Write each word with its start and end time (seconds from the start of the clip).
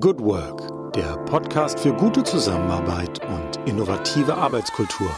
Good 0.00 0.20
Work, 0.20 0.94
der 0.94 1.18
Podcast 1.26 1.78
für 1.78 1.92
gute 1.92 2.24
Zusammenarbeit 2.24 3.20
und 3.26 3.68
innovative 3.68 4.34
Arbeitskultur. 4.34 5.10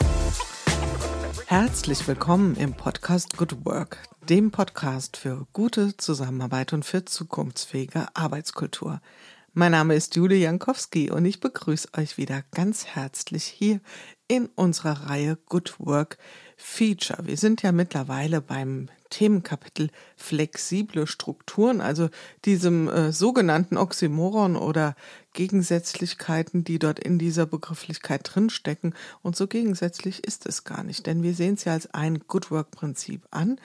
Herzlich 1.47 2.09
willkommen 2.09 2.57
im 2.57 2.75
Podcast 2.75 3.37
Good 3.37 3.65
Work, 3.65 3.99
dem 4.29 4.51
Podcast 4.51 5.17
für 5.17 5.47
gute 5.53 5.97
Zusammenarbeit 5.97 6.73
und 6.73 6.85
für 6.85 7.05
zukunftsfähige 7.05 8.09
Arbeitskultur. 8.15 9.01
Mein 9.57 9.71
Name 9.71 9.95
ist 9.95 10.17
Julie 10.17 10.39
Jankowski 10.39 11.13
und 11.13 11.25
ich 11.25 11.39
begrüße 11.39 11.91
euch 11.97 12.19
wieder 12.19 12.43
ganz 12.51 12.87
herzlich 12.87 13.45
hier 13.45 13.79
in 14.27 14.47
unserer 14.57 15.09
Reihe 15.09 15.39
Good 15.47 15.79
Work 15.79 16.19
Feature. 16.57 17.25
Wir 17.29 17.37
sind 17.37 17.63
ja 17.63 17.71
mittlerweile 17.71 18.41
beim 18.41 18.89
Themenkapitel 19.11 19.91
flexible 20.17 21.07
Strukturen, 21.07 21.81
also 21.81 22.11
diesem 22.45 22.89
äh, 22.89 23.13
sogenannten 23.13 23.77
Oxymoron 23.77 24.57
oder 24.57 24.97
Gegensätzlichkeiten, 25.35 26.65
die 26.65 26.81
dort 26.81 26.99
in 26.99 27.21
dieser 27.21 27.47
Begrifflichkeit 27.47 28.23
drinstecken. 28.25 28.93
Und 29.23 29.37
so 29.37 29.47
gegensätzlich 29.47 30.25
ist 30.25 30.47
es 30.47 30.65
gar 30.65 30.83
nicht, 30.83 31.07
denn 31.07 31.23
wir 31.23 31.35
sehen 31.37 31.55
es 31.55 31.65
ja 31.65 31.75
als 31.75 31.95
ein 31.95 32.25
Good 32.27 32.51
Work 32.51 32.73
Prinzip 32.73 33.23
an. 33.31 33.61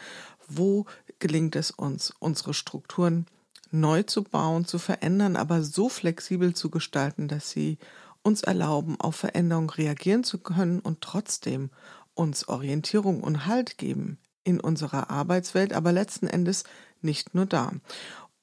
Wo 0.47 0.85
gelingt 1.17 1.55
es 1.55 1.71
uns, 1.71 2.13
unsere 2.19 2.53
Strukturen 2.53 3.25
neu 3.71 4.03
zu 4.03 4.23
bauen, 4.23 4.65
zu 4.65 4.79
verändern, 4.79 5.35
aber 5.35 5.61
so 5.63 5.89
flexibel 5.89 6.53
zu 6.53 6.69
gestalten, 6.69 7.27
dass 7.27 7.51
sie 7.51 7.77
uns 8.21 8.43
erlauben, 8.43 8.99
auf 8.99 9.15
Veränderungen 9.15 9.69
reagieren 9.69 10.23
zu 10.23 10.39
können 10.39 10.79
und 10.79 11.01
trotzdem 11.01 11.69
uns 12.13 12.47
Orientierung 12.47 13.21
und 13.21 13.45
Halt 13.45 13.77
geben 13.77 14.17
in 14.43 14.59
unserer 14.59 15.09
Arbeitswelt, 15.09 15.73
aber 15.73 15.91
letzten 15.91 16.27
Endes 16.27 16.63
nicht 17.01 17.33
nur 17.33 17.45
da. 17.45 17.71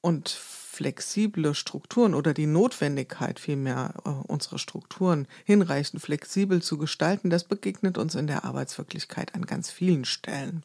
Und 0.01 0.29
flexible 0.77 1.55
Strukturen 1.55 2.13
oder 2.13 2.35
die 2.35 2.45
Notwendigkeit 2.45 3.39
vielmehr, 3.39 3.95
äh, 4.05 4.09
unsere 4.09 4.59
Strukturen 4.59 5.27
hinreichend 5.43 6.03
flexibel 6.03 6.61
zu 6.61 6.77
gestalten, 6.77 7.31
das 7.31 7.45
begegnet 7.45 7.97
uns 7.97 8.13
in 8.13 8.27
der 8.27 8.45
Arbeitswirklichkeit 8.45 9.33
an 9.33 9.47
ganz 9.47 9.71
vielen 9.71 10.05
Stellen. 10.05 10.63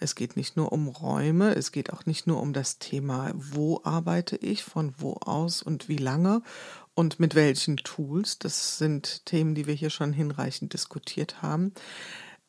Es 0.00 0.14
geht 0.14 0.36
nicht 0.38 0.56
nur 0.56 0.72
um 0.72 0.88
Räume, 0.88 1.54
es 1.54 1.70
geht 1.70 1.92
auch 1.92 2.06
nicht 2.06 2.26
nur 2.26 2.40
um 2.40 2.54
das 2.54 2.78
Thema, 2.78 3.30
wo 3.34 3.82
arbeite 3.84 4.36
ich, 4.36 4.64
von 4.64 4.94
wo 4.96 5.18
aus 5.20 5.62
und 5.62 5.86
wie 5.86 5.98
lange 5.98 6.40
und 6.94 7.20
mit 7.20 7.34
welchen 7.34 7.76
Tools. 7.76 8.38
Das 8.38 8.78
sind 8.78 9.26
Themen, 9.26 9.54
die 9.54 9.66
wir 9.66 9.74
hier 9.74 9.90
schon 9.90 10.14
hinreichend 10.14 10.72
diskutiert 10.72 11.42
haben. 11.42 11.74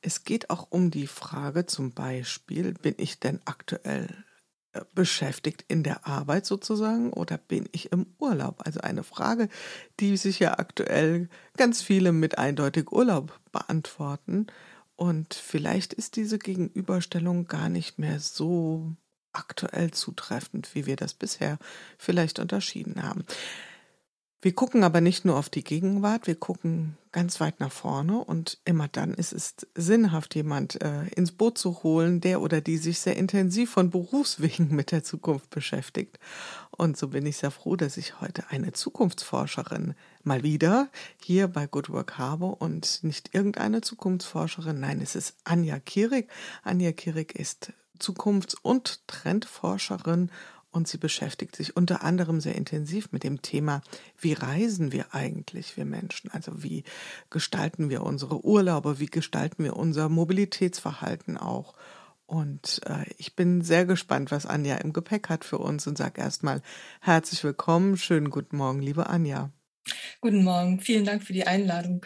Es 0.01 0.23
geht 0.23 0.49
auch 0.49 0.67
um 0.69 0.89
die 0.89 1.07
Frage 1.07 1.65
zum 1.65 1.91
Beispiel, 1.91 2.73
bin 2.73 2.95
ich 2.97 3.19
denn 3.19 3.41
aktuell 3.43 4.07
beschäftigt 4.93 5.63
in 5.67 5.83
der 5.83 6.07
Arbeit 6.07 6.45
sozusagen 6.45 7.13
oder 7.13 7.37
bin 7.37 7.69
ich 7.71 7.91
im 7.91 8.07
Urlaub? 8.19 8.61
Also 8.65 8.81
eine 8.81 9.03
Frage, 9.03 9.49
die 9.99 10.17
sich 10.17 10.39
ja 10.39 10.57
aktuell 10.57 11.29
ganz 11.57 11.81
viele 11.81 12.11
mit 12.11 12.37
eindeutig 12.37 12.91
Urlaub 12.91 13.39
beantworten. 13.51 14.47
Und 14.95 15.33
vielleicht 15.33 15.93
ist 15.93 16.15
diese 16.15 16.39
Gegenüberstellung 16.39 17.47
gar 17.47 17.69
nicht 17.69 17.99
mehr 17.99 18.19
so 18.19 18.95
aktuell 19.31 19.91
zutreffend, 19.91 20.73
wie 20.75 20.85
wir 20.85 20.95
das 20.95 21.13
bisher 21.13 21.57
vielleicht 21.97 22.39
unterschieden 22.39 23.01
haben. 23.03 23.25
Wir 24.43 24.53
gucken 24.53 24.83
aber 24.83 24.99
nicht 24.99 25.23
nur 25.23 25.37
auf 25.37 25.47
die 25.47 25.63
Gegenwart, 25.63 26.27
wir 26.27 26.35
gucken 26.35 26.97
ganz 27.13 27.39
weit 27.39 27.61
nach 27.61 27.71
vorne 27.71 28.17
und 28.17 28.57
immer 28.65 28.89
dann 28.89 29.13
ist 29.13 29.31
es 29.31 29.55
sinnhaft, 29.73 30.35
jemand 30.35 30.81
äh, 30.81 31.05
ins 31.15 31.31
Boot 31.31 31.57
zu 31.57 31.81
holen, 31.81 32.19
der 32.19 32.41
oder 32.41 32.59
die 32.59 32.75
sich 32.75 32.99
sehr 32.99 33.15
intensiv 33.15 33.71
von 33.71 33.89
Berufswegen 33.89 34.75
mit 34.75 34.91
der 34.91 35.01
Zukunft 35.01 35.49
beschäftigt. 35.49 36.19
Und 36.71 36.97
so 36.97 37.07
bin 37.07 37.25
ich 37.25 37.37
sehr 37.37 37.51
froh, 37.51 37.77
dass 37.77 37.95
ich 37.95 38.19
heute 38.19 38.43
eine 38.49 38.73
Zukunftsforscherin 38.73 39.95
mal 40.23 40.43
wieder 40.43 40.89
hier 41.23 41.47
bei 41.47 41.65
Good 41.65 41.89
Work 41.89 42.17
habe 42.17 42.47
und 42.47 43.01
nicht 43.01 43.33
irgendeine 43.33 43.79
Zukunftsforscherin, 43.79 44.77
nein, 44.77 44.99
es 45.01 45.15
ist 45.15 45.37
Anja 45.45 45.79
Kierig. 45.79 46.29
Anja 46.63 46.91
Kierig 46.91 47.33
ist 47.33 47.71
Zukunfts- 47.97 48.57
und 48.61 49.07
Trendforscherin 49.07 50.31
und 50.73 50.87
sie 50.87 50.97
beschäftigt 50.97 51.55
sich 51.55 51.77
unter 51.77 52.03
anderem 52.03 52.41
sehr 52.41 52.55
intensiv 52.55 53.11
mit 53.11 53.23
dem 53.23 53.41
Thema, 53.41 53.81
wie 54.19 54.33
reisen 54.33 54.91
wir 54.91 55.13
eigentlich, 55.13 55.77
wir 55.77 55.85
Menschen? 55.85 56.31
Also 56.31 56.63
wie 56.63 56.83
gestalten 57.29 57.89
wir 57.89 58.03
unsere 58.03 58.43
Urlaube? 58.43 58.99
Wie 58.99 59.05
gestalten 59.05 59.63
wir 59.63 59.77
unser 59.77 60.09
Mobilitätsverhalten 60.09 61.37
auch? 61.37 61.75
Und 62.25 62.81
äh, 62.85 63.05
ich 63.17 63.35
bin 63.35 63.61
sehr 63.61 63.85
gespannt, 63.85 64.31
was 64.31 64.45
Anja 64.45 64.77
im 64.77 64.93
Gepäck 64.93 65.29
hat 65.29 65.45
für 65.45 65.59
uns 65.59 65.85
und 65.87 65.97
sage 65.97 66.21
erstmal 66.21 66.61
herzlich 67.01 67.43
willkommen. 67.43 67.95
Schönen 67.95 68.29
guten 68.29 68.57
Morgen, 68.57 68.81
liebe 68.81 69.07
Anja. 69.07 69.51
Guten 70.21 70.43
Morgen. 70.43 70.79
Vielen 70.79 71.05
Dank 71.05 71.23
für 71.23 71.33
die 71.33 71.45
Einladung. 71.45 72.05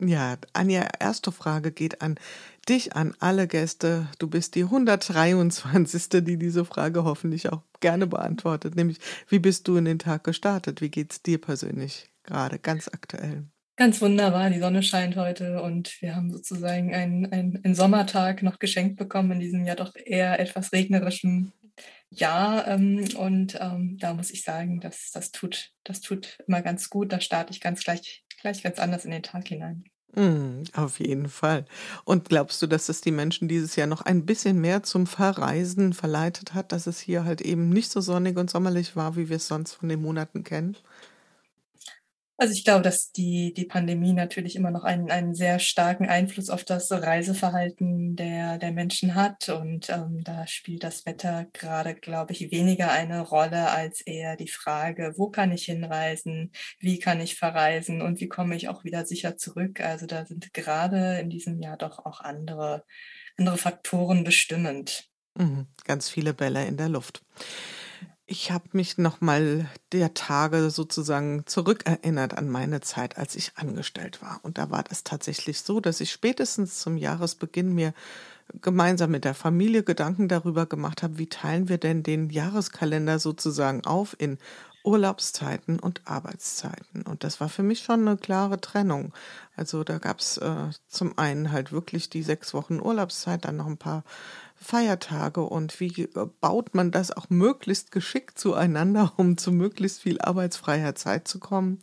Ja, 0.00 0.36
Anja, 0.52 0.88
erste 1.00 1.32
Frage 1.32 1.72
geht 1.72 2.02
an 2.02 2.20
dich, 2.68 2.94
an 2.94 3.14
alle 3.18 3.48
Gäste. 3.48 4.06
Du 4.20 4.28
bist 4.28 4.54
die 4.54 4.62
123. 4.62 6.08
die 6.24 6.38
diese 6.38 6.64
Frage 6.64 7.02
hoffentlich 7.02 7.50
auch 7.50 7.62
gerne 7.80 8.06
beantwortet, 8.06 8.76
nämlich 8.76 8.98
wie 9.28 9.40
bist 9.40 9.66
du 9.66 9.76
in 9.76 9.86
den 9.86 9.98
Tag 9.98 10.22
gestartet? 10.22 10.80
Wie 10.80 10.90
geht's 10.90 11.22
dir 11.22 11.40
persönlich 11.40 12.08
gerade 12.22 12.60
ganz 12.60 12.86
aktuell? 12.86 13.44
Ganz 13.76 14.00
wunderbar, 14.00 14.50
die 14.50 14.60
Sonne 14.60 14.82
scheint 14.82 15.16
heute 15.16 15.62
und 15.62 16.00
wir 16.00 16.14
haben 16.14 16.30
sozusagen 16.30 16.94
einen, 16.94 17.26
einen, 17.32 17.64
einen 17.64 17.74
Sommertag 17.74 18.42
noch 18.42 18.58
geschenkt 18.60 18.96
bekommen 18.96 19.32
in 19.32 19.40
diesem 19.40 19.64
ja 19.64 19.74
doch 19.74 19.94
eher 19.96 20.38
etwas 20.38 20.72
regnerischen 20.72 21.52
Jahr. 22.10 22.66
Ähm, 22.68 23.04
und 23.16 23.56
ähm, 23.60 23.96
da 23.98 24.14
muss 24.14 24.30
ich 24.30 24.42
sagen, 24.42 24.80
das, 24.80 25.10
das, 25.12 25.30
tut, 25.30 25.70
das 25.84 26.00
tut 26.00 26.38
immer 26.46 26.62
ganz 26.62 26.90
gut. 26.90 27.12
Da 27.12 27.20
starte 27.20 27.52
ich 27.52 27.60
ganz 27.60 27.82
gleich 27.84 28.24
gleich 28.40 28.62
ganz 28.62 28.78
anders 28.78 29.04
in 29.04 29.10
den 29.10 29.22
Tag 29.22 29.48
hinein. 29.48 29.84
Mm, 30.14 30.62
auf 30.74 31.00
jeden 31.00 31.28
Fall. 31.28 31.66
Und 32.04 32.28
glaubst 32.28 32.62
du, 32.62 32.66
dass 32.66 32.88
es 32.88 33.00
die 33.02 33.10
Menschen 33.12 33.46
dieses 33.46 33.76
Jahr 33.76 33.86
noch 33.86 34.00
ein 34.02 34.24
bisschen 34.24 34.60
mehr 34.60 34.82
zum 34.82 35.06
Verreisen 35.06 35.92
verleitet 35.92 36.54
hat, 36.54 36.72
dass 36.72 36.86
es 36.86 36.98
hier 36.98 37.24
halt 37.24 37.40
eben 37.42 37.68
nicht 37.68 37.90
so 37.90 38.00
sonnig 38.00 38.36
und 38.38 38.50
sommerlich 38.50 38.96
war, 38.96 39.16
wie 39.16 39.28
wir 39.28 39.36
es 39.36 39.48
sonst 39.48 39.74
von 39.74 39.88
den 39.88 40.00
Monaten 40.02 40.44
kennen? 40.44 40.76
Also 42.40 42.54
ich 42.54 42.62
glaube, 42.62 42.82
dass 42.82 43.10
die, 43.10 43.52
die 43.52 43.64
Pandemie 43.64 44.12
natürlich 44.12 44.54
immer 44.54 44.70
noch 44.70 44.84
einen, 44.84 45.10
einen 45.10 45.34
sehr 45.34 45.58
starken 45.58 46.08
Einfluss 46.08 46.50
auf 46.50 46.62
das 46.62 46.88
Reiseverhalten 46.92 48.14
der, 48.14 48.58
der 48.58 48.70
Menschen 48.70 49.16
hat. 49.16 49.48
Und 49.48 49.90
ähm, 49.90 50.22
da 50.22 50.46
spielt 50.46 50.84
das 50.84 51.04
Wetter 51.04 51.46
gerade, 51.52 51.96
glaube 51.96 52.32
ich, 52.32 52.52
weniger 52.52 52.92
eine 52.92 53.22
Rolle 53.22 53.72
als 53.72 54.02
eher 54.02 54.36
die 54.36 54.46
Frage, 54.46 55.14
wo 55.16 55.30
kann 55.30 55.50
ich 55.50 55.64
hinreisen, 55.64 56.52
wie 56.78 57.00
kann 57.00 57.20
ich 57.20 57.34
verreisen 57.34 58.02
und 58.02 58.20
wie 58.20 58.28
komme 58.28 58.54
ich 58.54 58.68
auch 58.68 58.84
wieder 58.84 59.04
sicher 59.04 59.36
zurück. 59.36 59.80
Also 59.80 60.06
da 60.06 60.24
sind 60.24 60.54
gerade 60.54 61.18
in 61.18 61.30
diesem 61.30 61.60
Jahr 61.60 61.76
doch 61.76 62.06
auch 62.06 62.20
andere, 62.20 62.84
andere 63.36 63.58
Faktoren 63.58 64.22
bestimmend. 64.22 65.08
Mhm, 65.34 65.66
ganz 65.82 66.08
viele 66.08 66.34
Bälle 66.34 66.64
in 66.66 66.76
der 66.76 66.88
Luft. 66.88 67.20
Ich 68.30 68.50
habe 68.50 68.68
mich 68.72 68.98
nochmal 68.98 69.70
der 69.92 70.12
Tage 70.12 70.68
sozusagen 70.68 71.46
zurückerinnert 71.46 72.36
an 72.36 72.50
meine 72.50 72.82
Zeit, 72.82 73.16
als 73.16 73.34
ich 73.34 73.52
angestellt 73.56 74.20
war. 74.20 74.40
Und 74.42 74.58
da 74.58 74.68
war 74.70 74.82
das 74.82 75.02
tatsächlich 75.02 75.62
so, 75.62 75.80
dass 75.80 76.02
ich 76.02 76.12
spätestens 76.12 76.78
zum 76.78 76.98
Jahresbeginn 76.98 77.74
mir 77.74 77.94
gemeinsam 78.60 79.12
mit 79.12 79.24
der 79.24 79.32
Familie 79.32 79.82
Gedanken 79.82 80.28
darüber 80.28 80.66
gemacht 80.66 81.02
habe, 81.02 81.16
wie 81.16 81.30
teilen 81.30 81.70
wir 81.70 81.78
denn 81.78 82.02
den 82.02 82.28
Jahreskalender 82.28 83.18
sozusagen 83.18 83.86
auf 83.86 84.14
in 84.18 84.36
Urlaubszeiten 84.84 85.80
und 85.80 86.02
Arbeitszeiten. 86.04 87.02
Und 87.02 87.24
das 87.24 87.40
war 87.40 87.48
für 87.48 87.62
mich 87.62 87.80
schon 87.80 88.06
eine 88.06 88.18
klare 88.18 88.60
Trennung. 88.60 89.14
Also 89.56 89.84
da 89.84 89.96
gab 89.96 90.20
es 90.20 90.36
äh, 90.36 90.70
zum 90.86 91.16
einen 91.16 91.50
halt 91.50 91.72
wirklich 91.72 92.10
die 92.10 92.22
sechs 92.22 92.52
Wochen 92.52 92.78
Urlaubszeit, 92.78 93.46
dann 93.46 93.56
noch 93.56 93.66
ein 93.66 93.78
paar 93.78 94.04
Feiertage 94.60 95.42
und 95.42 95.78
wie 95.80 96.08
baut 96.40 96.74
man 96.74 96.90
das 96.90 97.10
auch 97.10 97.30
möglichst 97.30 97.92
geschickt 97.92 98.38
zueinander, 98.38 99.12
um 99.16 99.38
zu 99.38 99.52
möglichst 99.52 100.02
viel 100.02 100.20
arbeitsfreier 100.20 100.94
Zeit 100.94 101.28
zu 101.28 101.38
kommen. 101.38 101.78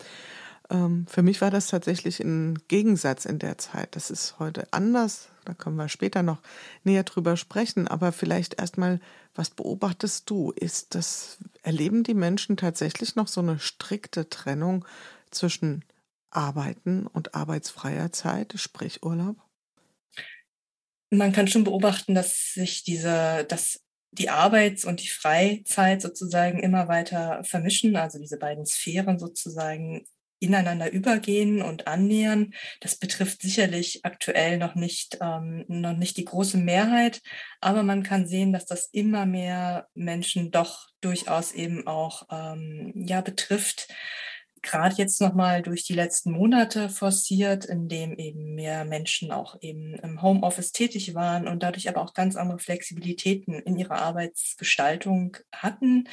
Ähm, 0.70 1.06
für 1.08 1.22
mich 1.22 1.42
war 1.42 1.52
das 1.52 1.68
tatsächlich 1.68 2.20
ein 2.20 2.60
Gegensatz 2.68 3.26
in 3.26 3.40
der 3.40 3.58
Zeit. 3.58 3.96
Das 3.96 4.10
ist 4.10 4.40
heute 4.40 4.68
anders. 4.72 5.30
Da 5.46 5.54
können 5.54 5.76
wir 5.76 5.90
später 5.90 6.24
noch 6.24 6.42
näher 6.84 7.04
drüber 7.04 7.38
sprechen. 7.38 7.88
Aber 7.88 8.12
vielleicht 8.12 8.60
erstmal, 8.60 9.00
was 9.36 9.50
beobachtest 9.52 10.30
du? 10.30 10.52
Ist 10.52 10.96
das, 10.96 11.38
erleben 11.62 12.04
die 12.04 12.16
Menschen 12.16 12.58
tatsächlich 12.58 13.16
noch 13.16 13.28
so 13.28 13.42
eine 13.42 13.60
strikte 13.60 14.30
Trennung 14.30 14.86
zwischen 15.30 15.86
Arbeiten 16.32 17.08
und 17.08 17.36
arbeitsfreier 17.36 18.12
Zeit, 18.12 18.54
sprich 18.58 19.04
Urlaub? 19.04 19.45
Man 21.10 21.32
kann 21.32 21.48
schon 21.48 21.64
beobachten, 21.64 22.16
dass 22.16 22.54
sich 22.54 22.84
diese, 22.84 23.46
dass 23.48 23.82
die 24.12 24.30
Arbeits- 24.30 24.86
und 24.86 25.02
die 25.02 25.10
Freizeit 25.10 26.02
sozusagen 26.02 26.60
immer 26.60 26.88
weiter 26.88 27.44
vermischen, 27.44 27.96
also 27.96 28.18
diese 28.20 28.38
beiden 28.38 28.66
Sphären 28.66 29.20
sozusagen 29.20 30.06
ineinander 30.40 30.92
übergehen 30.92 31.62
und 31.62 31.88
annähern. 31.88 32.54
Das 32.82 32.98
betrifft 32.98 33.42
sicherlich 33.42 34.02
aktuell 34.04 34.58
noch 34.58 34.76
nicht, 34.76 35.18
ähm, 35.22 35.66
noch 35.68 35.96
nicht 35.96 36.18
die 36.18 36.26
große 36.26 36.58
Mehrheit, 36.58 37.22
aber 37.62 37.84
man 37.84 38.04
kann 38.04 38.28
sehen, 38.28 38.54
dass 38.54 38.66
das 38.66 38.90
immer 38.92 39.26
mehr 39.26 39.88
Menschen 39.94 40.52
doch 40.52 40.88
durchaus 41.02 41.52
eben 41.52 41.88
auch 41.88 42.24
ähm, 42.32 42.94
ja, 43.08 43.22
betrifft 43.22 43.88
gerade 44.66 44.96
jetzt 44.96 45.22
nochmal 45.22 45.62
durch 45.62 45.84
die 45.86 45.94
letzten 45.94 46.32
Monate 46.32 46.90
forciert, 46.90 47.66
in 47.66 47.88
dem 47.88 48.18
eben 48.18 48.56
mehr 48.56 48.84
Menschen 48.84 49.32
auch 49.32 49.56
eben 49.62 49.94
im 49.96 50.22
Homeoffice 50.22 50.72
tätig 50.72 51.16
waren 51.16 51.48
und 51.48 51.64
dadurch 51.64 51.88
aber 51.88 52.02
auch 52.02 52.14
ganz 52.14 52.36
andere 52.36 52.60
Flexibilitäten 52.60 53.54
in 53.54 53.78
ihrer 53.78 54.02
Arbeitsgestaltung 54.02 55.38
hatten. 55.54 56.10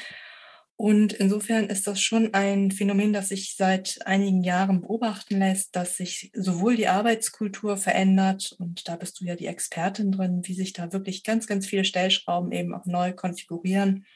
Und 0.77 1.13
insofern 1.13 1.67
ist 1.69 1.87
das 1.87 2.01
schon 2.01 2.35
ein 2.35 2.71
Phänomen, 2.71 3.13
das 3.13 3.29
sich 3.29 3.55
seit 3.57 4.05
einigen 4.05 4.43
Jahren 4.43 4.81
beobachten 4.81 5.39
lässt, 5.39 5.77
dass 5.77 5.97
sich 5.97 6.31
sowohl 6.35 6.77
die 6.77 6.89
Arbeitskultur 6.89 7.77
verändert, 7.77 8.57
und 8.59 8.89
da 8.89 8.97
bist 8.97 9.21
du 9.21 9.25
ja 9.25 9.37
die 9.37 9.47
Expertin 9.47 10.11
drin, 10.11 10.41
wie 10.45 10.55
sich 10.55 10.73
da 10.73 10.93
wirklich 10.93 11.23
ganz, 11.23 11.47
ganz 11.47 11.67
viele 11.67 11.85
Stellschrauben 11.85 12.51
eben 12.53 12.75
auch 12.75 12.87
neu 12.87 13.13
konfigurieren 13.13 14.07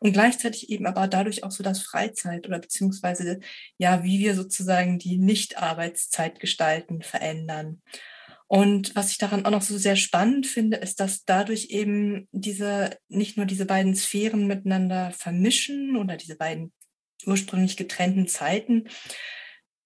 und 0.00 0.12
gleichzeitig 0.12 0.70
eben 0.70 0.86
aber 0.86 1.08
dadurch 1.08 1.44
auch 1.44 1.50
so 1.50 1.62
das 1.62 1.80
Freizeit 1.82 2.46
oder 2.46 2.58
beziehungsweise 2.58 3.40
ja, 3.78 4.04
wie 4.04 4.18
wir 4.18 4.34
sozusagen 4.34 4.98
die 4.98 5.16
Nicht-Arbeitszeit 5.18 6.40
gestalten, 6.40 7.02
verändern. 7.02 7.80
Und 8.46 8.94
was 8.94 9.10
ich 9.10 9.18
daran 9.18 9.46
auch 9.46 9.50
noch 9.50 9.62
so 9.62 9.76
sehr 9.78 9.96
spannend 9.96 10.46
finde, 10.46 10.76
ist, 10.76 11.00
dass 11.00 11.24
dadurch 11.24 11.66
eben 11.70 12.28
diese, 12.32 12.98
nicht 13.08 13.36
nur 13.36 13.46
diese 13.46 13.66
beiden 13.66 13.94
Sphären 13.94 14.46
miteinander 14.46 15.12
vermischen 15.12 15.96
oder 15.96 16.16
diese 16.16 16.36
beiden 16.36 16.72
ursprünglich 17.26 17.76
getrennten 17.76 18.28
Zeiten, 18.28 18.84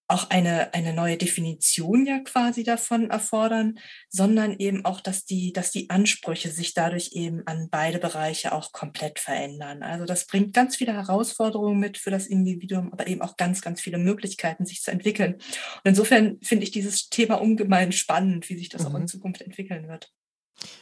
auch 0.08 0.31
eine, 0.31 0.72
eine 0.72 0.94
neue 0.94 1.19
Definition 1.19 2.06
ja 2.06 2.19
quasi 2.20 2.64
davon 2.64 3.10
erfordern, 3.10 3.78
sondern 4.08 4.56
eben 4.58 4.87
auch, 4.87 5.02
dass 5.02 5.26
die, 5.26 5.52
dass 5.52 5.70
die 5.70 5.90
Ansprüche 5.90 6.50
sich 6.50 6.72
dadurch 6.72 7.10
eben 7.12 7.46
an 7.46 7.69
beide 7.70 7.99
Bereiche 7.99 8.52
auch 8.52 8.72
komplett 8.72 9.19
verändern. 9.19 9.82
Also 9.82 10.06
das 10.06 10.26
bringt 10.26 10.55
ganz 10.55 10.76
viele 10.76 10.94
Herausforderungen 10.94 11.78
mit 11.78 11.99
für 11.99 12.10
das 12.10 12.26
Individuum, 12.26 12.90
aber 12.90 13.06
eben 13.06 13.20
auch 13.20 13.37
ganz, 13.37 13.60
ganz 13.60 13.82
viele 13.82 13.99
Möglichkeiten, 13.99 14.64
sich 14.64 14.81
zu 14.81 14.90
entwickeln. 14.90 15.34
Und 15.34 15.84
insofern 15.84 16.38
finde 16.43 16.64
ich 16.64 16.70
dieses 16.70 17.10
Thema 17.10 17.34
ungemein 17.34 17.93
spannend, 17.93 18.49
wie 18.49 18.56
sich 18.56 18.70
das 18.70 18.82
mhm. 18.82 18.88
auch 18.88 18.94
in 18.94 19.02
mhm. 19.02 19.08
Zukunft 19.08 19.43
entwickeln 19.43 19.88
wird. 19.88 20.10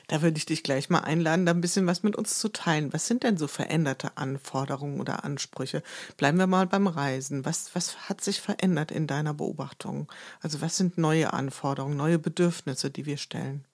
Da 0.09 0.23
würde 0.23 0.39
ich 0.39 0.47
dich 0.47 0.63
gleich 0.63 0.89
mal 0.91 1.01
einladen, 1.01 1.47
da 1.47 1.53
ein 1.53 1.61
bisschen 1.61 1.87
was 1.87 2.03
mit 2.03 2.17
uns 2.17 2.39
zu 2.39 2.49
teilen. 2.49 2.93
Was 2.93 3.07
sind 3.07 3.23
denn 3.23 3.37
so 3.37 3.47
veränderte 3.49 4.17
Anforderungen 4.17 5.01
oder 5.01 5.25
Ansprüche? 5.25 5.83
Bleiben 6.17 6.39
wir 6.39 6.47
mal 6.47 6.67
beim 6.67 6.87
Reisen. 6.87 7.45
Was, 7.45 7.75
was 7.75 8.09
hat 8.09 8.23
sich 8.23 8.41
verändert 8.41 8.91
in 8.91 9.07
deiner 9.07 9.35
Beobachtung? 9.35 10.11
Also 10.41 10.61
was 10.61 10.77
sind 10.77 10.99
neue 10.99 11.33
Anforderungen, 11.33 11.97
neue 11.97 12.19
Bedürfnisse, 12.19 12.91
die 12.91 13.07
wir 13.07 13.17
stellen? 13.17 13.65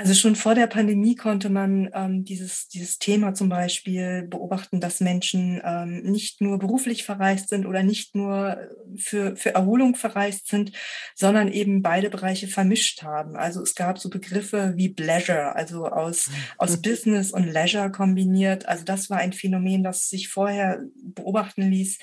Also 0.00 0.14
schon 0.14 0.36
vor 0.36 0.54
der 0.54 0.68
Pandemie 0.68 1.16
konnte 1.16 1.50
man 1.50 1.90
ähm, 1.92 2.24
dieses, 2.24 2.68
dieses 2.68 3.00
Thema 3.00 3.34
zum 3.34 3.48
Beispiel 3.48 4.28
beobachten, 4.28 4.78
dass 4.78 5.00
Menschen 5.00 5.60
ähm, 5.64 6.02
nicht 6.02 6.40
nur 6.40 6.60
beruflich 6.60 7.02
verreist 7.02 7.48
sind 7.48 7.66
oder 7.66 7.82
nicht 7.82 8.14
nur 8.14 8.58
für, 8.96 9.34
für 9.34 9.54
Erholung 9.56 9.96
verreist 9.96 10.46
sind, 10.46 10.70
sondern 11.16 11.48
eben 11.48 11.82
beide 11.82 12.10
Bereiche 12.10 12.46
vermischt 12.46 13.02
haben. 13.02 13.34
Also 13.34 13.60
es 13.60 13.74
gab 13.74 13.98
so 13.98 14.08
Begriffe 14.08 14.74
wie 14.76 14.90
Pleasure, 14.90 15.56
also 15.56 15.86
aus, 15.86 16.30
aus 16.58 16.80
Business 16.80 17.32
und 17.32 17.48
Leisure 17.48 17.90
kombiniert. 17.90 18.68
Also 18.68 18.84
das 18.84 19.10
war 19.10 19.18
ein 19.18 19.32
Phänomen, 19.32 19.82
das 19.82 20.08
sich 20.08 20.28
vorher 20.28 20.80
beobachten 20.94 21.72
ließ. 21.72 21.98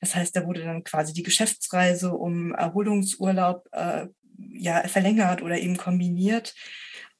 Das 0.00 0.14
heißt, 0.14 0.36
da 0.36 0.46
wurde 0.46 0.62
dann 0.62 0.84
quasi 0.84 1.12
die 1.12 1.24
Geschäftsreise 1.24 2.12
um 2.12 2.54
Erholungsurlaub 2.54 3.68
äh, 3.72 4.06
ja, 4.52 4.86
verlängert 4.86 5.42
oder 5.42 5.58
eben 5.58 5.76
kombiniert. 5.76 6.54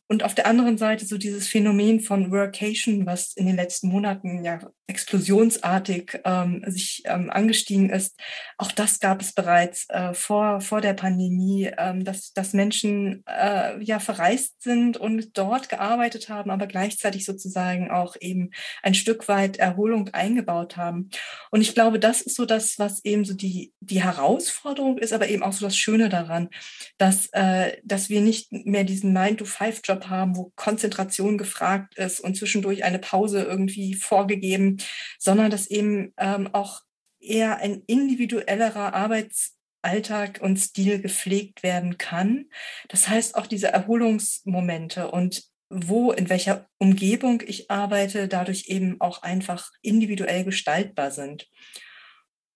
Und 0.07 0.23
auf 0.23 0.35
der 0.35 0.47
anderen 0.47 0.77
Seite 0.77 1.07
so 1.07 1.17
dieses 1.17 1.49
Phänomen 1.49 2.01
von 2.01 2.31
Workation, 2.31 3.07
was 3.07 3.33
in 3.35 3.47
den 3.47 3.57
letzten 3.57 3.89
Monaten 3.89 4.45
ja 4.45 4.61
explosionsartig 4.87 6.21
ähm, 6.25 6.63
sich 6.67 7.03
ähm, 7.07 7.31
angestiegen 7.31 7.89
ist. 7.89 8.21
Auch 8.59 8.71
das 8.71 9.01
gab 9.01 9.23
es 9.23 9.33
bereits 9.33 9.89
äh, 9.89 10.13
vor, 10.13 10.61
vor 10.61 10.83
der 10.83 10.93
Pandemie, 10.93 11.71
ähm, 11.79 12.05
dass, 12.05 12.33
dass 12.35 12.53
Menschen 12.53 13.25
äh, 13.27 13.83
ja 13.83 13.99
verreist 13.99 14.63
sind 14.63 14.99
und 14.99 15.39
dort 15.39 15.71
gearbeitet 15.71 16.29
haben, 16.29 16.51
aber 16.51 16.67
gleichzeitig 16.67 17.25
sozusagen 17.25 17.91
auch 17.91 18.17
eben 18.21 18.51
ein 18.83 18.95
Stück 18.95 19.27
weit 19.27 19.57
Erholung 19.57 20.11
eingebaut 20.11 20.77
haben. 20.77 21.09
Und 21.51 21.63
ich 21.63 21.75
glaube, 21.75 21.99
das 21.99 22.21
ist 22.21 22.37
so 22.37 22.45
das, 22.45 22.79
was 22.79 23.03
eben 23.07 23.25
so 23.25 23.33
die, 23.33 23.73
die 23.81 24.03
Herausforderung 24.03 24.99
ist, 24.99 25.15
aber 25.15 25.29
eben 25.29 25.43
auch 25.43 25.55
so 25.55 25.65
das 25.65 25.79
Schöne 25.79 26.11
daran, 26.11 26.51
dass, 26.99 27.29
äh, 27.33 27.79
dass 27.85 28.11
wir 28.11 28.21
nicht 28.21 28.53
mehr 28.53 28.85
diesen 28.85 29.17
9-to-5-Job 29.17 29.94
Job 29.95 30.09
haben, 30.09 30.37
wo 30.37 30.53
Konzentration 30.57 31.39
gefragt 31.39 31.97
ist 31.97 32.21
und 32.21 32.37
zwischendurch 32.37 32.85
eine 32.85 32.99
Pause 32.99 33.43
irgendwie 33.43 33.95
vorgegeben, 33.95 34.79
sondern 35.19 35.51
dass 35.51 35.69
eben 35.69 36.13
ähm, 36.19 36.49
auch 36.53 36.83
eher 37.21 37.59
ein 37.59 37.83
individuellerer 37.87 38.93
Arbeitsalltag 38.93 40.41
und 40.43 40.59
Stil 40.59 41.01
gepflegt 41.01 41.63
werden 41.63 41.97
kann. 41.97 42.47
Das 42.89 43.09
heißt 43.09 43.37
auch 43.37 43.47
diese 43.47 43.69
Erholungsmomente 43.69 45.11
und 45.11 45.45
wo, 45.71 46.13
in 46.13 46.29
welcher 46.29 46.69
Umgebung 46.79 47.43
ich 47.47 47.71
arbeite, 47.71 48.29
dadurch 48.29 48.67
eben 48.69 49.01
auch 49.01 49.23
einfach 49.23 49.71
individuell 49.83 50.45
gestaltbar 50.45 51.11
sind. 51.11 51.49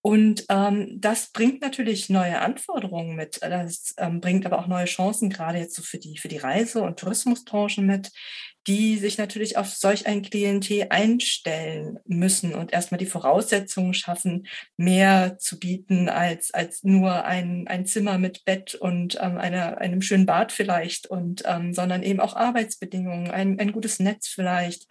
Und 0.00 0.44
ähm, 0.48 1.00
das 1.00 1.32
bringt 1.32 1.60
natürlich 1.60 2.08
neue 2.08 2.40
Anforderungen 2.40 3.16
mit. 3.16 3.42
Das 3.42 3.94
ähm, 3.98 4.20
bringt 4.20 4.46
aber 4.46 4.60
auch 4.60 4.68
neue 4.68 4.84
Chancen, 4.84 5.28
gerade 5.28 5.58
jetzt 5.58 5.74
so 5.74 5.82
für 5.82 5.98
die, 5.98 6.18
für 6.18 6.28
die 6.28 6.36
Reise- 6.36 6.82
und 6.82 6.98
Tourismusbranche 6.98 7.82
mit, 7.82 8.12
die 8.68 8.98
sich 8.98 9.18
natürlich 9.18 9.56
auf 9.56 9.68
solch 9.68 10.06
ein 10.06 10.22
Klientel 10.22 10.86
einstellen 10.90 11.98
müssen 12.04 12.54
und 12.54 12.72
erstmal 12.72 12.98
die 12.98 13.06
Voraussetzungen 13.06 13.94
schaffen, 13.94 14.46
mehr 14.76 15.38
zu 15.38 15.58
bieten 15.58 16.08
als, 16.08 16.52
als 16.52 16.84
nur 16.84 17.24
ein, 17.24 17.66
ein 17.66 17.86
Zimmer 17.86 18.18
mit 18.18 18.44
Bett 18.44 18.74
und 18.74 19.16
ähm, 19.20 19.38
einer, 19.38 19.78
einem 19.78 20.02
schönen 20.02 20.26
Bad 20.26 20.52
vielleicht, 20.52 21.06
und, 21.06 21.42
ähm, 21.46 21.72
sondern 21.72 22.02
eben 22.02 22.20
auch 22.20 22.36
Arbeitsbedingungen, 22.36 23.30
ein, 23.30 23.58
ein 23.58 23.72
gutes 23.72 24.00
Netz 24.00 24.28
vielleicht, 24.28 24.86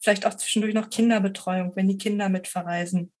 vielleicht 0.00 0.26
auch 0.26 0.34
zwischendurch 0.34 0.74
noch 0.74 0.90
Kinderbetreuung, 0.90 1.74
wenn 1.74 1.88
die 1.88 1.98
Kinder 1.98 2.28
mitverreisen. 2.28 3.12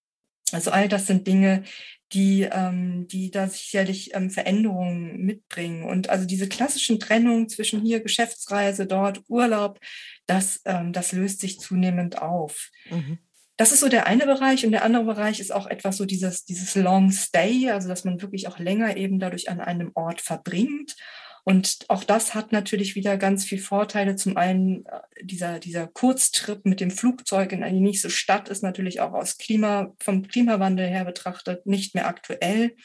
Also 0.52 0.70
all 0.70 0.88
das 0.88 1.06
sind 1.06 1.26
Dinge, 1.26 1.64
die, 2.12 2.42
ähm, 2.42 3.06
die 3.08 3.30
da 3.30 3.48
sicherlich 3.48 4.14
ähm, 4.14 4.30
Veränderungen 4.30 5.18
mitbringen. 5.18 5.84
Und 5.84 6.10
also 6.10 6.26
diese 6.26 6.48
klassischen 6.48 7.00
Trennungen 7.00 7.48
zwischen 7.48 7.80
hier 7.80 8.00
Geschäftsreise, 8.00 8.86
dort 8.86 9.22
Urlaub, 9.28 9.80
das, 10.26 10.60
ähm, 10.64 10.92
das 10.92 11.12
löst 11.12 11.40
sich 11.40 11.58
zunehmend 11.58 12.20
auf. 12.20 12.70
Mhm. 12.90 13.18
Das 13.56 13.72
ist 13.72 13.80
so 13.80 13.88
der 13.88 14.06
eine 14.06 14.26
Bereich 14.26 14.64
und 14.64 14.72
der 14.72 14.84
andere 14.84 15.04
Bereich 15.04 15.40
ist 15.40 15.52
auch 15.52 15.66
etwas 15.66 15.96
so 15.96 16.04
dieses, 16.04 16.44
dieses 16.44 16.74
Long 16.74 17.10
Stay, 17.12 17.70
also 17.70 17.88
dass 17.88 18.04
man 18.04 18.20
wirklich 18.20 18.48
auch 18.48 18.58
länger 18.58 18.96
eben 18.96 19.18
dadurch 19.18 19.48
an 19.48 19.60
einem 19.60 19.92
Ort 19.94 20.20
verbringt 20.20 20.96
und 21.44 21.86
auch 21.88 22.04
das 22.04 22.34
hat 22.34 22.52
natürlich 22.52 22.94
wieder 22.94 23.16
ganz 23.16 23.44
viel 23.44 23.58
Vorteile. 23.58 24.14
Zum 24.14 24.36
einen 24.36 24.86
äh, 24.86 25.00
dieser, 25.22 25.58
dieser 25.58 25.88
Kurztrip 25.88 26.64
mit 26.64 26.78
dem 26.80 26.92
Flugzeug 26.92 27.50
in 27.52 27.64
eine 27.64 27.80
nächste 27.80 28.10
Stadt 28.10 28.48
ist 28.48 28.62
natürlich 28.62 29.00
auch 29.00 29.12
aus 29.12 29.38
Klima, 29.38 29.92
vom 29.98 30.28
Klimawandel 30.28 30.86
her 30.86 31.04
betrachtet 31.04 31.66
nicht 31.66 31.96
mehr 31.96 32.06
aktuell, 32.06 32.76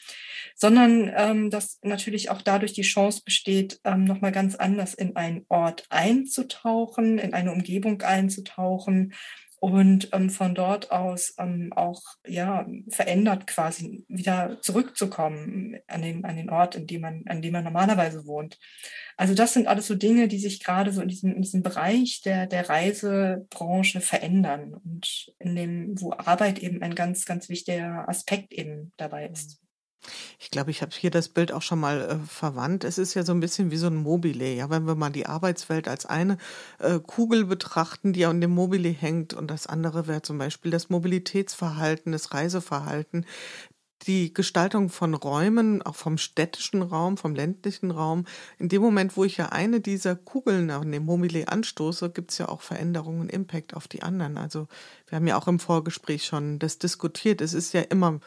sondern 0.56 1.12
ähm, 1.16 1.50
dass 1.50 1.78
natürlich 1.82 2.30
auch 2.30 2.42
dadurch 2.42 2.72
die 2.72 2.82
Chance 2.82 3.22
besteht, 3.24 3.80
ähm, 3.84 4.04
nochmal 4.04 4.32
ganz 4.32 4.56
anders 4.56 4.94
in 4.94 5.14
einen 5.14 5.44
Ort 5.48 5.86
einzutauchen, 5.90 7.18
in 7.18 7.34
eine 7.34 7.52
Umgebung 7.52 8.02
einzutauchen, 8.02 9.14
und 9.60 10.08
ähm, 10.12 10.30
von 10.30 10.54
dort 10.54 10.90
aus 10.92 11.34
ähm, 11.38 11.72
auch 11.74 12.00
ja 12.26 12.66
verändert 12.88 13.46
quasi 13.46 14.04
wieder 14.08 14.58
zurückzukommen 14.62 15.76
an 15.88 16.02
den, 16.02 16.24
an 16.24 16.36
den 16.36 16.50
Ort, 16.50 16.76
in 16.76 16.86
dem 16.86 17.00
man, 17.00 17.22
an 17.26 17.42
dem 17.42 17.52
man 17.52 17.64
normalerweise 17.64 18.26
wohnt. 18.26 18.58
Also 19.16 19.34
das 19.34 19.52
sind 19.52 19.66
alles 19.66 19.88
so 19.88 19.96
Dinge, 19.96 20.28
die 20.28 20.38
sich 20.38 20.62
gerade 20.62 20.92
so 20.92 21.02
in 21.02 21.08
diesem, 21.08 21.34
in 21.34 21.42
diesem 21.42 21.62
Bereich 21.62 22.20
der, 22.24 22.46
der 22.46 22.68
Reisebranche 22.68 24.00
verändern 24.00 24.74
und 24.74 25.32
in 25.40 25.56
dem, 25.56 26.00
wo 26.00 26.12
Arbeit 26.12 26.60
eben 26.60 26.82
ein 26.82 26.94
ganz, 26.94 27.24
ganz 27.24 27.48
wichtiger 27.48 28.08
Aspekt 28.08 28.52
eben 28.52 28.92
dabei 28.96 29.26
ist. 29.26 29.60
Ich 30.38 30.50
glaube, 30.50 30.70
ich 30.70 30.82
habe 30.82 30.92
hier 30.94 31.10
das 31.10 31.28
Bild 31.28 31.52
auch 31.52 31.62
schon 31.62 31.80
mal 31.80 32.00
äh, 32.00 32.26
verwandt. 32.26 32.84
Es 32.84 32.98
ist 32.98 33.14
ja 33.14 33.24
so 33.24 33.32
ein 33.32 33.40
bisschen 33.40 33.70
wie 33.70 33.76
so 33.76 33.88
ein 33.88 33.96
Mobile. 33.96 34.54
Ja, 34.54 34.70
wenn 34.70 34.86
wir 34.86 34.94
mal 34.94 35.10
die 35.10 35.26
Arbeitswelt 35.26 35.88
als 35.88 36.06
eine 36.06 36.38
äh, 36.78 36.98
Kugel 37.00 37.44
betrachten, 37.44 38.12
die 38.12 38.24
an 38.24 38.40
dem 38.40 38.52
Mobile 38.52 38.88
hängt, 38.88 39.34
und 39.34 39.50
das 39.50 39.66
andere 39.66 40.06
wäre 40.06 40.22
zum 40.22 40.38
Beispiel 40.38 40.70
das 40.70 40.88
Mobilitätsverhalten, 40.88 42.12
das 42.12 42.32
Reiseverhalten, 42.32 43.26
die 44.06 44.32
Gestaltung 44.32 44.90
von 44.90 45.14
Räumen, 45.14 45.82
auch 45.82 45.96
vom 45.96 46.18
städtischen 46.18 46.82
Raum, 46.82 47.16
vom 47.16 47.34
ländlichen 47.34 47.90
Raum. 47.90 48.24
In 48.58 48.68
dem 48.68 48.80
Moment, 48.80 49.16
wo 49.16 49.24
ich 49.24 49.36
ja 49.36 49.46
eine 49.46 49.80
dieser 49.80 50.14
Kugeln 50.14 50.70
an 50.70 50.92
dem 50.92 51.04
Mobile 51.04 51.48
anstoße, 51.48 52.10
gibt 52.10 52.30
es 52.30 52.38
ja 52.38 52.48
auch 52.48 52.62
Veränderungen, 52.62 53.28
Impact 53.28 53.74
auf 53.74 53.88
die 53.88 54.02
anderen. 54.02 54.38
Also 54.38 54.68
wir 55.08 55.16
haben 55.16 55.26
ja 55.26 55.36
auch 55.36 55.48
im 55.48 55.58
Vorgespräch 55.58 56.24
schon 56.24 56.58
das 56.58 56.78
diskutiert. 56.78 57.40
Es 57.40 57.54
ist 57.54 57.74
ja 57.74 57.80
immer 57.80 58.20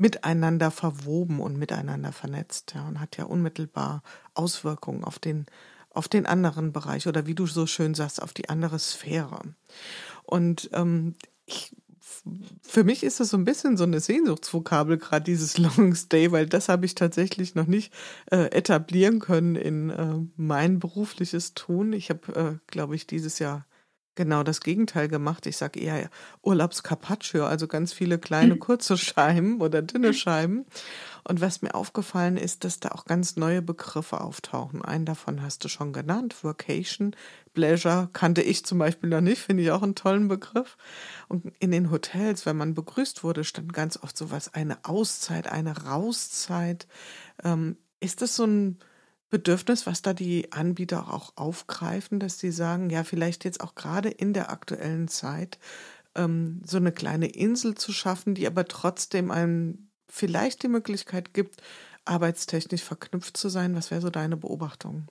miteinander 0.00 0.70
verwoben 0.70 1.40
und 1.40 1.58
miteinander 1.58 2.10
vernetzt 2.10 2.72
ja, 2.74 2.88
und 2.88 3.00
hat 3.00 3.18
ja 3.18 3.24
unmittelbar 3.24 4.02
Auswirkungen 4.32 5.04
auf 5.04 5.18
den, 5.18 5.44
auf 5.90 6.08
den 6.08 6.24
anderen 6.24 6.72
Bereich 6.72 7.06
oder 7.06 7.26
wie 7.26 7.34
du 7.34 7.46
so 7.46 7.66
schön 7.66 7.94
sagst, 7.94 8.22
auf 8.22 8.32
die 8.32 8.48
andere 8.48 8.78
Sphäre. 8.78 9.40
Und 10.24 10.70
ähm, 10.72 11.14
ich 11.44 11.76
für 12.62 12.84
mich 12.84 13.02
ist 13.02 13.20
das 13.20 13.30
so 13.30 13.36
ein 13.36 13.44
bisschen 13.44 13.76
so 13.76 13.84
eine 13.84 14.00
Sehnsuchtsvokabel, 14.00 14.98
gerade 14.98 15.24
dieses 15.24 15.58
Long 15.58 15.94
Stay, 15.94 16.32
weil 16.32 16.46
das 16.46 16.68
habe 16.68 16.86
ich 16.86 16.94
tatsächlich 16.94 17.54
noch 17.54 17.66
nicht 17.66 17.92
äh, 18.30 18.50
etablieren 18.50 19.20
können 19.20 19.54
in 19.54 19.90
äh, 19.90 20.16
mein 20.36 20.78
berufliches 20.78 21.54
Tun. 21.54 21.92
Ich 21.92 22.10
habe, 22.10 22.34
äh, 22.34 22.58
glaube 22.66 22.96
ich, 22.96 23.06
dieses 23.06 23.38
Jahr 23.38 23.66
genau 24.14 24.42
das 24.42 24.60
Gegenteil 24.60 25.08
gemacht. 25.08 25.46
Ich 25.46 25.56
sage 25.56 25.80
eher 25.80 26.10
Urlaubscarpaccio, 26.42 27.44
also 27.46 27.66
ganz 27.66 27.92
viele 27.92 28.18
kleine 28.18 28.54
mhm. 28.54 28.60
kurze 28.60 28.96
Scheiben 28.96 29.60
oder 29.60 29.82
dünne 29.82 30.12
Scheiben. 30.12 30.66
Und 31.26 31.40
was 31.40 31.62
mir 31.62 31.74
aufgefallen 31.74 32.36
ist, 32.36 32.64
dass 32.64 32.80
da 32.80 32.90
auch 32.90 33.04
ganz 33.04 33.36
neue 33.36 33.62
Begriffe 33.62 34.20
auftauchen. 34.20 34.82
Einen 34.82 35.04
davon 35.04 35.42
hast 35.42 35.64
du 35.64 35.68
schon 35.68 35.92
genannt, 35.92 36.42
Vacation, 36.42 37.14
Pleasure 37.52 38.08
kannte 38.12 38.42
ich 38.42 38.64
zum 38.64 38.78
Beispiel 38.78 39.10
noch 39.10 39.20
nicht, 39.20 39.40
finde 39.40 39.62
ich 39.62 39.70
auch 39.70 39.82
einen 39.82 39.94
tollen 39.94 40.28
Begriff. 40.28 40.76
Und 41.28 41.52
in 41.58 41.70
den 41.70 41.90
Hotels, 41.90 42.46
wenn 42.46 42.56
man 42.56 42.74
begrüßt 42.74 43.22
wurde, 43.22 43.44
stand 43.44 43.72
ganz 43.72 43.98
oft 44.02 44.16
sowas, 44.16 44.54
eine 44.54 44.84
Auszeit, 44.84 45.50
eine 45.50 45.84
Rauszeit. 45.84 46.86
Ähm, 47.42 47.76
ist 48.00 48.22
das 48.22 48.36
so 48.36 48.44
ein 48.44 48.78
Bedürfnis, 49.30 49.86
was 49.86 50.02
da 50.02 50.12
die 50.12 50.52
Anbieter 50.52 51.12
auch 51.12 51.32
aufgreifen, 51.36 52.20
dass 52.20 52.38
sie 52.38 52.50
sagen, 52.50 52.90
ja, 52.90 53.04
vielleicht 53.04 53.44
jetzt 53.44 53.60
auch 53.60 53.74
gerade 53.74 54.10
in 54.10 54.32
der 54.32 54.50
aktuellen 54.50 55.08
Zeit 55.08 55.58
ähm, 56.16 56.62
so 56.66 56.76
eine 56.76 56.92
kleine 56.92 57.28
Insel 57.28 57.76
zu 57.76 57.92
schaffen, 57.92 58.34
die 58.34 58.46
aber 58.46 58.66
trotzdem 58.66 59.30
einem 59.30 59.90
vielleicht 60.08 60.62
die 60.62 60.68
Möglichkeit 60.68 61.34
gibt, 61.34 61.62
arbeitstechnisch 62.04 62.82
verknüpft 62.82 63.36
zu 63.36 63.48
sein. 63.48 63.74
Was 63.76 63.90
wäre 63.90 64.00
so 64.00 64.10
deine 64.10 64.36
Beobachtung? 64.36 65.06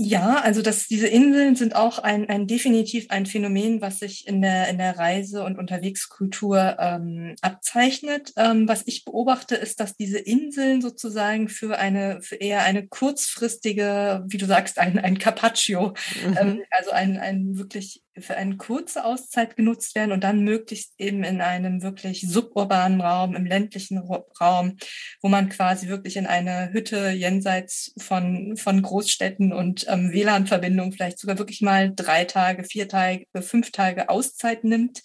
Ja, 0.00 0.36
also 0.42 0.62
dass 0.62 0.86
diese 0.86 1.08
Inseln 1.08 1.56
sind 1.56 1.74
auch 1.74 1.98
ein, 1.98 2.28
ein 2.28 2.46
definitiv 2.46 3.06
ein 3.08 3.26
Phänomen, 3.26 3.80
was 3.80 3.98
sich 3.98 4.28
in 4.28 4.40
der, 4.40 4.68
in 4.68 4.78
der 4.78 4.96
Reise- 4.96 5.42
und 5.42 5.58
Unterwegskultur 5.58 6.76
ähm, 6.78 7.34
abzeichnet. 7.42 8.32
Ähm, 8.36 8.68
was 8.68 8.84
ich 8.86 9.04
beobachte, 9.04 9.56
ist, 9.56 9.80
dass 9.80 9.96
diese 9.96 10.20
Inseln 10.20 10.82
sozusagen 10.82 11.48
für 11.48 11.78
eine 11.78 12.22
für 12.22 12.36
eher 12.36 12.62
eine 12.62 12.86
kurzfristige, 12.86 14.22
wie 14.28 14.36
du 14.36 14.46
sagst, 14.46 14.78
ein, 14.78 15.00
ein 15.00 15.18
Carpaccio, 15.18 15.94
mhm. 16.24 16.38
ähm, 16.40 16.62
also 16.70 16.92
ein, 16.92 17.18
ein 17.18 17.58
wirklich 17.58 18.04
für 18.20 18.36
eine 18.36 18.56
kurze 18.56 19.04
Auszeit 19.04 19.56
genutzt 19.56 19.94
werden 19.94 20.12
und 20.12 20.24
dann 20.24 20.44
möglichst 20.44 20.94
eben 20.98 21.24
in 21.24 21.40
einem 21.40 21.82
wirklich 21.82 22.22
suburbanen 22.28 23.00
Raum, 23.00 23.34
im 23.34 23.46
ländlichen 23.46 23.98
Raum, 23.98 24.76
wo 25.22 25.28
man 25.28 25.48
quasi 25.48 25.88
wirklich 25.88 26.16
in 26.16 26.26
eine 26.26 26.72
Hütte 26.72 27.10
jenseits 27.10 27.94
von, 27.98 28.56
von 28.56 28.82
Großstädten 28.82 29.52
und 29.52 29.86
ähm, 29.88 30.12
WLAN-Verbindungen 30.12 30.92
vielleicht 30.92 31.18
sogar 31.18 31.38
wirklich 31.38 31.60
mal 31.60 31.92
drei 31.94 32.24
Tage, 32.24 32.64
vier 32.64 32.88
Tage, 32.88 33.24
fünf 33.40 33.70
Tage 33.72 34.08
Auszeit 34.08 34.64
nimmt. 34.64 35.02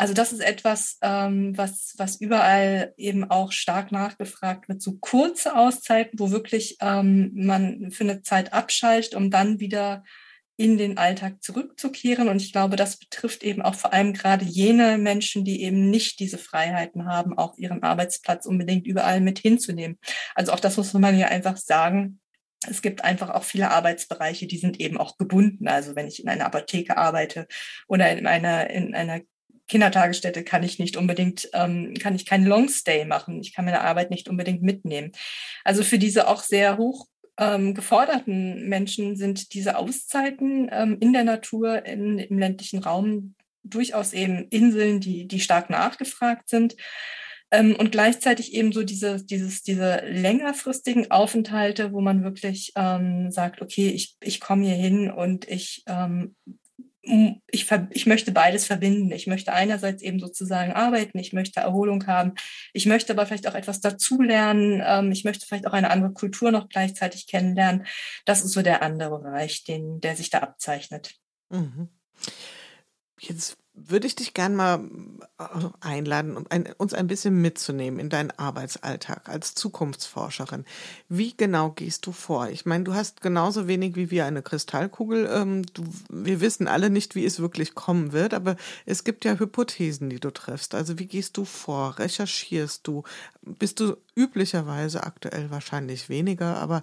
Also 0.00 0.14
das 0.14 0.32
ist 0.32 0.40
etwas, 0.40 0.96
ähm, 1.02 1.52
was, 1.58 1.94
was 1.98 2.16
überall 2.16 2.94
eben 2.96 3.30
auch 3.30 3.52
stark 3.52 3.92
nachgefragt 3.92 4.66
wird. 4.66 4.80
So 4.80 4.96
kurze 4.98 5.54
Auszeiten, 5.54 6.18
wo 6.18 6.30
wirklich 6.30 6.78
ähm, 6.80 7.32
man 7.34 7.90
für 7.90 8.04
eine 8.04 8.22
Zeit 8.22 8.54
abschaltet, 8.54 9.14
um 9.14 9.30
dann 9.30 9.60
wieder 9.60 10.02
in 10.60 10.76
den 10.76 10.98
Alltag 10.98 11.42
zurückzukehren. 11.42 12.28
Und 12.28 12.42
ich 12.42 12.52
glaube, 12.52 12.76
das 12.76 12.98
betrifft 12.98 13.42
eben 13.42 13.62
auch 13.62 13.74
vor 13.74 13.94
allem 13.94 14.12
gerade 14.12 14.44
jene 14.44 14.98
Menschen, 14.98 15.42
die 15.42 15.62
eben 15.62 15.88
nicht 15.88 16.20
diese 16.20 16.36
Freiheiten 16.36 17.06
haben, 17.06 17.38
auch 17.38 17.56
ihren 17.56 17.82
Arbeitsplatz 17.82 18.44
unbedingt 18.44 18.86
überall 18.86 19.22
mit 19.22 19.38
hinzunehmen. 19.38 19.98
Also 20.34 20.52
auch 20.52 20.60
das 20.60 20.76
muss 20.76 20.92
man 20.92 21.18
ja 21.18 21.28
einfach 21.28 21.56
sagen. 21.56 22.20
Es 22.68 22.82
gibt 22.82 23.04
einfach 23.04 23.30
auch 23.30 23.42
viele 23.42 23.70
Arbeitsbereiche, 23.70 24.46
die 24.46 24.58
sind 24.58 24.78
eben 24.80 24.98
auch 24.98 25.16
gebunden. 25.16 25.66
Also 25.66 25.96
wenn 25.96 26.06
ich 26.06 26.22
in 26.22 26.28
einer 26.28 26.44
Apotheke 26.44 26.98
arbeite 26.98 27.46
oder 27.88 28.12
in 28.12 28.26
einer, 28.26 28.68
in 28.68 28.94
einer 28.94 29.22
Kindertagesstätte 29.66 30.44
kann 30.44 30.62
ich 30.62 30.78
nicht 30.78 30.98
unbedingt, 30.98 31.48
ähm, 31.54 31.94
kann 31.98 32.14
ich 32.14 32.26
keinen 32.26 32.44
Longstay 32.44 33.06
machen. 33.06 33.40
Ich 33.40 33.54
kann 33.54 33.64
meine 33.64 33.80
Arbeit 33.80 34.10
nicht 34.10 34.28
unbedingt 34.28 34.60
mitnehmen. 34.60 35.12
Also 35.64 35.82
für 35.84 35.98
diese 35.98 36.28
auch 36.28 36.42
sehr 36.42 36.76
hoch 36.76 37.06
ähm, 37.40 37.74
geforderten 37.74 38.68
Menschen 38.68 39.16
sind 39.16 39.54
diese 39.54 39.76
Auszeiten 39.78 40.68
ähm, 40.70 40.98
in 41.00 41.12
der 41.12 41.24
Natur, 41.24 41.86
in, 41.86 42.18
im 42.18 42.38
ländlichen 42.38 42.80
Raum 42.80 43.34
durchaus 43.64 44.12
eben 44.12 44.46
Inseln, 44.48 45.00
die, 45.00 45.26
die 45.26 45.40
stark 45.40 45.70
nachgefragt 45.70 46.48
sind. 46.50 46.76
Ähm, 47.50 47.74
und 47.76 47.92
gleichzeitig 47.92 48.54
eben 48.54 48.72
so 48.72 48.82
diese, 48.84 49.24
dieses, 49.24 49.62
diese 49.62 50.02
längerfristigen 50.06 51.10
Aufenthalte, 51.10 51.92
wo 51.92 52.00
man 52.00 52.22
wirklich 52.22 52.72
ähm, 52.76 53.30
sagt, 53.32 53.62
okay, 53.62 53.88
ich, 53.88 54.16
ich 54.20 54.38
komme 54.38 54.66
hier 54.66 54.76
hin 54.76 55.10
und 55.10 55.48
ich 55.48 55.82
ähm, 55.86 56.36
ich, 57.02 57.70
ich 57.90 58.06
möchte 58.06 58.32
beides 58.32 58.66
verbinden. 58.66 59.10
Ich 59.12 59.26
möchte 59.26 59.52
einerseits 59.52 60.02
eben 60.02 60.20
sozusagen 60.20 60.72
arbeiten, 60.72 61.18
ich 61.18 61.32
möchte 61.32 61.60
Erholung 61.60 62.06
haben, 62.06 62.34
ich 62.72 62.86
möchte 62.86 63.12
aber 63.12 63.26
vielleicht 63.26 63.48
auch 63.48 63.54
etwas 63.54 63.80
dazulernen, 63.80 64.82
ähm, 64.84 65.10
ich 65.12 65.24
möchte 65.24 65.46
vielleicht 65.46 65.66
auch 65.66 65.72
eine 65.72 65.90
andere 65.90 66.12
Kultur 66.12 66.50
noch 66.50 66.68
gleichzeitig 66.68 67.26
kennenlernen. 67.26 67.86
Das 68.26 68.44
ist 68.44 68.52
so 68.52 68.62
der 68.62 68.82
andere 68.82 69.18
Bereich, 69.20 69.64
den, 69.64 70.00
der 70.00 70.16
sich 70.16 70.30
da 70.30 70.38
abzeichnet. 70.38 71.14
Mhm. 71.48 71.88
Jetzt 73.18 73.56
würde 73.74 74.06
ich 74.06 74.16
dich 74.16 74.34
gern 74.34 74.56
mal 74.56 74.80
äh, 75.38 75.44
einladen, 75.80 76.36
um 76.36 76.46
ein, 76.50 76.68
uns 76.76 76.92
ein 76.92 77.06
bisschen 77.06 77.40
mitzunehmen 77.40 78.00
in 78.00 78.08
deinen 78.08 78.30
Arbeitsalltag 78.32 79.28
als 79.28 79.54
Zukunftsforscherin. 79.54 80.64
Wie 81.08 81.36
genau 81.36 81.70
gehst 81.70 82.06
du 82.06 82.12
vor? 82.12 82.48
Ich 82.48 82.66
meine, 82.66 82.84
du 82.84 82.94
hast 82.94 83.20
genauso 83.20 83.68
wenig 83.68 83.96
wie 83.96 84.10
wir 84.10 84.26
eine 84.26 84.42
Kristallkugel. 84.42 85.28
Ähm, 85.32 85.64
du, 85.72 85.84
wir 86.10 86.40
wissen 86.40 86.68
alle 86.68 86.90
nicht, 86.90 87.14
wie 87.14 87.24
es 87.24 87.40
wirklich 87.40 87.74
kommen 87.74 88.12
wird, 88.12 88.34
aber 88.34 88.56
es 88.86 89.04
gibt 89.04 89.24
ja 89.24 89.38
Hypothesen, 89.38 90.10
die 90.10 90.20
du 90.20 90.30
triffst. 90.30 90.74
Also 90.74 90.98
wie 90.98 91.06
gehst 91.06 91.36
du 91.36 91.44
vor? 91.44 91.98
Recherchierst 91.98 92.86
du? 92.86 93.04
Bist 93.42 93.80
du 93.80 93.96
üblicherweise 94.14 95.04
aktuell 95.04 95.50
wahrscheinlich 95.50 96.08
weniger, 96.08 96.56
aber 96.56 96.82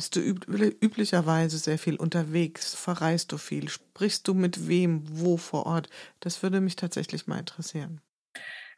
bist 0.00 0.16
du 0.16 0.20
üb 0.20 0.46
üblicherweise 0.48 1.58
sehr 1.58 1.76
viel 1.76 1.96
unterwegs? 1.96 2.74
Verreist 2.74 3.32
du 3.32 3.36
viel? 3.36 3.68
Sprichst 3.68 4.26
du 4.26 4.32
mit 4.32 4.66
wem, 4.66 5.02
wo 5.10 5.36
vor 5.36 5.66
Ort? 5.66 5.90
Das 6.20 6.42
würde 6.42 6.62
mich 6.62 6.74
tatsächlich 6.74 7.26
mal 7.26 7.38
interessieren. 7.38 8.00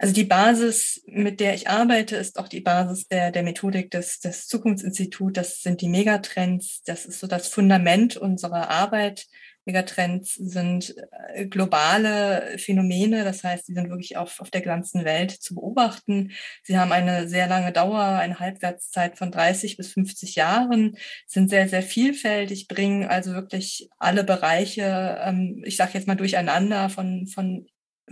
Also 0.00 0.12
die 0.12 0.24
Basis, 0.24 1.00
mit 1.06 1.38
der 1.38 1.54
ich 1.54 1.68
arbeite, 1.68 2.16
ist 2.16 2.40
auch 2.40 2.48
die 2.48 2.60
Basis 2.60 3.06
der, 3.06 3.30
der 3.30 3.44
Methodik 3.44 3.92
des, 3.92 4.18
des 4.18 4.48
Zukunftsinstituts. 4.48 5.34
Das 5.34 5.62
sind 5.62 5.80
die 5.80 5.88
Megatrends. 5.88 6.82
Das 6.86 7.06
ist 7.06 7.20
so 7.20 7.28
das 7.28 7.46
Fundament 7.46 8.16
unserer 8.16 8.68
Arbeit. 8.68 9.28
Megatrends 9.64 10.34
sind 10.34 10.94
äh, 11.34 11.46
globale 11.46 12.58
Phänomene, 12.58 13.24
das 13.24 13.44
heißt, 13.44 13.66
sie 13.66 13.74
sind 13.74 13.90
wirklich 13.90 14.16
auf, 14.16 14.40
auf 14.40 14.50
der 14.50 14.60
ganzen 14.60 15.04
Welt 15.04 15.30
zu 15.30 15.54
beobachten. 15.54 16.32
Sie 16.62 16.78
haben 16.78 16.92
eine 16.92 17.28
sehr 17.28 17.46
lange 17.46 17.72
Dauer, 17.72 18.02
eine 18.02 18.38
Halbwertszeit 18.38 19.16
von 19.16 19.30
30 19.30 19.76
bis 19.76 19.92
50 19.92 20.34
Jahren, 20.34 20.96
sind 21.26 21.50
sehr, 21.50 21.68
sehr 21.68 21.82
vielfältig, 21.82 22.68
bringen 22.68 23.04
also 23.04 23.32
wirklich 23.32 23.88
alle 23.98 24.24
Bereiche, 24.24 25.18
ähm, 25.22 25.62
ich 25.64 25.76
sage 25.76 25.92
jetzt 25.94 26.06
mal 26.06 26.16
durcheinander, 26.16 26.88
von, 26.90 27.26
von 27.26 27.66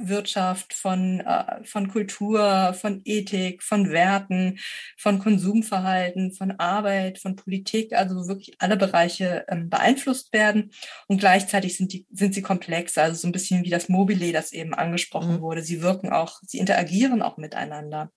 Wirtschaft, 0.09 0.73
von, 0.75 1.21
äh, 1.21 1.65
von 1.65 1.89
Kultur, 1.89 2.75
von 2.75 3.01
Ethik, 3.05 3.63
von 3.63 3.91
Werten, 3.91 4.59
von 4.97 5.19
Konsumverhalten, 5.19 6.33
von 6.33 6.53
Arbeit, 6.53 7.19
von 7.19 7.37
Politik, 7.37 7.93
also 7.93 8.29
wirklich 8.29 8.57
alle 8.59 8.77
Bereiche 8.77 9.45
ähm, 9.49 9.69
beeinflusst 9.71 10.33
werden. 10.33 10.73
Und 11.07 11.19
gleichzeitig 11.19 11.77
sind, 11.77 11.93
die, 11.93 12.07
sind 12.11 12.35
sie 12.35 12.43
komplex, 12.43 12.99
also 12.99 13.17
so 13.17 13.29
ein 13.29 13.33
bisschen 13.33 13.65
wie 13.65 13.71
das 13.71 13.89
Mobile, 13.89 14.33
das 14.33 14.53
eben 14.53 14.75
angesprochen 14.75 15.37
mhm. 15.37 15.41
wurde. 15.41 15.63
Sie 15.63 15.83
wirken 15.83 16.11
auch, 16.11 16.41
sie 16.47 16.59
interagieren 16.59 17.23
auch 17.23 17.37
miteinander. 17.37 18.11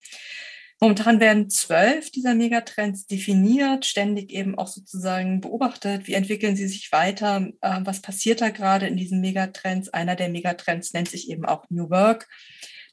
Momentan 0.84 1.22
werden 1.22 1.50
zwölf 1.50 2.12
dieser 2.12 2.36
Megatrends 2.36 3.08
definiert, 3.08 3.86
ständig 3.86 4.32
eben 4.32 4.58
auch 4.58 4.68
sozusagen 4.68 5.40
beobachtet. 5.40 6.08
Wie 6.08 6.14
entwickeln 6.14 6.58
sie 6.58 6.68
sich 6.68 6.92
weiter? 6.92 7.48
Äh, 7.62 7.80
was 7.86 8.02
passiert 8.02 8.42
da 8.42 8.50
gerade 8.50 8.88
in 8.88 8.98
diesen 8.98 9.22
Megatrends? 9.22 9.88
Einer 9.88 10.18
der 10.18 10.28
Megatrends 10.28 10.92
nennt 10.92 11.08
sich 11.08 11.30
eben 11.30 11.46
auch 11.46 11.64
New 11.70 11.90
Work. 11.90 12.28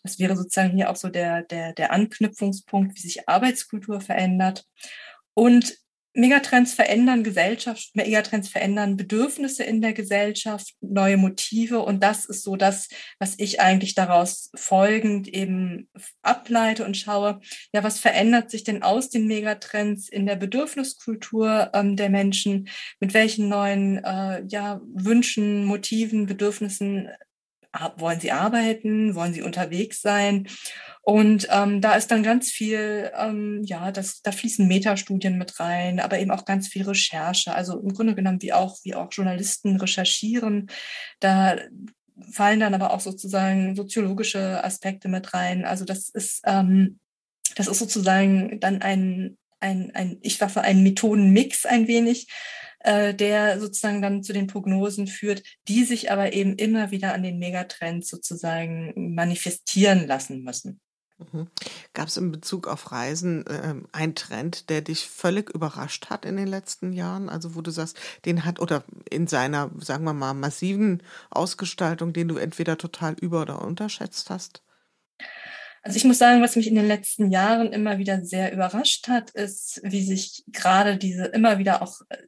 Das 0.04 0.20
wäre 0.20 0.36
sozusagen 0.36 0.76
hier 0.76 0.88
auch 0.88 0.94
so 0.94 1.08
der, 1.08 1.42
der, 1.42 1.72
der 1.72 1.90
Anknüpfungspunkt, 1.90 2.94
wie 2.94 3.00
sich 3.00 3.28
Arbeitskultur 3.28 4.00
verändert. 4.00 4.66
Und 5.34 5.76
Megatrends 6.12 6.74
verändern 6.74 7.22
Gesellschaft, 7.22 7.94
Megatrends 7.94 8.48
verändern 8.48 8.96
Bedürfnisse 8.96 9.62
in 9.62 9.80
der 9.80 9.92
Gesellschaft, 9.92 10.74
neue 10.80 11.16
Motive. 11.16 11.80
Und 11.80 12.02
das 12.02 12.26
ist 12.26 12.42
so 12.42 12.56
das, 12.56 12.88
was 13.18 13.34
ich 13.38 13.60
eigentlich 13.60 13.94
daraus 13.94 14.50
folgend 14.56 15.28
eben 15.28 15.88
ableite 16.22 16.84
und 16.84 16.96
schaue, 16.96 17.40
ja, 17.72 17.84
was 17.84 18.00
verändert 18.00 18.50
sich 18.50 18.64
denn 18.64 18.82
aus 18.82 19.08
den 19.10 19.26
Megatrends 19.26 20.08
in 20.08 20.26
der 20.26 20.36
Bedürfniskultur 20.36 21.70
ähm, 21.74 21.96
der 21.96 22.10
Menschen? 22.10 22.68
Mit 22.98 23.14
welchen 23.14 23.48
neuen 23.48 24.02
äh, 24.04 24.42
ja, 24.48 24.80
Wünschen, 24.92 25.64
Motiven, 25.64 26.26
Bedürfnissen 26.26 27.08
wollen 27.96 28.20
sie 28.20 28.32
arbeiten? 28.32 29.14
Wollen 29.14 29.32
sie 29.32 29.42
unterwegs 29.42 30.00
sein? 30.00 30.48
Und 31.02 31.48
ähm, 31.50 31.80
da 31.80 31.94
ist 31.94 32.10
dann 32.10 32.22
ganz 32.22 32.50
viel, 32.50 33.10
ähm, 33.16 33.62
ja, 33.64 33.90
das, 33.90 34.22
da 34.22 34.32
fließen 34.32 34.68
Metastudien 34.68 35.38
mit 35.38 35.58
rein, 35.58 35.98
aber 35.98 36.18
eben 36.18 36.30
auch 36.30 36.44
ganz 36.44 36.68
viel 36.68 36.82
Recherche. 36.82 37.54
Also 37.54 37.80
im 37.80 37.92
Grunde 37.94 38.14
genommen, 38.14 38.42
wie 38.42 38.52
auch, 38.52 38.78
wie 38.84 38.94
auch 38.94 39.08
Journalisten 39.10 39.76
recherchieren, 39.76 40.70
da 41.20 41.56
fallen 42.32 42.60
dann 42.60 42.74
aber 42.74 42.92
auch 42.92 43.00
sozusagen 43.00 43.74
soziologische 43.76 44.62
Aspekte 44.62 45.08
mit 45.08 45.32
rein. 45.32 45.64
Also 45.64 45.84
das 45.84 46.10
ist, 46.10 46.42
ähm, 46.44 46.98
das 47.56 47.66
ist 47.66 47.78
sozusagen 47.78 48.60
dann 48.60 48.82
ein, 48.82 49.38
ein, 49.58 49.90
ein 49.94 50.18
ich 50.22 50.38
sage 50.38 50.60
ein 50.60 50.82
Methodenmix 50.82 51.66
ein 51.66 51.88
wenig, 51.88 52.28
äh, 52.80 53.14
der 53.14 53.60
sozusagen 53.60 54.02
dann 54.02 54.22
zu 54.22 54.32
den 54.32 54.46
Prognosen 54.46 55.06
führt, 55.06 55.42
die 55.68 55.84
sich 55.84 56.10
aber 56.10 56.32
eben 56.32 56.56
immer 56.56 56.90
wieder 56.90 57.14
an 57.14 57.22
den 57.22 57.38
Megatrends 57.38 58.08
sozusagen 58.08 59.14
manifestieren 59.14 60.06
lassen 60.06 60.42
müssen. 60.42 60.80
Mhm. 61.20 61.48
Gab 61.92 62.08
es 62.08 62.16
in 62.16 62.32
Bezug 62.32 62.66
auf 62.66 62.92
Reisen 62.92 63.46
äh, 63.46 63.74
einen 63.92 64.14
Trend, 64.14 64.70
der 64.70 64.80
dich 64.80 65.06
völlig 65.06 65.50
überrascht 65.50 66.08
hat 66.08 66.24
in 66.24 66.36
den 66.36 66.46
letzten 66.46 66.92
Jahren? 66.92 67.28
Also 67.28 67.54
wo 67.54 67.60
du 67.60 67.70
sagst, 67.70 67.98
den 68.24 68.44
hat 68.44 68.60
oder 68.60 68.84
in 69.10 69.26
seiner, 69.26 69.70
sagen 69.78 70.04
wir 70.04 70.14
mal, 70.14 70.34
massiven 70.34 71.02
Ausgestaltung, 71.30 72.12
den 72.12 72.28
du 72.28 72.36
entweder 72.38 72.78
total 72.78 73.14
über- 73.20 73.42
oder 73.42 73.62
unterschätzt 73.62 74.30
hast? 74.30 74.62
Also 75.82 75.96
ich 75.96 76.04
muss 76.04 76.18
sagen, 76.18 76.42
was 76.42 76.56
mich 76.56 76.66
in 76.66 76.74
den 76.74 76.88
letzten 76.88 77.30
Jahren 77.30 77.72
immer 77.72 77.98
wieder 77.98 78.22
sehr 78.24 78.52
überrascht 78.52 79.08
hat, 79.08 79.30
ist, 79.30 79.80
wie 79.82 80.04
sich 80.04 80.44
gerade 80.48 80.98
diese 80.98 81.24
immer 81.24 81.58
wieder 81.58 81.82
auch 81.82 82.00
äh, 82.10 82.18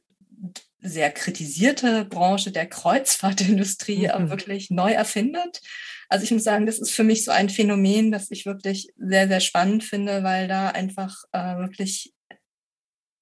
sehr 0.81 1.11
kritisierte 1.11 2.05
Branche 2.05 2.51
der 2.51 2.67
Kreuzfahrtindustrie 2.67 4.07
mhm. 4.07 4.29
wirklich 4.29 4.69
neu 4.69 4.91
erfindet. 4.91 5.61
Also 6.09 6.25
ich 6.25 6.31
muss 6.31 6.43
sagen, 6.43 6.65
das 6.65 6.79
ist 6.79 6.91
für 6.91 7.03
mich 7.03 7.23
so 7.23 7.31
ein 7.31 7.49
Phänomen, 7.49 8.11
das 8.11 8.29
ich 8.29 8.45
wirklich 8.45 8.89
sehr, 8.97 9.27
sehr 9.27 9.39
spannend 9.39 9.83
finde, 9.83 10.23
weil 10.23 10.47
da 10.47 10.69
einfach 10.69 11.15
äh, 11.31 11.57
wirklich 11.57 12.12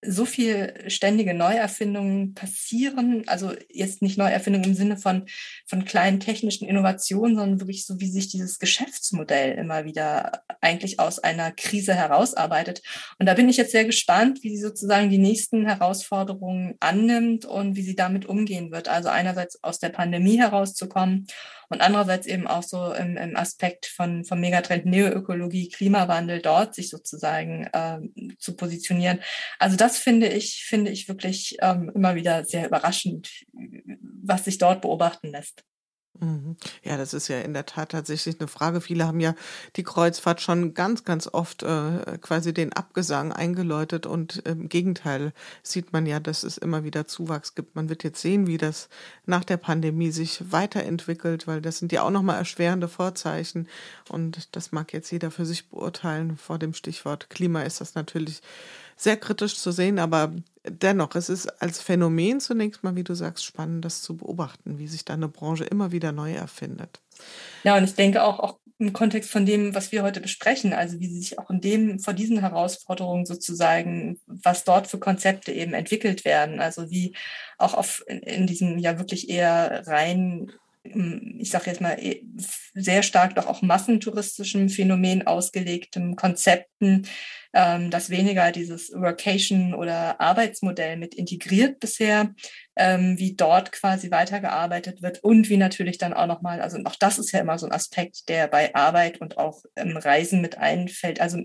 so 0.03 0.25
viel 0.25 0.74
ständige 0.88 1.34
Neuerfindungen 1.34 2.34
passieren, 2.34 3.24
also 3.27 3.53
jetzt 3.70 4.01
nicht 4.01 4.17
Neuerfindungen 4.17 4.70
im 4.70 4.75
Sinne 4.75 4.98
von, 4.98 5.27
von 5.67 5.86
kleinen 5.86 6.20
technischen 6.20 6.67
Innovationen, 6.67 7.36
sondern 7.36 7.60
wirklich 7.60 7.86
so, 7.86 8.00
wie 8.00 8.10
sich 8.10 8.29
dieses 8.29 8.58
Geschäftsmodell 8.58 9.58
immer 9.58 9.86
wieder 9.86 10.43
eigentlich 10.60 11.00
aus 11.00 11.20
einer 11.20 11.51
Krise 11.51 11.93
herausarbeitet. 11.93 12.81
Und 13.20 13.27
da 13.27 13.36
bin 13.36 13.48
ich 13.48 13.58
jetzt 13.58 13.72
sehr 13.72 13.86
gespannt, 13.86 14.39
wie 14.41 14.55
sie 14.55 14.62
sozusagen 14.62 15.10
die 15.10 15.20
nächsten 15.20 15.67
Herausforderungen 15.67 16.75
annimmt 16.79 17.46
und 17.46 17.75
wie 17.75 17.84
sie 17.84 17.96
damit 17.96 18.25
umgehen 18.25 18.72
wird. 18.72 18.88
Also 18.88 19.10
einerseits 19.10 19.63
aus 19.63 19.79
der 19.79 19.89
Pandemie 19.89 20.39
herauszukommen 20.39 21.27
und 21.71 21.81
andererseits 21.81 22.27
eben 22.27 22.47
auch 22.47 22.63
so 22.63 22.93
im, 22.93 23.17
im 23.17 23.35
Aspekt 23.35 23.85
von, 23.85 24.25
von 24.25 24.39
Megatrend 24.39 24.85
Neoökologie, 24.85 25.69
Klimawandel 25.69 26.41
dort 26.41 26.75
sich 26.75 26.89
sozusagen 26.89 27.67
äh, 27.71 27.99
zu 28.37 28.55
positionieren. 28.55 29.19
Also 29.57 29.77
das 29.77 29.97
finde 29.97 30.27
ich, 30.27 30.65
finde 30.65 30.91
ich 30.91 31.07
wirklich 31.07 31.57
ähm, 31.61 31.91
immer 31.95 32.15
wieder 32.15 32.43
sehr 32.43 32.67
überraschend, 32.67 33.29
was 34.23 34.45
sich 34.45 34.57
dort 34.57 34.81
beobachten 34.81 35.29
lässt. 35.29 35.63
Mhm. 36.20 36.58
Ja, 36.84 36.98
das 36.98 37.13
ist 37.13 37.30
ja 37.30 37.39
in 37.39 37.53
der 37.53 37.65
Tat 37.65 37.94
tatsächlich 37.94 38.39
eine 38.39 38.48
Frage. 38.48 38.82
Viele 38.82 39.08
haben 39.08 39.22
ja 39.22 39.34
die 39.75 39.84
Kreuzfahrt 39.84 40.41
schon 40.41 40.74
ganz, 40.74 41.06
ganz 41.06 41.27
oft 41.27 41.63
äh, 41.63 42.18
quasi 42.20 42.53
den 42.53 42.74
Abgesang 42.74 43.32
eingeläutet 43.32 44.06
und 44.06 44.38
im 44.46 44.68
Gegenteil 44.68 45.34
sieht 45.63 45.94
man 45.94 46.06
ja, 46.06 46.20
dass 46.20 46.44
es 46.44 46.58
immer 46.58 46.84
wieder 46.84 47.08
Zuwachs 47.08 47.56
gibt. 47.56 47.75
Man 47.75 47.89
wird 47.89 48.03
jetzt 48.03 48.22
sehen, 48.22 48.46
wie 48.46 48.58
das 48.58 48.89
nach 49.25 49.46
der 49.46 49.58
Pandemie 49.58 50.12
sich 50.12 50.51
weiterentwickelt, 50.51 51.48
weil 51.48 51.62
das 51.62 51.80
sind 51.80 51.91
ja 51.91 52.03
auch 52.03 52.12
nochmal 52.12 52.38
erschwerende 52.38 52.89
Vorzeichen 52.89 53.68
und 54.10 54.56
das 54.56 54.72
mag 54.74 54.94
jetzt 54.94 55.12
jeder 55.12 55.32
für 55.32 55.46
sich 55.46 55.70
beurteilen. 55.70 56.38
Vor 56.38 56.60
dem 56.60 56.74
Stichwort 56.74 57.30
Klima 57.30 57.63
ist 57.63 57.82
das 57.82 57.96
natürlich 57.96 58.41
sehr 59.01 59.17
kritisch 59.17 59.55
zu 59.58 59.72
sehen, 59.72 59.98
aber 59.98 60.31
dennoch, 60.63 61.15
es 61.15 61.29
ist 61.29 61.48
als 61.62 61.81
Phänomen 61.81 62.39
zunächst 62.39 62.84
mal, 62.84 62.96
wie 62.96 63.03
du 63.03 63.15
sagst, 63.15 63.43
spannend, 63.43 63.84
das 63.84 64.03
zu 64.03 64.17
beobachten, 64.17 64.77
wie 64.77 64.88
sich 64.88 65.03
da 65.05 65.13
eine 65.13 65.27
Branche 65.27 65.63
immer 65.63 65.91
wieder 65.91 66.12
neu 66.12 66.34
erfindet. 66.34 67.01
Ja, 67.63 67.77
und 67.77 67.84
ich 67.84 67.96
denke 67.96 68.24
auch, 68.24 68.39
auch 68.39 68.60
im 68.77 68.93
Kontext 68.93 69.29
von 69.29 69.46
dem, 69.46 69.74
was 69.75 69.91
wir 69.91 70.03
heute 70.03 70.22
besprechen, 70.22 70.74
also 70.74 71.00
wie 71.00 71.08
sie 71.08 71.20
sich 71.20 71.39
auch 71.39 71.50
in 71.50 71.62
dem, 71.62 72.00
vor 72.00 72.13
diesen 72.13 72.39
Herausforderungen 72.39 73.25
sozusagen, 73.25 74.20
was 74.25 74.63
dort 74.63 74.88
für 74.88 75.00
Konzepte 75.00 75.52
eben 75.52 75.73
entwickelt 75.73 76.25
werden, 76.25 76.60
also 76.60 76.89
wie 76.89 77.15
auch 77.58 77.73
auf, 77.73 78.04
in, 78.08 78.19
in 78.19 78.47
diesem 78.47 78.78
ja 78.78 78.99
wirklich 78.99 79.30
eher 79.30 79.88
rein 79.88 80.52
ich 80.84 81.50
sage 81.52 81.65
jetzt 81.67 81.82
mal, 81.82 81.98
eh, 82.00 82.24
sehr 82.74 83.04
stark 83.04 83.36
doch 83.36 83.46
auch 83.46 83.62
massentouristischen 83.62 84.70
Phänomen 84.70 85.28
ausgelegten 85.28 86.15
Konzepten, 86.15 87.08
ähm, 87.54 87.91
das 87.91 88.10
weniger 88.10 88.52
dieses 88.52 88.91
Workation 88.91 89.74
oder 89.74 90.20
Arbeitsmodell 90.20 90.98
mit 90.98 91.13
integriert 91.13 91.80
bisher, 91.80 92.34
ähm, 92.76 93.17
wie 93.20 93.36
dort 93.36 93.72
quasi 93.72 94.10
weitergearbeitet 94.10 95.02
wird 95.02 95.24
und 95.24 95.50
wie 95.50 95.58
natürlich 95.58 95.98
dann 95.98 96.13
auch 96.13 96.28
nochmal, 96.28 96.62
also 96.62 96.80
auch 96.86 96.96
das 96.96 97.20
ist 97.20 97.32
ja 97.32 97.41
immer 97.41 97.60
so 97.60 97.67
ein 97.67 97.74
Aspekt, 97.74 98.28
der 98.30 98.48
bei 98.48 98.74
Arbeit 98.74 99.22
und 99.22 99.38
auch 99.38 99.63
im 99.76 99.98
Reisen 99.98 100.41
mit 100.41 100.58
einfällt. 100.58 101.22
Also 101.22 101.39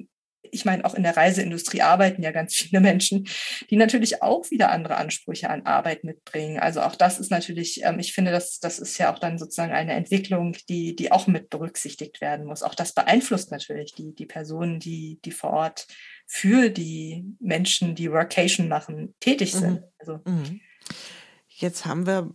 ich 0.52 0.64
meine, 0.64 0.84
auch 0.84 0.94
in 0.94 1.02
der 1.02 1.16
Reiseindustrie 1.16 1.82
arbeiten 1.82 2.22
ja 2.22 2.30
ganz 2.30 2.54
viele 2.54 2.80
Menschen, 2.80 3.28
die 3.70 3.76
natürlich 3.76 4.22
auch 4.22 4.50
wieder 4.50 4.70
andere 4.70 4.96
Ansprüche 4.96 5.50
an 5.50 5.66
Arbeit 5.66 6.04
mitbringen. 6.04 6.58
Also 6.58 6.82
auch 6.82 6.96
das 6.96 7.18
ist 7.18 7.30
natürlich, 7.30 7.84
ähm, 7.84 7.98
ich 7.98 8.12
finde, 8.12 8.30
das, 8.30 8.58
das 8.60 8.78
ist 8.78 8.98
ja 8.98 9.12
auch 9.12 9.18
dann 9.18 9.38
sozusagen 9.38 9.72
eine 9.72 9.92
Entwicklung, 9.92 10.56
die, 10.68 10.96
die 10.96 11.12
auch 11.12 11.26
mit 11.26 11.50
berücksichtigt 11.50 12.20
werden 12.20 12.46
muss. 12.46 12.62
Auch 12.62 12.74
das 12.74 12.92
beeinflusst 12.92 13.50
natürlich 13.50 13.94
die, 13.94 14.14
die 14.14 14.26
Personen, 14.26 14.80
die, 14.80 15.18
die 15.24 15.32
vor 15.32 15.50
Ort 15.50 15.86
für 16.26 16.70
die 16.70 17.24
Menschen, 17.38 17.94
die 17.94 18.10
Workation 18.10 18.68
machen, 18.68 19.14
tätig 19.20 19.52
sind. 19.52 19.80
Mhm. 19.80 19.84
Also, 19.98 20.20
mhm. 20.24 20.60
Jetzt 21.48 21.86
haben 21.86 22.06
wir 22.06 22.30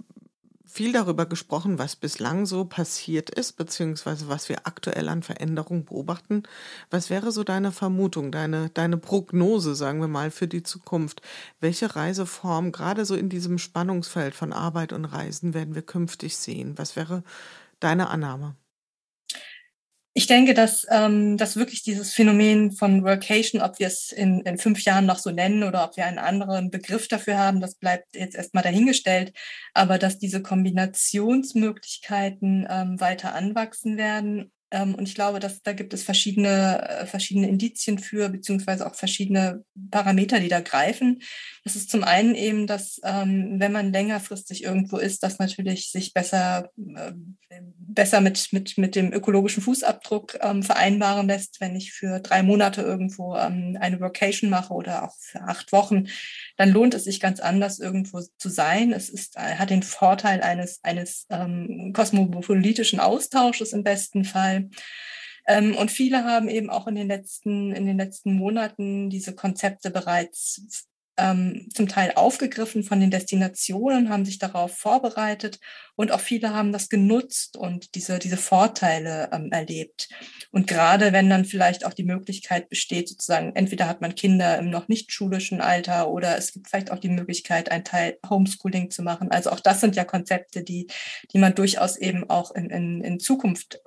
viel 0.71 0.93
darüber 0.93 1.25
gesprochen, 1.25 1.79
was 1.79 1.97
bislang 1.97 2.45
so 2.45 2.63
passiert 2.63 3.29
ist, 3.29 3.57
beziehungsweise 3.57 4.29
was 4.29 4.47
wir 4.47 4.65
aktuell 4.65 5.09
an 5.09 5.21
Veränderungen 5.21 5.83
beobachten. 5.83 6.43
Was 6.89 7.09
wäre 7.09 7.33
so 7.33 7.43
deine 7.43 7.73
Vermutung, 7.73 8.31
deine, 8.31 8.69
deine 8.69 8.97
Prognose, 8.97 9.75
sagen 9.75 9.99
wir 9.99 10.07
mal, 10.07 10.31
für 10.31 10.47
die 10.47 10.63
Zukunft? 10.63 11.21
Welche 11.59 11.95
Reiseform, 11.95 12.71
gerade 12.71 13.03
so 13.03 13.15
in 13.15 13.27
diesem 13.27 13.57
Spannungsfeld 13.57 14.33
von 14.33 14.53
Arbeit 14.53 14.93
und 14.93 15.03
Reisen, 15.03 15.53
werden 15.53 15.75
wir 15.75 15.81
künftig 15.81 16.37
sehen? 16.37 16.77
Was 16.77 16.95
wäre 16.95 17.23
deine 17.81 18.09
Annahme? 18.09 18.55
Ich 20.13 20.27
denke, 20.27 20.53
dass, 20.53 20.85
ähm, 20.89 21.37
dass 21.37 21.55
wirklich 21.55 21.83
dieses 21.83 22.13
Phänomen 22.13 22.73
von 22.73 23.05
Workation, 23.05 23.61
ob 23.61 23.79
wir 23.79 23.87
es 23.87 24.11
in, 24.11 24.41
in 24.41 24.57
fünf 24.57 24.83
Jahren 24.83 25.05
noch 25.05 25.19
so 25.19 25.31
nennen 25.31 25.63
oder 25.63 25.85
ob 25.85 25.95
wir 25.95 26.05
einen 26.05 26.19
anderen 26.19 26.69
Begriff 26.69 27.07
dafür 27.07 27.37
haben, 27.37 27.61
das 27.61 27.75
bleibt 27.75 28.13
jetzt 28.13 28.35
erstmal 28.35 28.63
dahingestellt. 28.63 29.31
Aber 29.73 29.97
dass 29.97 30.19
diese 30.19 30.41
Kombinationsmöglichkeiten 30.41 32.67
ähm, 32.69 32.99
weiter 32.99 33.35
anwachsen 33.35 33.95
werden 33.97 34.51
und 34.71 35.07
ich 35.07 35.15
glaube, 35.15 35.39
dass 35.39 35.61
da 35.61 35.73
gibt 35.73 35.93
es 35.93 36.03
verschiedene, 36.03 36.87
äh, 36.87 37.05
verschiedene 37.05 37.49
Indizien 37.49 37.99
für, 37.99 38.29
beziehungsweise 38.29 38.87
auch 38.87 38.95
verschiedene 38.95 39.63
Parameter, 39.91 40.39
die 40.39 40.47
da 40.47 40.61
greifen. 40.61 41.21
Das 41.63 41.75
ist 41.75 41.91
zum 41.91 42.03
einen 42.03 42.35
eben, 42.35 42.67
dass 42.67 42.99
ähm, 43.03 43.55
wenn 43.59 43.71
man 43.71 43.91
längerfristig 43.91 44.63
irgendwo 44.63 44.97
ist, 44.97 45.23
das 45.23 45.39
natürlich 45.39 45.91
sich 45.91 46.13
besser, 46.13 46.71
äh, 46.95 47.11
besser 47.77 48.21
mit, 48.21 48.47
mit, 48.51 48.77
mit 48.77 48.95
dem 48.95 49.11
ökologischen 49.11 49.61
Fußabdruck 49.61 50.39
ähm, 50.41 50.63
vereinbaren 50.63 51.27
lässt. 51.27 51.59
Wenn 51.59 51.75
ich 51.75 51.91
für 51.91 52.19
drei 52.19 52.41
Monate 52.41 52.81
irgendwo 52.81 53.35
ähm, 53.35 53.77
eine 53.79 53.99
Vocation 53.99 54.49
mache 54.49 54.73
oder 54.73 55.03
auch 55.03 55.15
für 55.19 55.41
acht 55.41 55.71
Wochen, 55.71 56.07
dann 56.61 56.69
lohnt 56.69 56.93
es 56.93 57.05
sich 57.05 57.19
ganz 57.19 57.39
anders, 57.39 57.79
irgendwo 57.79 58.21
zu 58.37 58.47
sein. 58.47 58.93
Es 58.93 59.09
ist, 59.09 59.35
äh, 59.35 59.55
hat 59.55 59.71
den 59.71 59.81
Vorteil 59.81 60.41
eines, 60.41 60.79
eines 60.83 61.25
ähm, 61.31 61.91
kosmopolitischen 61.91 62.99
Austausches 62.99 63.73
im 63.73 63.83
besten 63.83 64.25
Fall. 64.25 64.69
Ähm, 65.47 65.75
und 65.75 65.89
viele 65.89 66.23
haben 66.23 66.49
eben 66.49 66.69
auch 66.69 66.85
in 66.85 66.93
den 66.93 67.07
letzten, 67.07 67.71
in 67.71 67.87
den 67.87 67.97
letzten 67.97 68.33
Monaten 68.33 69.09
diese 69.09 69.33
Konzepte 69.33 69.89
bereits 69.89 70.87
ähm, 71.21 71.67
zum 71.73 71.87
Teil 71.87 72.13
aufgegriffen 72.15 72.83
von 72.83 72.99
den 72.99 73.11
Destinationen, 73.11 74.09
haben 74.09 74.25
sich 74.25 74.39
darauf 74.39 74.75
vorbereitet 74.75 75.59
und 75.95 76.11
auch 76.11 76.19
viele 76.19 76.53
haben 76.53 76.71
das 76.71 76.89
genutzt 76.89 77.57
und 77.57 77.93
diese, 77.95 78.17
diese 78.17 78.37
Vorteile 78.37 79.29
ähm, 79.31 79.51
erlebt. 79.51 80.09
Und 80.51 80.65
gerade 80.67 81.13
wenn 81.13 81.29
dann 81.29 81.45
vielleicht 81.45 81.85
auch 81.85 81.93
die 81.93 82.03
Möglichkeit 82.03 82.69
besteht, 82.69 83.07
sozusagen, 83.07 83.55
entweder 83.55 83.87
hat 83.87 84.01
man 84.01 84.15
Kinder 84.15 84.57
im 84.57 84.69
noch 84.69 84.87
nicht 84.87 85.11
schulischen 85.11 85.61
Alter 85.61 86.09
oder 86.09 86.37
es 86.37 86.53
gibt 86.53 86.69
vielleicht 86.69 86.91
auch 86.91 86.99
die 86.99 87.09
Möglichkeit, 87.09 87.71
einen 87.71 87.83
Teil 87.83 88.17
Homeschooling 88.27 88.89
zu 88.89 89.03
machen. 89.03 89.29
Also 89.29 89.51
auch 89.51 89.59
das 89.59 89.79
sind 89.79 89.95
ja 89.95 90.03
Konzepte, 90.03 90.63
die, 90.63 90.87
die 91.33 91.37
man 91.37 91.53
durchaus 91.53 91.97
eben 91.97 92.29
auch 92.29 92.51
in, 92.51 92.69
in, 92.69 93.03
in 93.03 93.19
Zukunft, 93.19 93.79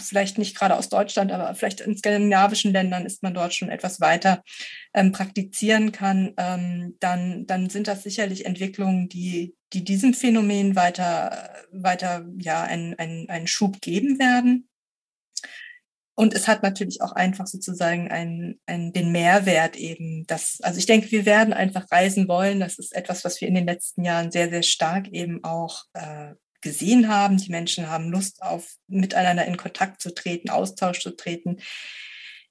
vielleicht 0.00 0.38
nicht 0.38 0.56
gerade 0.56 0.76
aus 0.76 0.88
Deutschland, 0.88 1.32
aber 1.32 1.54
vielleicht 1.56 1.80
in 1.80 1.98
skandinavischen 1.98 2.72
Ländern 2.72 3.04
ist 3.04 3.22
man 3.22 3.34
dort 3.34 3.52
schon 3.52 3.68
etwas 3.68 4.00
weiter 4.00 4.44
ähm, 4.94 5.12
praktizieren 5.12 5.92
kann, 5.92 6.34
ähm, 6.36 6.96
dann, 7.00 7.46
dann 7.46 7.70
sind 7.70 7.88
das 7.88 8.02
sicherlich 8.02 8.44
Entwicklungen, 8.44 9.08
die, 9.08 9.56
die 9.72 9.84
diesem 9.84 10.14
Phänomen 10.14 10.76
weiter, 10.76 11.50
weiter 11.72 12.26
ja, 12.38 12.62
einen, 12.62 12.94
einen, 12.98 13.28
einen 13.28 13.46
Schub 13.46 13.80
geben 13.80 14.18
werden. 14.18 14.68
Und 16.14 16.34
es 16.34 16.46
hat 16.46 16.62
natürlich 16.62 17.00
auch 17.00 17.12
einfach 17.12 17.46
sozusagen 17.46 18.10
einen, 18.10 18.60
einen, 18.66 18.92
den 18.92 19.12
Mehrwert 19.12 19.76
eben, 19.76 20.26
dass, 20.26 20.60
also 20.60 20.78
ich 20.78 20.84
denke, 20.84 21.10
wir 21.10 21.24
werden 21.24 21.54
einfach 21.54 21.90
reisen 21.90 22.28
wollen. 22.28 22.60
Das 22.60 22.78
ist 22.78 22.94
etwas, 22.94 23.24
was 23.24 23.40
wir 23.40 23.48
in 23.48 23.54
den 23.54 23.66
letzten 23.66 24.04
Jahren 24.04 24.30
sehr, 24.30 24.50
sehr 24.50 24.62
stark 24.62 25.08
eben 25.08 25.42
auch 25.42 25.84
äh, 25.94 26.34
gesehen 26.60 27.08
haben. 27.08 27.38
Die 27.38 27.50
Menschen 27.50 27.88
haben 27.88 28.10
Lust 28.10 28.42
auf 28.42 28.74
miteinander 28.88 29.46
in 29.46 29.56
Kontakt 29.56 30.02
zu 30.02 30.14
treten, 30.14 30.50
Austausch 30.50 31.00
zu 31.00 31.16
treten. 31.16 31.56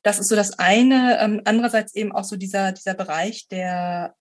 Das 0.03 0.19
ist 0.19 0.29
so 0.29 0.35
das 0.35 0.57
eine. 0.59 1.19
Ähm, 1.21 1.41
andererseits 1.45 1.95
eben 1.95 2.11
auch 2.11 2.23
so 2.23 2.35
dieser, 2.35 2.71
dieser 2.71 2.93
Bereich 2.93 3.47
der 3.47 4.15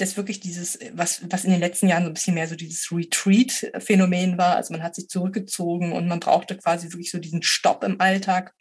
das 0.00 0.16
wirklich 0.16 0.40
dieses, 0.40 0.78
was, 0.94 1.20
was 1.30 1.44
in 1.44 1.50
den 1.50 1.60
letzten 1.60 1.86
Jahren 1.86 2.04
so 2.04 2.10
ein 2.10 2.14
bisschen 2.14 2.34
mehr 2.34 2.48
so 2.48 2.56
dieses 2.56 2.90
Retreat-Phänomen 2.90 4.38
war. 4.38 4.56
Also 4.56 4.72
man 4.72 4.82
hat 4.82 4.94
sich 4.94 5.08
zurückgezogen 5.08 5.92
und 5.92 6.08
man 6.08 6.20
brauchte 6.20 6.56
quasi 6.56 6.88
wirklich 6.88 7.10
so 7.10 7.18
diesen 7.18 7.42
Stopp 7.42 7.84
im 7.84 8.00
Alltag. 8.00 8.54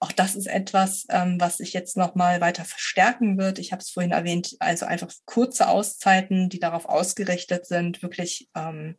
Auch 0.00 0.12
das 0.12 0.36
ist 0.36 0.46
etwas, 0.46 1.06
ähm, 1.08 1.40
was 1.40 1.56
sich 1.56 1.72
jetzt 1.72 1.96
nochmal 1.96 2.40
weiter 2.40 2.64
verstärken 2.64 3.38
wird. 3.38 3.58
Ich 3.58 3.72
habe 3.72 3.80
es 3.80 3.90
vorhin 3.90 4.12
erwähnt, 4.12 4.54
also 4.58 4.84
einfach 4.84 5.10
kurze 5.24 5.68
Auszeiten, 5.68 6.48
die 6.48 6.60
darauf 6.60 6.84
ausgerichtet 6.84 7.66
sind, 7.66 8.02
wirklich 8.02 8.48
ähm, 8.54 8.96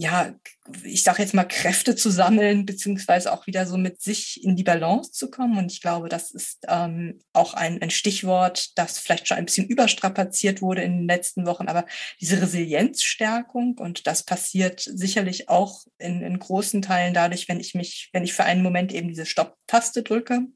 ja, 0.00 0.32
ich 0.84 1.02
sage 1.02 1.22
jetzt 1.22 1.34
mal, 1.34 1.44
Kräfte 1.44 1.96
zu 1.96 2.10
sammeln, 2.10 2.64
beziehungsweise 2.64 3.32
auch 3.32 3.48
wieder 3.48 3.66
so 3.66 3.76
mit 3.76 4.00
sich 4.00 4.44
in 4.44 4.54
die 4.54 4.62
Balance 4.62 5.10
zu 5.10 5.28
kommen. 5.28 5.58
Und 5.58 5.72
ich 5.72 5.80
glaube, 5.80 6.08
das 6.08 6.30
ist 6.30 6.58
ähm, 6.68 7.18
auch 7.32 7.54
ein, 7.54 7.82
ein 7.82 7.90
Stichwort, 7.90 8.78
das 8.78 9.00
vielleicht 9.00 9.26
schon 9.26 9.38
ein 9.38 9.46
bisschen 9.46 9.66
überstrapaziert 9.66 10.62
wurde 10.62 10.82
in 10.82 10.98
den 10.98 11.08
letzten 11.08 11.46
Wochen, 11.46 11.66
aber 11.66 11.84
diese 12.20 12.40
Resilienzstärkung 12.40 13.76
und 13.78 14.06
das 14.06 14.22
passiert 14.22 14.80
sicherlich 14.80 15.48
auch 15.48 15.84
in, 15.98 16.22
in 16.22 16.38
großen 16.38 16.80
Teilen 16.80 17.12
dadurch, 17.12 17.48
wenn 17.48 17.58
ich 17.58 17.74
mich, 17.74 18.08
wenn 18.12 18.22
ich 18.22 18.34
für 18.34 18.44
einen 18.44 18.62
Moment 18.62 18.92
eben 18.92 19.08
diese 19.08 19.26
Stopp-Taste 19.26 20.04
drücke 20.04 20.46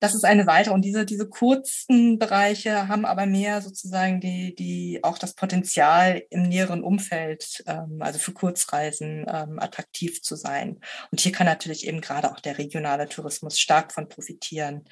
das 0.00 0.14
ist 0.14 0.24
eine 0.24 0.46
weitere. 0.46 0.74
Und 0.74 0.82
diese, 0.82 1.04
diese 1.04 1.28
kurzen 1.28 2.18
Bereiche 2.18 2.88
haben 2.88 3.04
aber 3.04 3.26
mehr 3.26 3.60
sozusagen 3.60 4.20
die, 4.20 4.54
die 4.54 5.00
auch 5.02 5.18
das 5.18 5.34
Potenzial 5.34 6.22
im 6.30 6.42
näheren 6.42 6.82
Umfeld, 6.82 7.62
ähm, 7.66 7.98
also 8.00 8.18
für 8.18 8.32
Kurzreisen, 8.32 9.26
ähm, 9.28 9.58
attraktiv 9.58 10.22
zu 10.22 10.36
sein. 10.36 10.80
Und 11.10 11.20
hier 11.20 11.32
kann 11.32 11.46
natürlich 11.46 11.86
eben 11.86 12.00
gerade 12.00 12.32
auch 12.32 12.40
der 12.40 12.58
regionale 12.58 13.08
Tourismus 13.08 13.58
stark 13.58 13.92
von 13.92 14.08
profitieren 14.08 14.84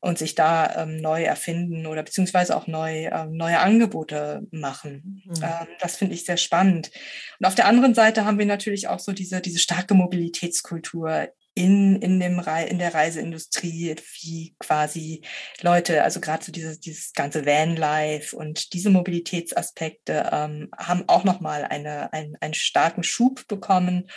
und 0.00 0.18
sich 0.18 0.34
da 0.34 0.82
ähm, 0.82 0.96
neu 0.96 1.22
erfinden 1.22 1.86
oder 1.86 2.02
beziehungsweise 2.02 2.56
auch 2.56 2.66
neu, 2.66 3.06
ähm, 3.06 3.36
neue 3.36 3.60
Angebote 3.60 4.42
machen. 4.50 5.22
Mhm. 5.24 5.34
Ähm, 5.42 5.68
das 5.78 5.96
finde 5.96 6.14
ich 6.14 6.24
sehr 6.24 6.36
spannend. 6.36 6.90
Und 7.38 7.46
auf 7.46 7.54
der 7.54 7.66
anderen 7.66 7.94
Seite 7.94 8.24
haben 8.24 8.38
wir 8.38 8.46
natürlich 8.46 8.88
auch 8.88 8.98
so 8.98 9.12
diese, 9.12 9.40
diese 9.40 9.60
starke 9.60 9.94
Mobilitätskultur 9.94 11.28
in, 11.54 11.96
in, 11.96 12.18
dem 12.18 12.38
Re 12.38 12.64
in 12.64 12.78
der 12.78 12.94
Reiseindustrie, 12.94 13.96
wie 14.20 14.56
quasi 14.58 15.22
Leute, 15.60 16.02
also 16.02 16.20
gerade 16.20 16.44
so 16.44 16.52
dieses, 16.52 16.80
dieses 16.80 17.12
ganze 17.12 17.44
Vanlife 17.44 18.34
und 18.34 18.72
diese 18.72 18.90
Mobilitätsaspekte 18.90 20.30
ähm, 20.32 20.70
haben 20.76 21.04
auch 21.08 21.24
nochmal 21.24 21.64
eine, 21.64 22.12
ein, 22.12 22.36
einen 22.40 22.54
starken 22.54 23.02
Schub 23.02 23.46
bekommen 23.48 24.08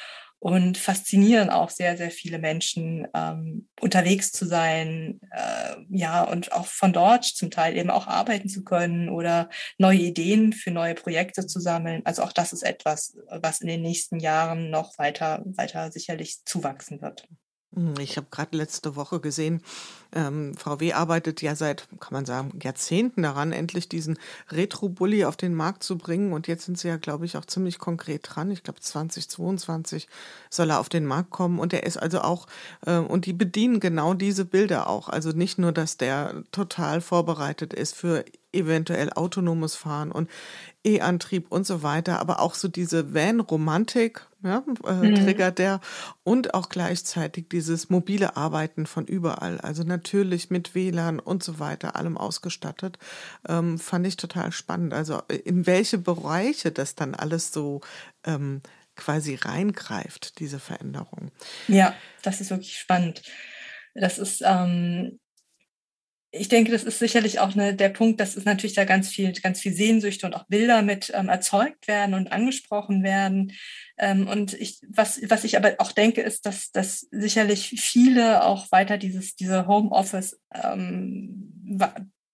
und 0.45 0.77
faszinieren 0.77 1.49
auch 1.49 1.71
sehr, 1.71 1.97
sehr 1.97 2.12
viele 2.12 2.38
Menschen, 2.38 3.08
ähm, 3.15 3.67
unterwegs 3.81 4.31
zu 4.31 4.45
sein, 4.45 5.19
äh, 5.31 5.75
ja, 5.89 6.23
und 6.23 6.51
auch 6.51 6.67
von 6.67 6.93
dort 6.93 7.25
zum 7.25 7.49
Teil 7.49 7.75
eben 7.75 7.89
auch 7.89 8.05
arbeiten 8.05 8.47
zu 8.47 8.63
können 8.63 9.10
oder 9.10 9.49
neue 9.79 9.97
Ideen 9.97 10.53
für 10.53 10.69
neue 10.69 10.93
Projekte 10.93 11.47
zu 11.47 11.60
sammeln. 11.60 12.03
Also 12.05 12.21
auch 12.21 12.31
das 12.31 12.53
ist 12.53 12.62
etwas, 12.62 13.17
was 13.27 13.62
in 13.62 13.67
den 13.67 13.81
nächsten 13.81 14.19
Jahren 14.19 14.69
noch 14.69 14.99
weiter, 14.99 15.41
weiter 15.45 15.91
sicherlich 15.91 16.45
zuwachsen 16.45 17.01
wird. 17.01 17.27
Hm, 17.76 17.96
ich 18.00 18.18
habe 18.18 18.28
gerade 18.32 18.58
letzte 18.58 18.96
Woche 18.96 19.20
gesehen, 19.20 19.62
ähm, 20.14 20.56
VW 20.56 20.94
arbeitet 20.94 21.42
ja 21.42 21.56
seit, 21.56 21.88
kann 22.00 22.14
man 22.14 22.26
sagen, 22.26 22.58
Jahrzehnten 22.64 23.24
daran, 23.24 23.52
endlich 23.52 23.90
diesen 23.90 24.18
Retro-Bully 24.50 25.26
auf 25.26 25.36
den 25.36 25.54
Markt 25.54 25.84
zu 25.84 25.98
bringen. 25.98 26.32
Und 26.32 26.48
jetzt 26.48 26.66
sind 26.66 26.78
sie 26.78 26.88
ja, 26.88 26.96
glaube 26.96 27.26
ich, 27.26 27.36
auch 27.36 27.46
ziemlich 27.46 27.78
konkret 27.80 28.22
dran. 28.24 28.50
Ich 28.50 28.64
glaube, 28.64 28.80
2022 28.80 30.08
soll 30.50 30.70
er 30.70 30.80
auf 30.80 30.88
den 30.88 31.06
Markt 31.06 31.32
kommen. 31.32 31.60
Und 31.60 31.74
er 31.74 31.84
ist 31.84 31.98
also 31.98 32.22
auch, 32.22 32.48
äh, 32.86 32.98
und 32.98 33.26
die 33.26 33.34
bedienen 33.34 33.82
genau 33.82 34.14
diese 34.14 34.46
Bilder 34.46 34.88
auch. 34.88 35.10
Also 35.10 35.32
nicht 35.32 35.60
nur, 35.60 35.74
dass 35.74 35.98
der 35.98 36.44
total 36.52 37.02
vorbereitet 37.02 37.74
ist 37.74 37.94
für 37.94 38.24
eventuell 38.54 39.12
autonomes 39.12 39.76
Fahren 39.76 40.14
und 40.14 40.30
E-Antrieb 40.86 41.52
und 41.52 41.65
so 41.65 41.84
weiter, 41.84 42.19
aber 42.19 42.39
auch 42.39 42.56
so 42.56 42.67
diese 42.67 43.13
Van-Romantik 43.13 44.28
ja, 44.43 44.63
äh, 44.86 44.93
mhm. 44.93 45.15
triggert 45.15 45.58
der 45.58 45.82
und 46.24 46.54
auch 46.54 46.69
gleichzeitig 46.69 47.50
dieses 47.50 47.89
mobile 47.89 48.38
Arbeiten 48.38 48.86
von 48.86 49.06
überall, 49.06 49.60
also 49.60 49.84
natürlich 49.84 50.52
mit 50.52 50.76
WLAN 50.76 51.19
und 51.19 51.43
so 51.43 51.60
weiter, 51.60 51.95
allem 51.95 52.17
ausgestattet, 52.17 53.00
ähm, 53.48 53.80
fand 53.80 54.06
ich 54.06 54.17
total 54.17 54.52
spannend. 54.52 54.93
Also 54.93 55.24
äh, 55.28 55.36
in 55.38 55.65
welche 55.65 55.98
Bereiche 55.98 56.71
das 56.71 56.95
dann 56.95 57.15
alles 57.15 57.52
so 57.52 57.82
ähm, 58.24 58.62
quasi 58.95 59.36
reingreift, 59.36 60.39
diese 60.39 60.60
Veränderung. 60.60 61.32
Ja, 61.67 61.95
das 62.21 62.39
ist 62.39 62.52
wirklich 62.52 62.78
spannend. 62.78 63.24
Das 63.93 64.19
ist 64.19 64.43
ähm, 64.45 65.19
ich 66.38 66.50
denke, 66.50 66.71
das 66.71 66.84
ist 66.84 67.00
sicherlich 67.00 67.39
auch 67.39 67.54
eine, 67.54 67.76
der 67.76 67.89
Punkt, 67.89 68.19
dass 68.19 68.36
es 68.36 68.45
natürlich 68.45 68.76
da 68.76 68.84
ganz 68.84 69.10
viel, 69.10 69.32
ganz 69.34 69.62
viel 69.62 69.74
Sehnsüchte 69.74 70.26
und 70.26 70.34
auch 70.34 70.45
Bilder 70.45 70.82
mit 70.82 71.12
ähm, 71.15 71.30
erzeugt 71.30 71.88
werden 71.88 72.13
und 72.13 72.32
angesprochen 72.32 73.04
werden. 73.04 73.54
Ähm, 73.98 74.28
und 74.28 74.54
ich, 74.54 74.82
was, 74.88 75.21
was 75.30 75.43
ich 75.43 75.58
aber 75.58 75.76
auch 75.80 75.91
denke, 75.91 76.21
ist, 76.21 76.45
dass, 76.45 76.71
dass 76.71 77.08
sicherlich 77.12 77.76
viele 77.82 78.43
auch 78.43 78.71
weiter 78.71 78.98
dieses, 78.98 79.36
diese 79.36 79.67
Homeoffice 79.67 80.39
ähm, 80.54 81.52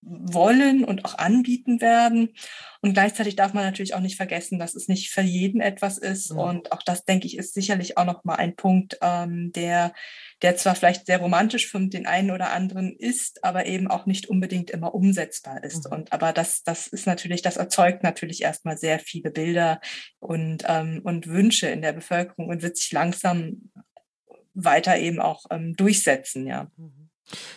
wollen 0.01 0.83
und 0.83 1.05
auch 1.05 1.17
anbieten 1.17 1.79
werden. 1.79 2.33
Und 2.81 2.93
gleichzeitig 2.93 3.35
darf 3.35 3.53
man 3.53 3.63
natürlich 3.63 3.93
auch 3.93 3.99
nicht 3.99 4.17
vergessen, 4.17 4.57
dass 4.57 4.73
es 4.73 4.87
nicht 4.87 5.11
für 5.11 5.21
jeden 5.21 5.61
etwas 5.61 5.97
ist. 5.97 6.33
Mhm. 6.33 6.39
Und 6.39 6.71
auch 6.71 6.81
das, 6.81 7.05
denke 7.05 7.27
ich, 7.27 7.37
ist 7.37 7.53
sicherlich 7.53 7.97
auch 7.97 8.05
noch 8.05 8.23
mal 8.23 8.35
ein 8.35 8.55
Punkt, 8.55 8.97
ähm, 9.01 9.51
der, 9.51 9.93
der 10.41 10.55
zwar 10.57 10.75
vielleicht 10.75 11.05
sehr 11.05 11.19
romantisch 11.19 11.69
für 11.69 11.79
den 11.79 12.07
einen 12.07 12.31
oder 12.31 12.51
anderen 12.51 12.95
ist, 12.95 13.43
aber 13.43 13.65
eben 13.65 13.87
auch 13.87 14.05
nicht 14.05 14.27
unbedingt 14.27 14.71
immer 14.71 14.93
umsetzbar 14.95 15.63
ist. 15.63 15.85
Mhm. 15.85 15.91
Und 15.91 16.13
aber 16.13 16.33
das, 16.33 16.63
das 16.63 16.87
ist 16.87 17.05
natürlich, 17.05 17.41
das 17.41 17.57
erzeugt 17.57 18.03
natürlich 18.03 18.41
erstmal 18.41 18.77
sehr 18.77 18.99
viele 18.99 19.31
Bilder 19.31 19.79
und, 20.19 20.63
ähm, 20.67 21.01
und 21.03 21.27
Wünsche 21.27 21.67
in 21.67 21.81
der 21.81 21.93
Bevölkerung 21.93 22.49
und 22.49 22.61
wird 22.61 22.77
sich 22.77 22.91
langsam 22.91 23.71
weiter 24.53 24.97
eben 24.97 25.19
auch 25.19 25.45
ähm, 25.49 25.75
durchsetzen, 25.75 26.47
ja. 26.47 26.71
Mhm. 26.75 27.00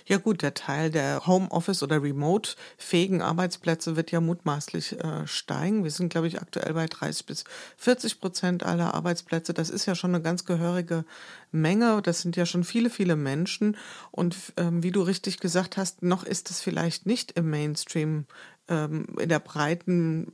Ja 0.07 0.19
gut, 0.19 0.43
der 0.43 0.55
Teil 0.55 0.91
der 0.91 1.27
Homeoffice 1.27 1.83
oder 1.83 2.03
remote-fähigen 2.03 3.23
Arbeitsplätze 3.23 3.97
wird 3.97 4.11
ja 4.11 4.21
mutmaßlich 4.21 5.01
äh, 5.01 5.27
steigen. 5.27 5.85
Wir 5.85 5.91
sind, 5.91 6.11
glaube 6.11 6.29
ich, 6.29 6.41
aktuell 6.41 6.75
bei 6.75 6.87
30 6.87 7.27
bis 7.27 7.45
40 7.77 8.21
Prozent 8.21 8.63
aller 8.63 8.95
Arbeitsplätze. 8.95 9.55
Das 9.55 9.71
ist 9.71 9.87
ja 9.87 9.95
schon 9.95 10.15
eine 10.15 10.23
ganz 10.23 10.45
gehörige 10.45 11.05
Menge. 11.53 12.03
Das 12.03 12.21
sind 12.21 12.37
ja 12.37 12.47
schon 12.47 12.65
viele, 12.65 12.91
viele 12.91 13.17
Menschen. 13.17 13.77
Und 14.11 14.37
ähm, 14.57 14.83
wie 14.83 14.93
du 14.93 15.03
richtig 15.03 15.41
gesagt 15.41 15.77
hast, 15.77 16.03
noch 16.03 16.25
ist 16.25 16.51
es 16.51 16.61
vielleicht 16.61 17.07
nicht 17.07 17.33
im 17.33 17.51
Mainstream 17.51 18.27
ähm, 18.69 19.07
in 19.19 19.29
der 19.29 19.41
breiten 19.41 20.33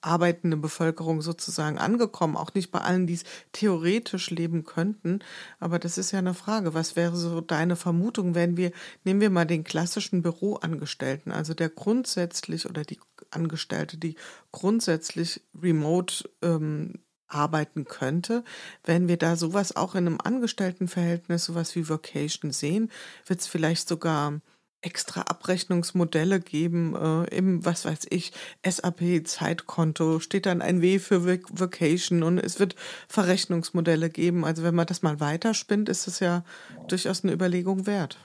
arbeitende 0.00 0.56
Bevölkerung 0.56 1.22
sozusagen 1.22 1.78
angekommen, 1.78 2.36
auch 2.36 2.54
nicht 2.54 2.70
bei 2.70 2.80
allen, 2.80 3.06
die 3.06 3.14
es 3.14 3.24
theoretisch 3.52 4.30
leben 4.30 4.64
könnten. 4.64 5.20
Aber 5.58 5.78
das 5.78 5.98
ist 5.98 6.12
ja 6.12 6.18
eine 6.18 6.34
Frage. 6.34 6.74
Was 6.74 6.96
wäre 6.96 7.16
so 7.16 7.40
deine 7.40 7.76
Vermutung, 7.76 8.34
wenn 8.34 8.56
wir, 8.56 8.72
nehmen 9.04 9.20
wir 9.20 9.30
mal 9.30 9.44
den 9.46 9.64
klassischen 9.64 10.22
Büroangestellten, 10.22 11.32
also 11.32 11.54
der 11.54 11.68
grundsätzlich 11.68 12.68
oder 12.68 12.84
die 12.84 12.98
Angestellte, 13.30 13.96
die 13.96 14.16
grundsätzlich 14.52 15.42
remote 15.60 16.28
ähm, 16.42 16.94
arbeiten 17.28 17.84
könnte. 17.84 18.44
Wenn 18.84 19.08
wir 19.08 19.16
da 19.16 19.36
sowas 19.36 19.74
auch 19.74 19.94
in 19.94 20.06
einem 20.06 20.20
Angestelltenverhältnis, 20.22 21.44
sowas 21.44 21.74
wie 21.74 21.88
Vocation 21.88 22.52
sehen, 22.52 22.90
wird 23.26 23.40
es 23.40 23.46
vielleicht 23.46 23.88
sogar 23.88 24.40
extra 24.82 25.22
Abrechnungsmodelle 25.22 26.40
geben, 26.40 26.94
äh, 26.94 27.34
im, 27.34 27.64
was 27.64 27.84
weiß 27.84 28.06
ich, 28.10 28.32
SAP-Zeitkonto, 28.64 30.20
steht 30.20 30.46
dann 30.46 30.62
ein 30.62 30.80
W 30.82 30.98
für 30.98 31.26
Vacation 31.26 32.22
und 32.22 32.38
es 32.38 32.60
wird 32.60 32.76
Verrechnungsmodelle 33.08 34.10
geben. 34.10 34.44
Also 34.44 34.62
wenn 34.62 34.74
man 34.74 34.86
das 34.86 35.02
mal 35.02 35.18
weiterspinnt, 35.20 35.88
ist 35.88 36.06
es 36.06 36.20
ja 36.20 36.44
durchaus 36.88 37.24
eine 37.24 37.32
Überlegung 37.32 37.86
wert. 37.86 38.18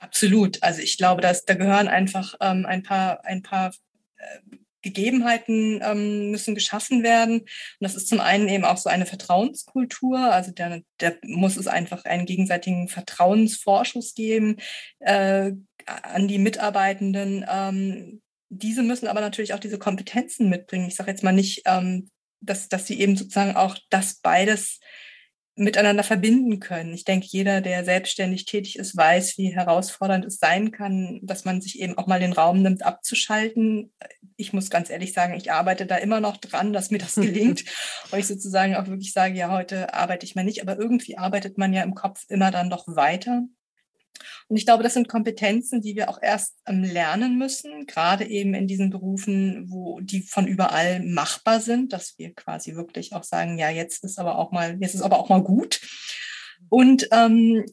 Absolut. 0.00 0.62
Also 0.62 0.80
ich 0.80 0.96
glaube, 0.96 1.20
dass 1.20 1.44
da 1.44 1.54
gehören 1.54 1.86
einfach 1.86 2.34
ähm, 2.40 2.64
ein 2.66 2.82
paar, 2.82 3.24
ein 3.24 3.42
paar 3.42 3.72
äh, 4.16 4.56
Gegebenheiten 4.82 5.80
ähm, 5.84 6.30
müssen 6.30 6.54
geschaffen 6.54 7.02
werden. 7.02 7.40
Und 7.40 7.48
das 7.80 7.94
ist 7.94 8.08
zum 8.08 8.20
einen 8.20 8.48
eben 8.48 8.64
auch 8.64 8.78
so 8.78 8.88
eine 8.88 9.04
Vertrauenskultur. 9.04 10.18
Also 10.18 10.52
da, 10.52 10.78
da 10.98 11.12
muss 11.22 11.56
es 11.56 11.66
einfach 11.66 12.04
einen 12.06 12.24
gegenseitigen 12.24 12.88
Vertrauensvorschuss 12.88 14.14
geben. 14.14 14.56
Äh, 15.00 15.52
an 15.90 16.28
die 16.28 16.38
Mitarbeitenden. 16.38 17.44
Ähm, 17.48 18.22
diese 18.48 18.82
müssen 18.82 19.08
aber 19.08 19.20
natürlich 19.20 19.54
auch 19.54 19.60
diese 19.60 19.78
Kompetenzen 19.78 20.48
mitbringen. 20.48 20.88
Ich 20.88 20.96
sage 20.96 21.10
jetzt 21.10 21.22
mal 21.22 21.32
nicht, 21.32 21.62
ähm, 21.66 22.10
dass, 22.40 22.68
dass 22.68 22.86
sie 22.86 23.00
eben 23.00 23.16
sozusagen 23.16 23.56
auch 23.56 23.76
das 23.90 24.14
beides 24.20 24.80
miteinander 25.56 26.02
verbinden 26.02 26.58
können. 26.58 26.94
Ich 26.94 27.04
denke, 27.04 27.26
jeder, 27.28 27.60
der 27.60 27.84
selbstständig 27.84 28.46
tätig 28.46 28.78
ist, 28.78 28.96
weiß, 28.96 29.36
wie 29.36 29.54
herausfordernd 29.54 30.24
es 30.24 30.38
sein 30.38 30.70
kann, 30.70 31.20
dass 31.22 31.44
man 31.44 31.60
sich 31.60 31.80
eben 31.80 31.98
auch 31.98 32.06
mal 32.06 32.20
den 32.20 32.32
Raum 32.32 32.62
nimmt, 32.62 32.82
abzuschalten, 32.82 33.92
ich 34.40 34.52
muss 34.52 34.70
ganz 34.70 34.90
ehrlich 34.90 35.12
sagen, 35.12 35.34
ich 35.34 35.52
arbeite 35.52 35.86
da 35.86 35.96
immer 35.96 36.20
noch 36.20 36.38
dran, 36.38 36.72
dass 36.72 36.90
mir 36.90 36.98
das 36.98 37.14
gelingt. 37.16 37.64
und 38.10 38.18
ich 38.18 38.26
sozusagen 38.26 38.74
auch 38.74 38.86
wirklich 38.86 39.12
sage, 39.12 39.34
ja, 39.34 39.50
heute 39.50 39.94
arbeite 39.94 40.24
ich 40.24 40.34
mal 40.34 40.44
nicht, 40.44 40.62
aber 40.62 40.78
irgendwie 40.78 41.18
arbeitet 41.18 41.58
man 41.58 41.72
ja 41.72 41.82
im 41.82 41.94
Kopf 41.94 42.24
immer 42.28 42.50
dann 42.50 42.70
doch 42.70 42.86
weiter. 42.88 43.42
Und 44.48 44.56
ich 44.56 44.66
glaube, 44.66 44.82
das 44.82 44.94
sind 44.94 45.08
Kompetenzen, 45.08 45.80
die 45.80 45.96
wir 45.96 46.08
auch 46.08 46.18
erst 46.22 46.56
ähm, 46.66 46.82
lernen 46.82 47.38
müssen, 47.38 47.86
gerade 47.86 48.24
eben 48.24 48.54
in 48.54 48.66
diesen 48.66 48.90
Berufen, 48.90 49.70
wo 49.70 50.00
die 50.00 50.22
von 50.22 50.46
überall 50.46 51.00
machbar 51.04 51.60
sind, 51.60 51.92
dass 51.92 52.18
wir 52.18 52.34
quasi 52.34 52.74
wirklich 52.76 53.14
auch 53.14 53.24
sagen, 53.24 53.58
ja, 53.58 53.70
jetzt 53.70 54.04
ist 54.04 54.18
aber 54.18 54.38
auch 54.38 54.52
mal, 54.52 54.76
jetzt 54.80 54.94
ist 54.94 55.02
aber 55.02 55.18
auch 55.18 55.28
mal 55.28 55.42
gut. 55.42 55.80
Und 56.68 57.08
ähm, 57.12 57.64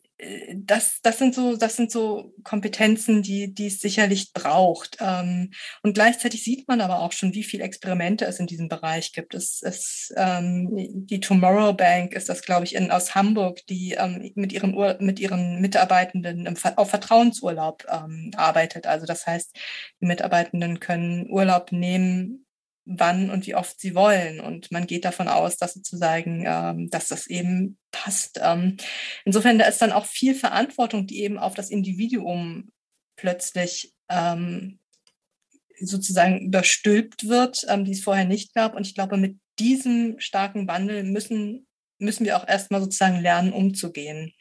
das, 0.56 0.99
das, 1.03 1.19
sind 1.19 1.36
so, 1.36 1.56
das 1.58 1.75
sind 1.75 1.91
so 1.91 2.34
Kompetenzen, 2.43 3.21
die, 3.21 3.53
die 3.53 3.67
es 3.67 3.80
sicherlich 3.80 4.34
braucht. 4.34 4.97
Ähm, 4.99 5.51
und 5.84 5.93
gleichzeitig 5.93 6.43
sieht 6.43 6.67
man 6.67 6.82
aber 6.82 7.01
auch 7.01 7.12
schon, 7.12 7.36
wie 7.36 7.43
viele 7.43 7.63
Experimente 7.63 8.25
es 8.25 8.39
in 8.39 8.47
diesem 8.47 8.67
Bereich 8.67 9.13
gibt. 9.13 9.36
Es, 9.36 9.62
es, 9.62 10.12
ähm, 10.17 10.69
die 10.73 11.19
Tomorrow 11.19 11.73
Bank 11.73 12.13
ist 12.13 12.30
das, 12.30 12.41
glaube 12.41 12.65
ich, 12.65 12.73
in, 12.73 12.89
aus 12.89 13.13
Hamburg, 13.13 13.60
die 13.67 13.93
ähm, 13.93 14.32
mit, 14.34 14.53
ihren 14.53 14.75
mit 14.99 15.19
ihren 15.19 15.62
Mitarbeitenden 15.62 16.47
auf 16.47 16.89
Vertrauensurlaub 16.89 17.86
ähm, 17.91 18.32
arbeitet. 18.36 18.88
Also 18.88 19.06
das 19.06 19.27
heißt, 19.27 19.56
die 20.01 20.08
Mitarbeitenden 20.08 20.80
können 20.80 21.30
Urlaub 21.30 21.71
nehmen, 21.71 22.47
wann 22.88 23.30
und 23.30 23.45
wie 23.45 23.56
oft 23.56 23.80
sie 23.80 23.95
wollen. 23.95 24.39
Und 24.39 24.71
man 24.71 24.88
geht 24.88 25.06
davon 25.06 25.28
aus, 25.28 25.58
dass 25.58 25.73
sozusagen, 25.73 26.43
ähm, 26.47 26.89
dass 26.89 27.08
das 27.10 27.28
eben 27.28 27.78
passt. 27.91 28.39
Ähm, 28.41 28.78
insofern, 29.26 29.60
da 29.60 29.65
ist 29.65 29.82
dann 29.82 29.91
auch 29.91 30.06
viel 30.06 30.34
Verantwortung, 30.34 31.06
die 31.06 31.21
eben 31.21 31.38
auf 31.38 31.54
das 31.54 31.69
Individuum 31.69 32.71
plötzlich 33.17 33.93
ähm, 34.10 34.80
sozusagen 35.80 36.39
überstülpt 36.39 37.28
wird, 37.28 37.65
ähm, 37.67 37.84
die 37.84 37.91
es 37.91 38.04
vorher 38.04 38.26
nicht 38.26 38.54
gab. 38.54 38.73
Und 38.73 38.88
ich 38.88 38.95
glaube, 38.95 39.17
mit 39.17 39.38
diesem 39.60 40.19
starken 40.19 40.67
Wandel 40.67 41.04
müssen, 41.04 41.67
müssen 42.00 42.26
wir 42.26 42.38
auch 42.38 42.47
erstmal 42.47 42.82
sozusagen 42.82 43.19
lernen, 43.19 43.52
umzugehen. 43.52 44.34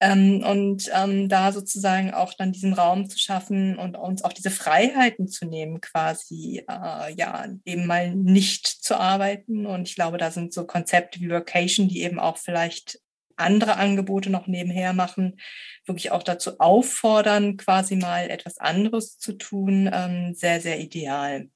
Ähm, 0.00 0.44
und 0.44 0.88
ähm, 0.94 1.28
da 1.28 1.50
sozusagen 1.50 2.14
auch 2.14 2.32
dann 2.34 2.52
diesen 2.52 2.72
Raum 2.72 3.10
zu 3.10 3.18
schaffen 3.18 3.76
und 3.76 3.96
uns 3.96 4.22
auch 4.22 4.32
diese 4.32 4.50
Freiheiten 4.50 5.26
zu 5.26 5.44
nehmen, 5.44 5.80
quasi 5.80 6.64
äh, 6.68 7.12
ja 7.14 7.46
eben 7.64 7.86
mal 7.86 8.14
nicht 8.14 8.66
zu 8.66 8.98
arbeiten. 8.98 9.66
Und 9.66 9.88
ich 9.88 9.96
glaube, 9.96 10.18
da 10.18 10.30
sind 10.30 10.52
so 10.52 10.66
Konzepte 10.66 11.20
wie 11.20 11.30
Workation, 11.30 11.88
die 11.88 12.02
eben 12.02 12.20
auch 12.20 12.36
vielleicht 12.36 13.00
andere 13.38 13.76
Angebote 13.76 14.30
noch 14.30 14.46
nebenher 14.46 14.92
machen, 14.92 15.40
wirklich 15.84 16.10
auch 16.10 16.22
dazu 16.22 16.58
auffordern, 16.58 17.56
quasi 17.56 17.96
mal 17.96 18.30
etwas 18.30 18.58
anderes 18.58 19.18
zu 19.18 19.32
tun, 19.32 19.90
ähm, 19.92 20.34
sehr, 20.34 20.60
sehr 20.60 20.80
ideal. 20.80 21.48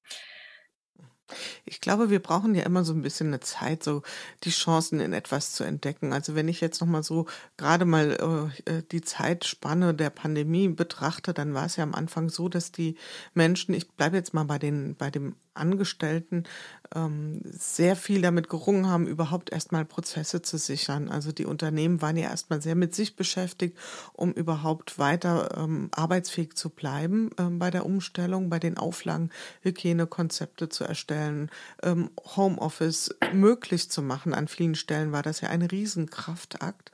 Ich 1.64 1.80
glaube, 1.80 2.10
wir 2.10 2.20
brauchen 2.20 2.54
ja 2.54 2.62
immer 2.62 2.84
so 2.84 2.92
ein 2.92 3.02
bisschen 3.02 3.28
eine 3.28 3.40
Zeit, 3.40 3.82
so 3.82 4.02
die 4.44 4.50
Chancen 4.50 5.00
in 5.00 5.12
etwas 5.12 5.52
zu 5.52 5.64
entdecken. 5.64 6.12
Also 6.12 6.34
wenn 6.34 6.48
ich 6.48 6.60
jetzt 6.60 6.80
noch 6.80 6.88
mal 6.88 7.02
so 7.02 7.26
gerade 7.56 7.84
mal 7.84 8.50
äh, 8.66 8.70
äh, 8.70 8.82
die 8.90 9.00
Zeitspanne 9.00 9.94
der 9.94 10.10
Pandemie 10.10 10.68
betrachte, 10.68 11.34
dann 11.34 11.54
war 11.54 11.66
es 11.66 11.76
ja 11.76 11.84
am 11.84 11.94
Anfang 11.94 12.28
so, 12.28 12.48
dass 12.48 12.72
die 12.72 12.96
Menschen, 13.34 13.74
ich 13.74 13.90
bleibe 13.90 14.16
jetzt 14.16 14.34
mal 14.34 14.44
bei 14.44 14.58
den 14.58 14.96
bei 14.96 15.10
dem 15.10 15.36
Angestellten 15.54 16.44
ähm, 16.94 17.40
sehr 17.44 17.96
viel 17.96 18.22
damit 18.22 18.48
gerungen 18.48 18.88
haben, 18.88 19.06
überhaupt 19.06 19.52
erstmal 19.52 19.84
Prozesse 19.84 20.42
zu 20.42 20.58
sichern. 20.58 21.08
Also 21.08 21.32
die 21.32 21.46
Unternehmen 21.46 22.02
waren 22.02 22.16
ja 22.16 22.30
erstmal 22.30 22.62
sehr 22.62 22.74
mit 22.74 22.94
sich 22.94 23.16
beschäftigt, 23.16 23.76
um 24.12 24.32
überhaupt 24.32 24.98
weiter 24.98 25.56
ähm, 25.56 25.88
arbeitsfähig 25.92 26.54
zu 26.54 26.70
bleiben 26.70 27.30
ähm, 27.38 27.58
bei 27.58 27.70
der 27.70 27.86
Umstellung, 27.86 28.50
bei 28.50 28.58
den 28.58 28.76
Auflagen, 28.76 29.30
Hygienekonzepte 29.62 30.68
zu 30.68 30.84
erstellen, 30.84 31.50
ähm, 31.82 32.10
Homeoffice 32.36 33.14
möglich 33.32 33.90
zu 33.90 34.02
machen. 34.02 34.34
An 34.34 34.48
vielen 34.48 34.74
Stellen 34.74 35.12
war 35.12 35.22
das 35.22 35.40
ja 35.40 35.48
ein 35.48 35.62
Riesenkraftakt. 35.62 36.92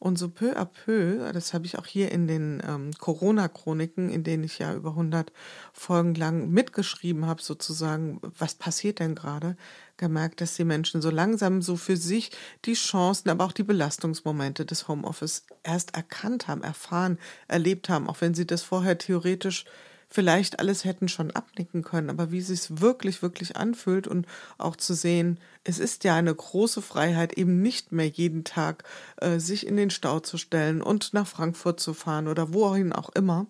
Und 0.00 0.18
so 0.18 0.30
peu 0.30 0.56
à 0.56 0.64
peu, 0.64 1.30
das 1.34 1.52
habe 1.52 1.66
ich 1.66 1.78
auch 1.78 1.84
hier 1.84 2.10
in 2.10 2.26
den 2.26 2.62
ähm, 2.66 2.90
Corona-Chroniken, 2.98 4.08
in 4.08 4.24
denen 4.24 4.44
ich 4.44 4.58
ja 4.58 4.74
über 4.74 4.90
100 4.90 5.30
Folgen 5.74 6.14
lang 6.14 6.48
mitgeschrieben 6.48 7.26
habe, 7.26 7.42
sozusagen, 7.42 8.18
was 8.38 8.54
passiert 8.54 8.98
denn 8.98 9.14
gerade, 9.14 9.58
gemerkt, 9.98 10.40
dass 10.40 10.56
die 10.56 10.64
Menschen 10.64 11.02
so 11.02 11.10
langsam 11.10 11.60
so 11.60 11.76
für 11.76 11.98
sich 11.98 12.30
die 12.64 12.72
Chancen, 12.72 13.28
aber 13.28 13.44
auch 13.44 13.52
die 13.52 13.62
Belastungsmomente 13.62 14.64
des 14.64 14.88
Homeoffice 14.88 15.44
erst 15.64 15.94
erkannt 15.94 16.48
haben, 16.48 16.62
erfahren, 16.62 17.18
erlebt 17.46 17.90
haben, 17.90 18.08
auch 18.08 18.22
wenn 18.22 18.32
sie 18.32 18.46
das 18.46 18.62
vorher 18.62 18.96
theoretisch 18.96 19.66
vielleicht 20.10 20.58
alles 20.58 20.84
hätten 20.84 21.08
schon 21.08 21.30
abnicken 21.30 21.82
können, 21.82 22.10
aber 22.10 22.32
wie 22.32 22.38
es 22.38 22.48
sich 22.48 22.80
wirklich, 22.80 23.22
wirklich 23.22 23.56
anfühlt 23.56 24.08
und 24.08 24.26
auch 24.58 24.76
zu 24.76 24.94
sehen, 24.94 25.38
es 25.62 25.78
ist 25.78 26.04
ja 26.04 26.16
eine 26.16 26.34
große 26.34 26.82
Freiheit, 26.82 27.34
eben 27.34 27.62
nicht 27.62 27.92
mehr 27.92 28.08
jeden 28.08 28.44
Tag 28.44 28.84
äh, 29.18 29.38
sich 29.38 29.66
in 29.66 29.76
den 29.76 29.90
Stau 29.90 30.20
zu 30.20 30.36
stellen 30.36 30.82
und 30.82 31.14
nach 31.14 31.26
Frankfurt 31.26 31.78
zu 31.80 31.94
fahren 31.94 32.26
oder 32.26 32.52
wohin 32.52 32.92
auch 32.92 33.10
immer. 33.10 33.46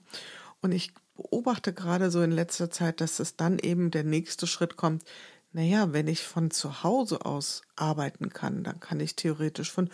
Und 0.61 0.73
ich 0.73 0.93
beobachte 1.17 1.73
gerade 1.73 2.11
so 2.11 2.21
in 2.21 2.31
letzter 2.31 2.71
Zeit, 2.71 3.01
dass 3.01 3.21
es 3.21 3.37
dann 3.37 3.59
eben 3.59 3.91
der 3.91 4.05
nächste 4.05 4.47
Schritt 4.47 4.77
kommt. 4.77 5.05
Naja, 5.53 5.93
wenn 5.93 6.07
ich 6.07 6.23
von 6.23 6.51
zu 6.51 6.85
Hause 6.85 7.25
aus 7.25 7.63
arbeiten 7.75 8.29
kann, 8.29 8.63
dann 8.63 8.79
kann 8.79 9.01
ich 9.01 9.17
theoretisch 9.17 9.73
von 9.73 9.91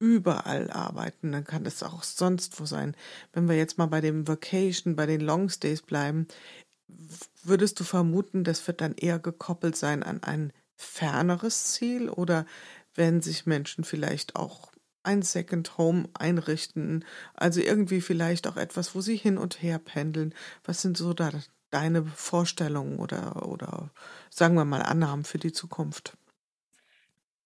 überall 0.00 0.70
arbeiten, 0.70 1.30
dann 1.32 1.44
kann 1.44 1.66
es 1.66 1.82
auch 1.84 2.02
sonst 2.02 2.58
wo 2.58 2.64
sein. 2.64 2.96
Wenn 3.32 3.48
wir 3.48 3.56
jetzt 3.56 3.78
mal 3.78 3.86
bei 3.86 4.00
dem 4.00 4.26
Vacation, 4.26 4.96
bei 4.96 5.06
den 5.06 5.20
Longstays 5.20 5.82
bleiben, 5.82 6.26
würdest 7.44 7.78
du 7.80 7.84
vermuten, 7.84 8.42
das 8.44 8.66
wird 8.66 8.80
dann 8.80 8.94
eher 8.94 9.18
gekoppelt 9.18 9.76
sein 9.76 10.02
an 10.02 10.22
ein 10.22 10.52
ferneres 10.76 11.72
Ziel 11.72 12.08
oder 12.08 12.46
werden 12.94 13.20
sich 13.20 13.46
Menschen 13.46 13.84
vielleicht 13.84 14.36
auch 14.36 14.72
ein 15.02 15.22
Second 15.22 15.78
Home 15.78 16.08
einrichten, 16.14 17.04
also 17.34 17.60
irgendwie 17.60 18.00
vielleicht 18.00 18.46
auch 18.46 18.56
etwas, 18.56 18.94
wo 18.94 19.00
sie 19.00 19.16
hin 19.16 19.38
und 19.38 19.62
her 19.62 19.78
pendeln. 19.78 20.34
Was 20.64 20.82
sind 20.82 20.96
so 20.96 21.14
da 21.14 21.30
deine 21.70 22.04
Vorstellungen 22.04 22.98
oder, 22.98 23.46
oder 23.48 23.90
sagen 24.30 24.54
wir 24.56 24.64
mal 24.64 24.82
Annahmen 24.82 25.24
für 25.24 25.38
die 25.38 25.52
Zukunft? 25.52 26.16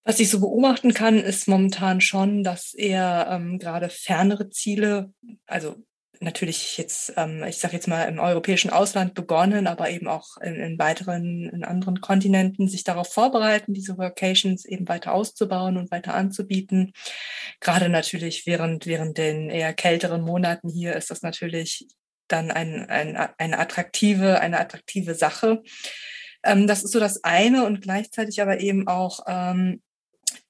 Was 0.04 0.20
ich 0.20 0.28
so 0.28 0.38
beobachten 0.40 0.92
kann, 0.92 1.18
ist 1.18 1.48
momentan 1.48 2.02
schon, 2.02 2.44
dass 2.44 2.74
eher 2.74 3.26
ähm, 3.30 3.58
gerade 3.58 3.88
fernere 3.88 4.50
Ziele, 4.50 5.12
also 5.46 5.76
natürlich 6.20 6.76
jetzt, 6.76 7.12
ähm, 7.16 7.42
ich 7.44 7.58
sage 7.58 7.74
jetzt 7.74 7.88
mal 7.88 8.04
im 8.04 8.18
europäischen 8.18 8.70
Ausland 8.70 9.14
begonnen, 9.14 9.66
aber 9.66 9.90
eben 9.90 10.06
auch 10.06 10.36
in, 10.42 10.56
in 10.56 10.78
weiteren, 10.78 11.48
in 11.48 11.64
anderen 11.64 12.00
Kontinenten 12.00 12.68
sich 12.68 12.84
darauf 12.84 13.12
vorbereiten, 13.12 13.72
diese 13.72 13.96
Vocations 13.96 14.64
eben 14.64 14.88
weiter 14.88 15.12
auszubauen 15.12 15.76
und 15.76 15.90
weiter 15.90 16.14
anzubieten. 16.14 16.92
Gerade 17.60 17.88
natürlich 17.88 18.46
während, 18.46 18.86
während 18.86 19.16
den 19.16 19.50
eher 19.50 19.72
kälteren 19.72 20.22
Monaten 20.22 20.68
hier 20.68 20.94
ist 20.96 21.10
das 21.10 21.22
natürlich 21.22 21.86
dann 22.28 22.50
ein, 22.50 22.88
ein, 22.88 23.16
eine 23.38 23.58
attraktive, 23.58 24.40
eine 24.40 24.58
attraktive 24.58 25.14
Sache. 25.14 25.62
Ähm, 26.42 26.66
das 26.66 26.82
ist 26.84 26.92
so 26.92 27.00
das 27.00 27.24
eine 27.24 27.64
und 27.64 27.80
gleichzeitig 27.80 28.40
aber 28.40 28.60
eben 28.60 28.86
auch 28.86 29.20
ähm, 29.26 29.82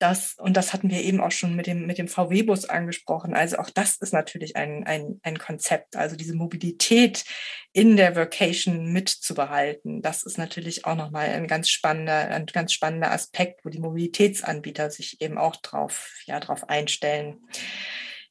das, 0.05 0.35
und 0.39 0.55
das 0.55 0.75
hatten 0.75 0.91
wir 0.91 1.03
eben 1.03 1.21
auch 1.21 1.31
schon 1.31 1.57
mit 1.57 1.67
dem, 1.67 1.87
mit 1.87 1.97
dem 1.97 2.09
VW-Bus 2.09 2.67
angesprochen, 2.67 3.35
also 3.35 3.57
auch 3.57 3.71
das 3.71 3.97
ist 3.97 4.13
natürlich 4.13 4.55
ein, 4.55 4.85
ein, 4.85 5.19
ein 5.23 5.39
Konzept, 5.39 5.97
also 5.97 6.15
diese 6.15 6.35
Mobilität 6.35 7.25
in 7.73 7.97
der 7.97 8.15
Vocation 8.15 8.93
mitzubehalten. 8.93 10.03
Das 10.03 10.23
ist 10.23 10.37
natürlich 10.37 10.85
auch 10.85 10.95
nochmal 10.95 11.31
ein 11.31 11.47
ganz 11.47 11.71
spannender, 11.71 12.29
ein 12.29 12.45
ganz 12.45 12.75
spannender 12.75 13.13
Aspekt, 13.13 13.65
wo 13.65 13.71
die 13.71 13.81
Mobilitätsanbieter 13.81 14.91
sich 14.91 15.23
eben 15.23 15.39
auch 15.39 15.57
drauf, 15.57 16.13
ja, 16.27 16.39
drauf 16.39 16.69
einstellen. 16.69 17.39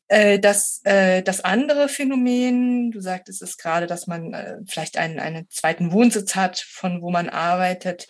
Äh, 0.09 0.38
das, 0.38 0.81
äh, 0.83 1.23
das 1.23 1.41
andere 1.41 1.89
Phänomen, 1.89 2.91
du 2.91 3.01
sagtest 3.01 3.41
es 3.41 3.57
gerade, 3.57 3.88
dass 3.88 4.05
man 4.05 4.33
äh, 4.33 4.57
vielleicht 4.67 4.97
einen, 4.97 5.19
einen 5.19 5.49
zweiten 5.49 5.91
Wohnsitz 5.91 6.36
hat, 6.36 6.59
von 6.59 7.01
wo 7.01 7.09
man 7.09 7.29
arbeitet 7.29 8.07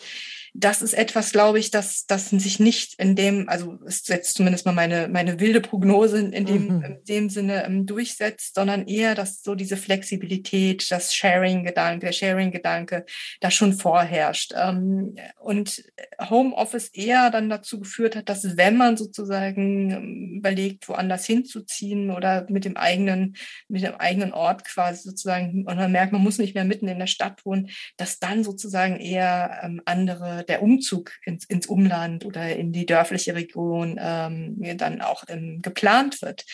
das 0.56 0.84
ist 0.84 0.94
etwas, 0.94 1.32
glaube 1.32 1.58
ich, 1.58 1.72
dass 1.72 2.06
das 2.06 2.30
sich 2.30 2.60
nicht 2.60 3.00
in 3.00 3.16
dem, 3.16 3.50
also 3.50 3.80
ist 3.86 4.08
jetzt 4.10 4.36
zumindest 4.36 4.68
mal 4.68 4.72
meine, 4.72 5.08
meine 5.08 5.40
wilde 5.40 5.62
Prognose 5.62 6.20
in 6.20 6.46
dem, 6.46 6.68
mhm. 6.68 6.84
in 6.84 7.04
dem 7.08 7.30
Sinne 7.30 7.66
um, 7.66 7.74
ähm, 7.74 7.86
durchsetzt, 7.88 8.54
sondern 8.54 8.88
eher, 8.88 9.16
dass 9.16 9.42
so 9.42 9.56
diese 9.56 9.78
Flexibilität, 9.78 10.92
das 10.92 11.16
Sharing-Gedanke, 11.16 12.06
der 12.06 12.14
Sharing-Gedanke 12.14 13.06
da 13.42 13.50
schon 13.50 13.74
vorherrscht. 13.74 14.54
Ähm, 14.56 15.16
und 15.40 15.84
Homeoffice 16.30 16.90
eher 16.90 17.32
dann 17.32 17.50
dazu 17.50 17.80
geführt 17.80 18.16
hat, 18.16 18.30
dass 18.30 18.56
wenn 18.56 18.78
man 18.78 18.96
sozusagen 18.96 19.90
ähm, 19.90 20.34
überlegt, 20.38 20.88
woanders 20.88 21.26
hinzuziehen 21.26 22.12
oder 22.12 22.46
mit 22.48 22.66
dem 22.66 22.78
eigenen, 22.78 23.36
mit 23.68 23.82
dem 23.82 23.96
eigenen 23.96 24.34
Ort 24.34 24.66
quasi 24.66 25.02
sozusagen, 25.10 25.66
und 25.66 25.78
man 25.78 25.92
merkt, 25.92 26.14
man 26.14 26.22
muss 26.22 26.38
nicht 26.38 26.54
mehr 26.54 26.64
mitten 26.64 26.88
in 26.88 27.00
der 27.00 27.08
Stadt 27.08 27.44
wohnen, 27.44 27.72
dass 27.98 28.20
dann 28.20 28.44
sozusagen 28.44 28.98
eher 28.98 29.62
ähm, 29.64 29.82
andere 29.86 30.43
der 30.50 30.62
Umzug 30.62 31.12
ins, 31.26 31.46
ins 31.46 31.68
Umland 31.68 32.26
oder 32.26 32.56
in 32.56 32.72
die 32.72 32.86
dörfliche 32.86 33.36
Region 33.36 34.00
ähm, 34.00 34.78
dann 34.78 35.02
auch 35.02 35.24
ähm, 35.28 35.62
geplant 35.62 36.22
wird. 36.22 36.46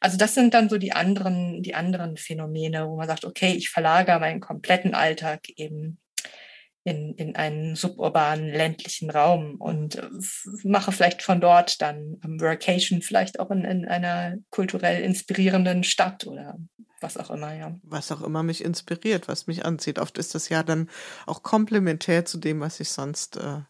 Also 0.00 0.16
das 0.16 0.34
sind 0.34 0.54
dann 0.54 0.68
so 0.68 0.78
die 0.78 0.92
anderen, 0.92 1.62
die 1.62 1.74
anderen 1.74 2.16
Phänomene, 2.16 2.88
wo 2.88 2.96
man 2.96 3.08
sagt, 3.08 3.24
okay, 3.24 3.52
ich 3.52 3.70
verlagere 3.70 4.20
meinen 4.20 4.40
kompletten 4.40 4.94
Alltag 4.94 5.48
eben 5.56 5.98
in, 6.86 7.14
in 7.14 7.34
einen 7.34 7.74
suburbanen 7.74 8.48
ländlichen 8.48 9.10
Raum 9.10 9.56
und 9.56 9.96
äh, 9.96 10.08
mache 10.62 10.92
vielleicht 10.92 11.20
von 11.20 11.40
dort 11.40 11.82
dann 11.82 12.16
Workation, 12.22 13.02
vielleicht 13.02 13.40
auch 13.40 13.50
in, 13.50 13.64
in 13.64 13.88
einer 13.88 14.36
kulturell 14.50 15.02
inspirierenden 15.02 15.82
Stadt 15.82 16.28
oder 16.28 16.56
was 17.00 17.16
auch 17.16 17.30
immer, 17.30 17.52
ja. 17.54 17.74
Was 17.82 18.12
auch 18.12 18.22
immer 18.22 18.44
mich 18.44 18.64
inspiriert, 18.64 19.26
was 19.26 19.48
mich 19.48 19.64
anzieht. 19.64 19.98
Oft 19.98 20.16
ist 20.16 20.36
das 20.36 20.48
ja 20.48 20.62
dann 20.62 20.88
auch 21.26 21.42
komplementär 21.42 22.24
zu 22.24 22.38
dem, 22.38 22.60
was 22.60 22.78
ich 22.78 22.90
sonst 22.90 23.36
äh, 23.36 23.62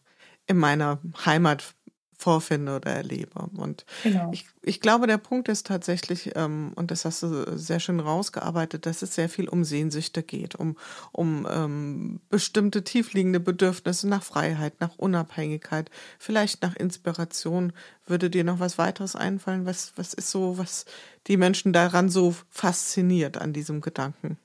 in 0.45 0.57
meiner 0.57 1.01
Heimat 1.25 1.73
vorfinde 2.17 2.75
oder 2.75 2.91
erlebe. 2.91 3.47
Und 3.55 3.85
genau. 4.01 4.31
ich, 4.33 4.47
ich 4.63 4.81
glaube, 4.81 5.05
der 5.05 5.19
Punkt 5.19 5.47
ist 5.49 5.67
tatsächlich, 5.67 6.31
ähm, 6.35 6.71
und 6.75 6.89
das 6.89 7.05
hast 7.05 7.21
du 7.21 7.57
sehr 7.57 7.79
schön 7.79 7.99
rausgearbeitet, 7.99 8.87
dass 8.87 9.03
es 9.03 9.13
sehr 9.13 9.29
viel 9.29 9.47
um 9.47 9.63
Sehnsüchte 9.63 10.23
geht, 10.23 10.55
um, 10.55 10.75
um 11.11 11.47
ähm, 11.49 12.19
bestimmte 12.29 12.83
tiefliegende 12.83 13.39
Bedürfnisse 13.39 14.07
nach 14.07 14.23
Freiheit, 14.23 14.81
nach 14.81 14.97
Unabhängigkeit, 14.97 15.91
vielleicht 16.17 16.63
nach 16.63 16.75
Inspiration. 16.75 17.71
Würde 18.07 18.31
dir 18.31 18.43
noch 18.43 18.59
was 18.59 18.79
weiteres 18.79 19.15
einfallen? 19.15 19.67
Was, 19.67 19.93
was 19.95 20.15
ist 20.15 20.31
so, 20.31 20.57
was 20.57 20.85
die 21.27 21.37
Menschen 21.37 21.71
daran 21.71 22.09
so 22.09 22.33
fasziniert 22.49 23.37
an 23.37 23.53
diesem 23.53 23.79
Gedanken? 23.81 24.37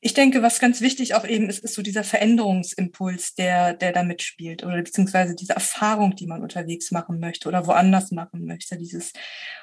Ich 0.00 0.14
denke, 0.14 0.42
was 0.42 0.60
ganz 0.60 0.80
wichtig 0.80 1.14
auch 1.14 1.26
eben 1.26 1.48
ist, 1.48 1.64
ist 1.64 1.74
so 1.74 1.82
dieser 1.82 2.04
Veränderungsimpuls, 2.04 3.34
der, 3.34 3.74
der 3.74 3.92
da 3.92 4.02
mitspielt 4.02 4.62
oder 4.64 4.76
beziehungsweise 4.76 5.34
diese 5.34 5.54
Erfahrung, 5.54 6.14
die 6.14 6.26
man 6.26 6.42
unterwegs 6.42 6.90
machen 6.90 7.18
möchte 7.18 7.48
oder 7.48 7.66
woanders 7.66 8.10
machen 8.10 8.44
möchte. 8.44 8.76
Dieses 8.76 9.12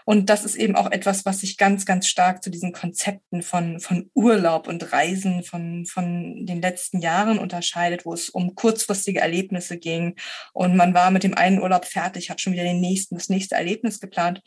und 0.05 0.29
das 0.29 0.43
ist 0.43 0.55
eben 0.55 0.75
auch 0.75 0.91
etwas, 0.91 1.25
was 1.25 1.39
sich 1.39 1.57
ganz, 1.57 1.85
ganz 1.85 2.07
stark 2.07 2.43
zu 2.43 2.49
diesen 2.49 2.73
Konzepten 2.73 3.41
von, 3.41 3.79
von 3.79 4.09
Urlaub 4.13 4.67
und 4.67 4.91
Reisen 4.91 5.43
von, 5.43 5.85
von 5.85 6.45
den 6.45 6.61
letzten 6.61 6.99
Jahren 6.99 7.39
unterscheidet, 7.39 8.05
wo 8.05 8.13
es 8.13 8.29
um 8.29 8.55
kurzfristige 8.55 9.21
Erlebnisse 9.21 9.77
ging 9.77 10.15
und 10.51 10.75
man 10.75 10.93
war 10.93 11.11
mit 11.11 11.23
dem 11.23 11.35
einen 11.35 11.61
Urlaub 11.61 11.85
fertig, 11.85 12.29
hat 12.29 12.41
schon 12.41 12.53
wieder 12.53 12.63
den 12.63 12.81
nächsten, 12.81 13.15
das 13.15 13.29
nächste 13.29 13.55
Erlebnis 13.55 13.99
geplant. 13.99 14.41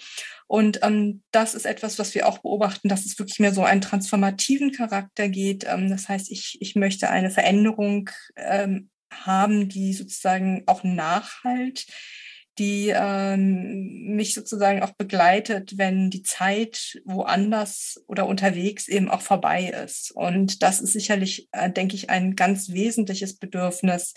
Und 0.47 0.81
ähm, 0.83 1.23
das 1.33 1.55
ist 1.55 1.67
etwas, 1.67 1.99
was 1.99 2.15
wir 2.15 2.29
auch 2.29 2.39
beobachten, 2.39 2.89
dass 2.89 3.05
es 3.05 3.19
wirklich 3.19 3.41
mehr 3.41 3.53
so 3.53 3.65
einen 3.65 3.81
transformativen 3.81 4.71
Charakter 4.71 5.29
geht. 5.29 5.65
Ähm, 5.65 5.91
das 5.91 6.09
heißt, 6.09 6.31
ich, 6.31 6.59
ich 6.61 6.77
möchte 6.77 7.11
eine 7.11 7.31
Veränderung 7.31 8.11
ähm, 8.37 8.91
haben, 9.13 9.69
die 9.69 9.93
sozusagen 9.93 10.63
auch 10.67 10.85
nachhalt, 10.85 11.87
die 12.59 12.93
ähm, 12.95 14.15
mich 14.15 14.35
sozusagen 14.35 14.83
auch 14.83 14.93
begleitet, 14.93 15.77
wenn 15.77 16.11
die 16.11 16.23
Zeit 16.23 17.01
woanders 17.05 18.03
oder 18.07 18.27
unterwegs 18.27 18.89
eben 18.89 19.11
auch 19.11 19.21
vorbei 19.21 19.75
ist. 19.85 20.11
Und 20.13 20.63
das 20.63 20.81
ist 20.81 20.93
sicherlich, 20.93 21.49
äh, 21.53 21.71
denke 21.71 21.97
ich, 21.97 22.09
ein 22.09 22.35
ganz 22.35 22.71
wesentliches 22.71 23.37
Bedürfnis, 23.37 24.15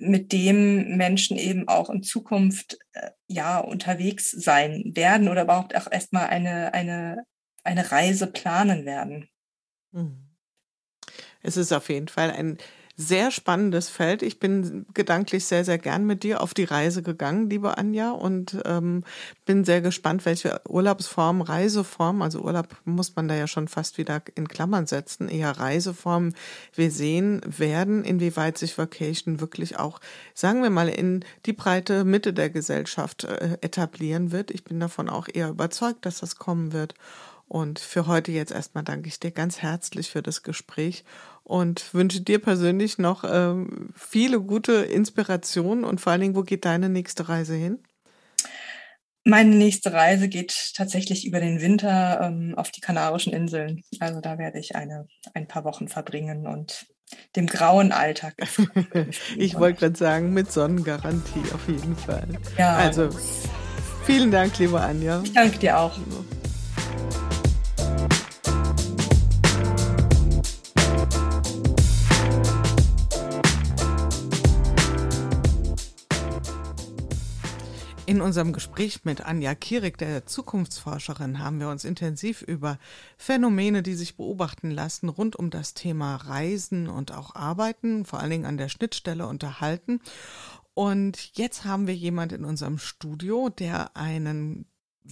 mit 0.00 0.32
dem 0.32 0.96
Menschen 0.96 1.36
eben 1.36 1.68
auch 1.68 1.90
in 1.90 2.02
Zukunft 2.02 2.78
äh, 2.92 3.10
ja 3.26 3.58
unterwegs 3.58 4.30
sein 4.30 4.92
werden 4.94 5.28
oder 5.28 5.42
überhaupt 5.42 5.76
auch 5.76 5.90
erstmal 5.90 6.26
eine, 6.26 6.74
eine, 6.74 7.24
eine 7.64 7.90
Reise 7.90 8.26
planen 8.26 8.84
werden. 8.84 9.28
Mhm. 9.92 10.28
Es 11.42 11.56
ist 11.56 11.72
auf 11.72 11.88
jeden 11.88 12.08
Fall 12.08 12.30
ein 12.30 12.58
sehr 13.00 13.30
spannendes 13.30 13.88
Feld. 13.88 14.22
Ich 14.22 14.40
bin 14.40 14.84
gedanklich 14.92 15.44
sehr, 15.44 15.64
sehr 15.64 15.78
gern 15.78 16.04
mit 16.04 16.24
dir 16.24 16.42
auf 16.42 16.52
die 16.52 16.64
Reise 16.64 17.00
gegangen, 17.00 17.48
liebe 17.48 17.78
Anja, 17.78 18.10
und 18.10 18.58
ähm, 18.64 19.04
bin 19.46 19.64
sehr 19.64 19.80
gespannt, 19.80 20.26
welche 20.26 20.60
Urlaubsform, 20.68 21.40
Reiseform, 21.40 22.22
also 22.22 22.40
Urlaub 22.40 22.76
muss 22.84 23.14
man 23.14 23.28
da 23.28 23.36
ja 23.36 23.46
schon 23.46 23.68
fast 23.68 23.98
wieder 23.98 24.20
in 24.34 24.48
Klammern 24.48 24.88
setzen, 24.88 25.28
eher 25.28 25.52
Reiseform 25.52 26.32
wir 26.74 26.90
sehen 26.90 27.40
werden, 27.46 28.02
inwieweit 28.02 28.58
sich 28.58 28.76
Vacation 28.76 29.40
wirklich 29.40 29.78
auch, 29.78 30.00
sagen 30.34 30.64
wir 30.64 30.70
mal, 30.70 30.88
in 30.88 31.24
die 31.46 31.52
breite 31.52 32.04
Mitte 32.04 32.32
der 32.32 32.50
Gesellschaft 32.50 33.22
äh, 33.22 33.58
etablieren 33.60 34.32
wird. 34.32 34.50
Ich 34.50 34.64
bin 34.64 34.80
davon 34.80 35.08
auch 35.08 35.28
eher 35.32 35.50
überzeugt, 35.50 36.04
dass 36.04 36.18
das 36.18 36.34
kommen 36.34 36.72
wird. 36.72 36.94
Und 37.48 37.78
für 37.78 38.06
heute 38.06 38.30
jetzt 38.30 38.52
erstmal 38.52 38.84
danke 38.84 39.08
ich 39.08 39.20
dir 39.20 39.30
ganz 39.30 39.58
herzlich 39.58 40.10
für 40.10 40.20
das 40.20 40.42
Gespräch 40.42 41.04
und 41.48 41.94
wünsche 41.94 42.20
dir 42.20 42.38
persönlich 42.38 42.98
noch 42.98 43.24
ähm, 43.26 43.88
viele 43.96 44.40
gute 44.40 44.74
Inspirationen 44.74 45.84
und 45.84 46.00
vor 46.00 46.12
allen 46.12 46.20
Dingen, 46.20 46.36
wo 46.36 46.42
geht 46.42 46.66
deine 46.66 46.90
nächste 46.90 47.28
Reise 47.28 47.54
hin? 47.54 47.78
Meine 49.24 49.56
nächste 49.56 49.92
Reise 49.92 50.28
geht 50.28 50.72
tatsächlich 50.74 51.26
über 51.26 51.40
den 51.40 51.60
Winter 51.60 52.20
ähm, 52.22 52.54
auf 52.56 52.70
die 52.70 52.80
Kanarischen 52.80 53.32
Inseln. 53.32 53.82
Also 53.98 54.20
da 54.20 54.38
werde 54.38 54.58
ich 54.58 54.76
eine, 54.76 55.06
ein 55.34 55.48
paar 55.48 55.64
Wochen 55.64 55.88
verbringen 55.88 56.46
und 56.46 56.86
dem 57.34 57.46
grauen 57.46 57.92
Alltag. 57.92 58.34
ich 59.36 59.58
wollte 59.58 59.80
gerade 59.80 59.98
sagen, 59.98 60.34
mit 60.34 60.52
Sonnengarantie 60.52 61.44
auf 61.54 61.66
jeden 61.66 61.96
Fall. 61.96 62.28
Ja. 62.58 62.76
Also 62.76 63.08
vielen 64.04 64.30
Dank, 64.30 64.58
liebe 64.58 64.80
Anja. 64.80 65.22
Ich 65.24 65.32
danke 65.32 65.58
dir 65.58 65.78
auch. 65.78 65.98
In 78.08 78.22
unserem 78.22 78.54
Gespräch 78.54 79.04
mit 79.04 79.20
Anja 79.20 79.54
Kierig, 79.54 79.98
der 79.98 80.24
Zukunftsforscherin, 80.24 81.40
haben 81.40 81.60
wir 81.60 81.68
uns 81.68 81.84
intensiv 81.84 82.40
über 82.40 82.78
Phänomene, 83.18 83.82
die 83.82 83.92
sich 83.92 84.16
beobachten 84.16 84.70
lassen, 84.70 85.10
rund 85.10 85.36
um 85.36 85.50
das 85.50 85.74
Thema 85.74 86.16
Reisen 86.16 86.88
und 86.88 87.12
auch 87.12 87.34
Arbeiten, 87.34 88.06
vor 88.06 88.20
allen 88.20 88.30
Dingen 88.30 88.46
an 88.46 88.56
der 88.56 88.70
Schnittstelle 88.70 89.26
unterhalten. 89.26 90.00
Und 90.72 91.36
jetzt 91.36 91.66
haben 91.66 91.86
wir 91.86 91.94
jemand 91.94 92.32
in 92.32 92.46
unserem 92.46 92.78
Studio, 92.78 93.50
der 93.50 93.94
einen 93.94 94.64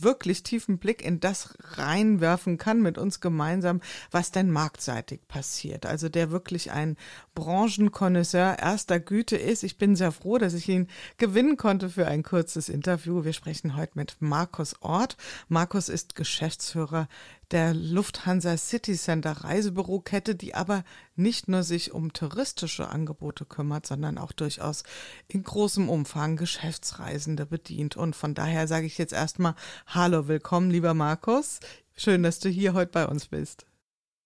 wirklich 0.03 0.43
tiefen 0.43 0.79
Blick 0.79 1.05
in 1.05 1.21
das 1.21 1.55
reinwerfen 1.77 2.59
kann 2.59 2.83
mit 2.83 2.99
uns 2.99 3.21
gemeinsam, 3.21 3.81
was 4.11 4.31
denn 4.31 4.51
marktseitig 4.51 5.27
passiert. 5.29 5.87
Also 5.87 6.09
der 6.09 6.31
wirklich 6.31 6.73
ein 6.73 6.97
Branchenkonnoisseur 7.35 8.59
erster 8.59 9.01
Güte 9.01 9.37
ist. 9.37 9.63
Ich 9.63 9.79
bin 9.79 9.97
sehr 9.97 10.13
froh, 10.13 10.39
dass 10.39 10.55
ich 10.55 10.69
ihn 10.69 10.89
gewinnen 11.19 11.57
konnte 11.57 11.89
für 11.91 12.07
ein 12.07 12.23
kurzes 12.23 12.69
Interview. 12.69 13.25
Wir 13.25 13.33
sprechen 13.33 13.77
heute 13.77 13.93
mit 13.95 14.17
Markus 14.21 14.75
Ort. 14.81 15.17
Markus 15.49 15.89
ist 15.89 16.15
Geschäftsführer 16.15 17.09
der 17.51 17.75
Lufthansa 17.75 18.57
City 18.57 18.95
Center 18.95 19.33
Reisebürokette, 19.33 20.35
die 20.35 20.55
aber 20.55 20.85
nicht 21.15 21.49
nur 21.49 21.63
sich 21.63 21.93
um 21.93 22.13
touristische 22.13 22.89
Angebote 22.89 23.45
kümmert, 23.45 23.87
sondern 23.87 24.19
auch 24.19 24.33
durchaus 24.33 24.83
in 25.29 25.43
großem 25.43 25.89
Umfang 25.89 26.37
Geschäftsreisende 26.37 27.47
bedient. 27.47 27.97
Und 27.97 28.17
von 28.17 28.35
daher 28.35 28.67
sage 28.67 28.87
ich 28.87 28.99
jetzt 28.99 29.13
erstmal 29.13 29.55
Hallo, 29.87 30.29
willkommen, 30.29 30.71
lieber 30.71 30.95
Markus. 30.95 31.61
Schön, 31.97 32.23
dass 32.23 32.41
du 32.41 32.49
hier 32.49 32.75
heute 32.75 32.93
bei 32.93 33.07
uns 33.07 33.27
bist. 33.27 33.67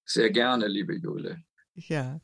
Sehr 0.04 0.30
gerne, 0.30 0.66
liebe 0.66 0.94
Jule. 0.94 1.44
Ja, 1.88 2.20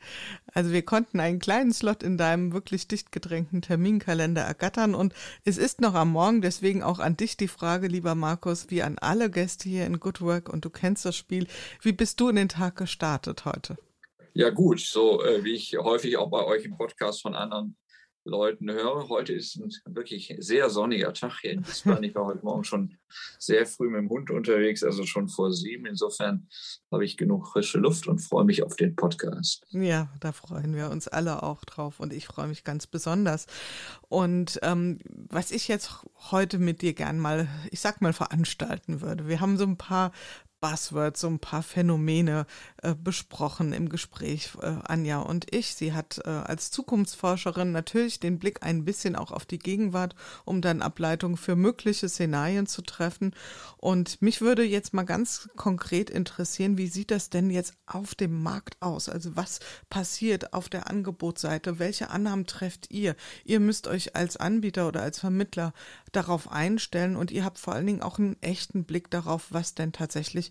also 0.52 0.70
wir 0.72 0.82
konnten 0.82 1.20
einen 1.20 1.38
kleinen 1.38 1.72
Slot 1.72 2.02
in 2.02 2.18
deinem 2.18 2.52
wirklich 2.52 2.88
dicht 2.88 3.12
gedrängten 3.12 3.62
Terminkalender 3.62 4.42
ergattern 4.42 4.94
und 4.94 5.14
es 5.44 5.56
ist 5.56 5.80
noch 5.80 5.94
am 5.94 6.12
Morgen, 6.12 6.42
deswegen 6.42 6.82
auch 6.82 6.98
an 6.98 7.16
dich 7.16 7.36
die 7.36 7.48
Frage, 7.48 7.86
lieber 7.88 8.14
Markus, 8.14 8.70
wie 8.70 8.82
an 8.82 8.98
alle 8.98 9.30
Gäste 9.30 9.68
hier 9.68 9.86
in 9.86 10.00
Good 10.00 10.20
Work 10.20 10.48
und 10.48 10.64
du 10.64 10.70
kennst 10.70 11.04
das 11.04 11.16
Spiel. 11.16 11.46
Wie 11.80 11.92
bist 11.92 12.20
du 12.20 12.28
in 12.28 12.36
den 12.36 12.48
Tag 12.48 12.76
gestartet 12.76 13.44
heute? 13.44 13.76
Ja 14.34 14.50
gut, 14.50 14.80
so 14.80 15.22
äh, 15.24 15.42
wie 15.44 15.54
ich 15.54 15.76
häufig 15.78 16.18
auch 16.18 16.28
bei 16.28 16.44
euch 16.44 16.64
im 16.64 16.76
Podcast 16.76 17.22
von 17.22 17.34
anderen 17.34 17.76
Leuten 18.26 18.70
höre. 18.70 19.08
Heute 19.08 19.32
ist 19.32 19.56
ein 19.56 19.70
wirklich 19.94 20.34
sehr 20.38 20.68
sonniger 20.68 21.12
Tag 21.14 21.40
hier 21.40 21.52
in 21.52 21.66
Wiesbaden. 21.66 22.04
Ich 22.04 22.14
war 22.14 22.26
heute 22.26 22.44
Morgen 22.44 22.64
schon 22.64 22.96
sehr 23.38 23.66
früh 23.66 23.88
mit 23.88 24.00
dem 24.00 24.10
Hund 24.10 24.30
unterwegs, 24.30 24.82
also 24.82 25.04
schon 25.06 25.28
vor 25.28 25.52
sieben. 25.52 25.86
Insofern 25.86 26.48
habe 26.90 27.04
ich 27.04 27.16
genug 27.16 27.46
frische 27.46 27.78
Luft 27.78 28.08
und 28.08 28.18
freue 28.18 28.44
mich 28.44 28.62
auf 28.62 28.76
den 28.76 28.96
Podcast. 28.96 29.64
Ja, 29.70 30.12
da 30.20 30.32
freuen 30.32 30.74
wir 30.74 30.90
uns 30.90 31.08
alle 31.08 31.42
auch 31.42 31.64
drauf 31.64 32.00
und 32.00 32.12
ich 32.12 32.26
freue 32.26 32.48
mich 32.48 32.64
ganz 32.64 32.86
besonders. 32.86 33.46
Und 34.08 34.58
ähm, 34.62 34.98
was 35.30 35.52
ich 35.52 35.68
jetzt 35.68 35.90
heute 36.30 36.58
mit 36.58 36.82
dir 36.82 36.94
gern 36.94 37.18
mal, 37.20 37.48
ich 37.70 37.80
sag 37.80 38.02
mal, 38.02 38.12
veranstalten 38.12 39.00
würde. 39.00 39.28
Wir 39.28 39.40
haben 39.40 39.56
so 39.56 39.64
ein 39.64 39.78
paar 39.78 40.12
Buzzwords, 40.66 41.20
so 41.20 41.28
ein 41.28 41.38
paar 41.38 41.62
Phänomene 41.62 42.44
äh, 42.82 42.96
besprochen 42.96 43.72
im 43.72 43.88
Gespräch, 43.88 44.50
äh, 44.60 44.74
Anja 44.82 45.20
und 45.20 45.54
ich. 45.54 45.76
Sie 45.76 45.92
hat 45.92 46.20
äh, 46.24 46.28
als 46.28 46.72
Zukunftsforscherin 46.72 47.70
natürlich 47.70 48.18
den 48.18 48.40
Blick 48.40 48.64
ein 48.64 48.84
bisschen 48.84 49.14
auch 49.14 49.30
auf 49.30 49.46
die 49.46 49.60
Gegenwart, 49.60 50.16
um 50.44 50.62
dann 50.62 50.82
Ableitungen 50.82 51.36
für 51.36 51.54
mögliche 51.54 52.08
Szenarien 52.08 52.66
zu 52.66 52.82
treffen. 52.82 53.32
Und 53.76 54.20
mich 54.20 54.40
würde 54.40 54.64
jetzt 54.64 54.92
mal 54.92 55.04
ganz 55.04 55.48
konkret 55.54 56.10
interessieren, 56.10 56.78
wie 56.78 56.88
sieht 56.88 57.12
das 57.12 57.30
denn 57.30 57.50
jetzt 57.50 57.74
auf 57.86 58.16
dem 58.16 58.42
Markt 58.42 58.76
aus? 58.80 59.08
Also 59.08 59.36
was 59.36 59.60
passiert 59.88 60.52
auf 60.52 60.68
der 60.68 60.90
Angebotsseite? 60.90 61.78
Welche 61.78 62.10
Annahmen 62.10 62.46
trefft 62.46 62.90
ihr? 62.90 63.14
Ihr 63.44 63.60
müsst 63.60 63.86
euch 63.86 64.16
als 64.16 64.36
Anbieter 64.36 64.88
oder 64.88 65.02
als 65.02 65.20
Vermittler 65.20 65.72
darauf 66.10 66.50
einstellen 66.50 67.14
und 67.14 67.30
ihr 67.30 67.44
habt 67.44 67.58
vor 67.60 67.74
allen 67.74 67.86
Dingen 67.86 68.02
auch 68.02 68.18
einen 68.18 68.36
echten 68.42 68.82
Blick 68.82 69.12
darauf, 69.12 69.46
was 69.50 69.76
denn 69.76 69.92
tatsächlich 69.92 70.50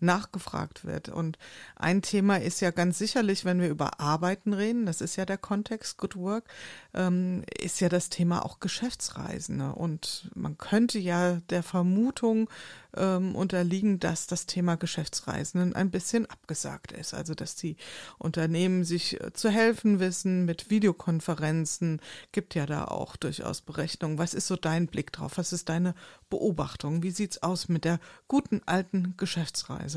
nachgefragt 0.00 0.84
wird. 0.84 1.08
Und 1.08 1.38
ein 1.76 2.02
Thema 2.02 2.40
ist 2.40 2.60
ja 2.60 2.70
ganz 2.70 2.98
sicherlich, 2.98 3.44
wenn 3.44 3.60
wir 3.60 3.68
über 3.68 4.00
Arbeiten 4.00 4.52
reden, 4.52 4.86
das 4.86 5.00
ist 5.00 5.16
ja 5.16 5.24
der 5.24 5.38
Kontext 5.38 5.98
Good 5.98 6.16
Work, 6.16 6.44
ähm, 6.94 7.42
ist 7.60 7.80
ja 7.80 7.88
das 7.88 8.08
Thema 8.08 8.44
auch 8.44 8.60
Geschäftsreisende. 8.60 9.72
Und 9.72 10.30
man 10.34 10.58
könnte 10.58 10.98
ja 10.98 11.40
der 11.50 11.62
Vermutung 11.62 12.48
ähm, 12.96 13.34
unterliegen, 13.34 14.00
dass 14.00 14.26
das 14.26 14.46
Thema 14.46 14.76
Geschäftsreisenden 14.76 15.74
ein 15.74 15.90
bisschen 15.90 16.26
abgesagt 16.26 16.92
ist. 16.92 17.14
Also 17.14 17.34
dass 17.34 17.54
die 17.54 17.76
Unternehmen 18.18 18.84
sich 18.84 19.20
äh, 19.20 19.32
zu 19.32 19.50
helfen 19.50 20.00
wissen 20.00 20.44
mit 20.44 20.70
Videokonferenzen, 20.70 22.00
gibt 22.32 22.54
ja 22.54 22.66
da 22.66 22.84
auch 22.86 23.16
durchaus 23.16 23.60
Berechnungen. 23.60 24.18
Was 24.18 24.34
ist 24.34 24.46
so 24.46 24.56
dein 24.56 24.86
Blick 24.86 25.12
drauf? 25.12 25.32
Was 25.36 25.52
ist 25.52 25.68
deine 25.68 25.94
Beobachtung? 26.30 27.02
Wie 27.02 27.10
sieht's 27.10 27.42
aus 27.42 27.68
mit 27.68 27.84
der 27.84 28.00
guten 28.26 28.62
alten 28.66 29.14
Geschäftsreise? 29.16 29.87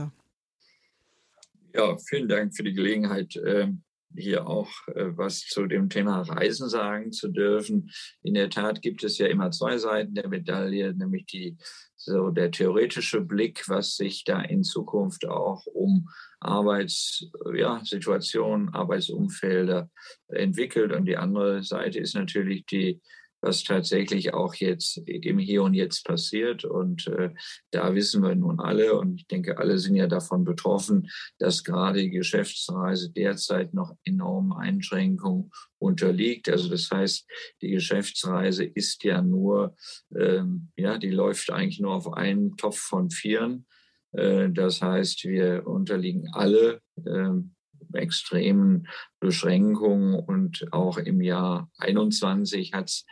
Ja, 1.74 1.98
vielen 1.98 2.28
Dank 2.28 2.56
für 2.56 2.64
die 2.64 2.74
Gelegenheit, 2.74 3.39
ähm, 3.46 3.84
hier 4.16 4.48
auch 4.48 4.70
äh, 4.88 5.16
was 5.16 5.42
zu 5.42 5.68
dem 5.68 5.89
Thema 5.89 6.22
Reisen 6.22 6.70
sagen 6.70 7.12
zu 7.12 7.28
dürfen. 7.30 7.92
In 8.24 8.34
der 8.34 8.50
Tat 8.50 8.82
gibt 8.82 9.04
es 9.04 9.18
ja 9.18 9.28
immer 9.28 9.52
zwei 9.52 9.78
Seiten 9.78 10.14
der 10.14 10.28
Medaille, 10.28 10.94
nämlich 10.94 11.26
die 11.28 11.58
so 11.96 12.30
der 12.30 12.52
theoretische 12.52 13.22
Blick, 13.22 13.70
was 13.70 13.96
sich 13.96 14.24
da 14.24 14.42
in 14.42 14.64
Zukunft 14.64 15.28
auch 15.28 15.66
um 15.68 16.10
Arbeitssituationen, 16.39 18.68
ja, 18.68 18.74
Arbeitsumfelder 18.74 19.89
entwickelt. 20.30 20.94
Und 20.94 21.06
die 21.06 21.18
andere 21.18 21.64
Seite 21.64 22.00
ist 22.00 22.16
natürlich 22.16 22.66
die 22.66 23.00
was 23.42 23.64
tatsächlich 23.64 24.34
auch 24.34 24.54
jetzt 24.56 24.98
im 25.06 25.39
Hier 25.39 25.64
und 25.64 25.74
Jetzt 25.74 26.06
passiert. 26.06 26.64
Und 26.64 27.08
äh, 27.08 27.32
da 27.72 27.94
wissen 27.96 28.22
wir 28.24 28.36
nun 28.36 28.60
alle, 28.60 28.98
und 28.98 29.16
ich 29.16 29.28
denke, 29.28 29.58
alle 29.58 29.78
sind 29.78 29.96
ja 29.96 30.08
davon 30.08 30.44
betroffen, 30.44 31.10
dass 31.39 31.64
gerade 31.64 32.00
die 32.00 32.12
Geschäftsreise 32.12 33.12
derzeit 33.12 33.74
noch 33.74 33.96
enormen 34.04 34.54
Einschränkungen 34.54 35.52
unterliegt. 35.80 36.50
Also 36.50 36.70
das 36.70 36.89
heißt, 36.92 37.28
die 37.62 37.72
Geschäftsreise 37.72 38.64
ist 38.64 39.04
ja 39.04 39.22
nur, 39.22 39.76
ähm, 40.16 40.70
ja, 40.78 40.98
die 40.98 41.10
läuft 41.10 41.52
eigentlich 41.52 41.80
nur 41.80 41.96
auf 41.96 42.14
einen 42.14 42.56
Topf 42.58 42.78
von 42.78 43.10
Vieren. 43.10 43.66
Äh, 44.12 44.50
das 44.52 44.82
heißt, 44.82 45.26
wir 45.26 45.66
unterliegen 45.66 46.30
alle 46.34 46.82
ähm, 47.06 47.56
extremen 47.94 48.88
Beschränkungen 49.20 50.16
und 50.16 50.68
auch 50.72 50.98
im 50.98 51.22
Jahr 51.22 51.70
21 51.78 52.74
hat 52.74 52.89
es 52.89 53.06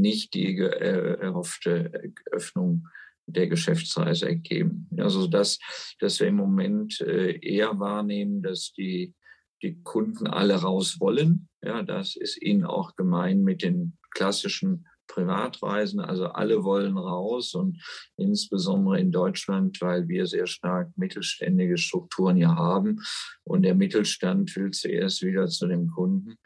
nicht 0.00 0.34
die 0.34 0.58
äh, 0.58 1.18
erhoffte 1.20 2.12
Öffnung 2.30 2.86
der 3.26 3.48
Geschäftsreise 3.48 4.26
ergeben. 4.26 4.88
Also 4.98 5.26
dass, 5.26 5.58
dass 5.98 6.20
wir 6.20 6.28
im 6.28 6.36
Moment 6.36 7.00
äh, 7.00 7.38
eher 7.38 7.78
wahrnehmen, 7.78 8.42
dass 8.42 8.72
die, 8.72 9.14
die 9.62 9.82
Kunden 9.82 10.26
alle 10.26 10.54
raus 10.54 11.00
wollen. 11.00 11.48
Ja, 11.62 11.82
das 11.82 12.16
ist 12.16 12.40
ihnen 12.40 12.64
auch 12.64 12.94
gemein 12.94 13.42
mit 13.42 13.62
den 13.62 13.98
klassischen 14.12 14.86
Privatreisen. 15.08 16.00
Also 16.00 16.26
alle 16.26 16.64
wollen 16.64 16.96
raus 16.96 17.54
und 17.54 17.82
insbesondere 18.16 19.00
in 19.00 19.12
Deutschland, 19.12 19.80
weil 19.80 20.08
wir 20.08 20.26
sehr 20.26 20.46
stark 20.46 20.90
mittelständige 20.96 21.78
Strukturen 21.78 22.36
hier 22.36 22.54
haben. 22.54 23.00
Und 23.44 23.62
der 23.62 23.74
Mittelstand 23.74 24.54
will 24.56 24.70
zuerst 24.70 25.22
wieder 25.22 25.46
zu 25.46 25.66
dem 25.66 25.88
Kunden. 25.88 26.36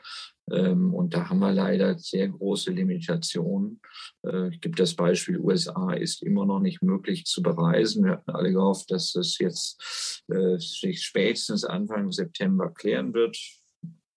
Ähm, 0.50 0.94
und 0.94 1.14
da 1.14 1.28
haben 1.28 1.38
wir 1.40 1.52
leider 1.52 1.98
sehr 1.98 2.28
große 2.28 2.70
Limitationen. 2.70 3.80
Äh, 4.24 4.48
ich 4.48 4.60
gebe 4.60 4.76
das 4.76 4.94
Beispiel, 4.94 5.38
USA 5.38 5.92
ist 5.92 6.22
immer 6.22 6.46
noch 6.46 6.60
nicht 6.60 6.82
möglich 6.82 7.24
zu 7.24 7.42
bereisen. 7.42 8.04
Wir 8.04 8.12
hatten 8.12 8.30
alle 8.30 8.52
gehofft, 8.52 8.90
dass 8.90 9.14
es 9.14 9.38
jetzt 9.38 10.24
äh, 10.28 10.58
sich 10.58 11.02
spätestens 11.02 11.64
Anfang 11.64 12.10
September 12.12 12.72
klären 12.72 13.14
wird. 13.14 13.36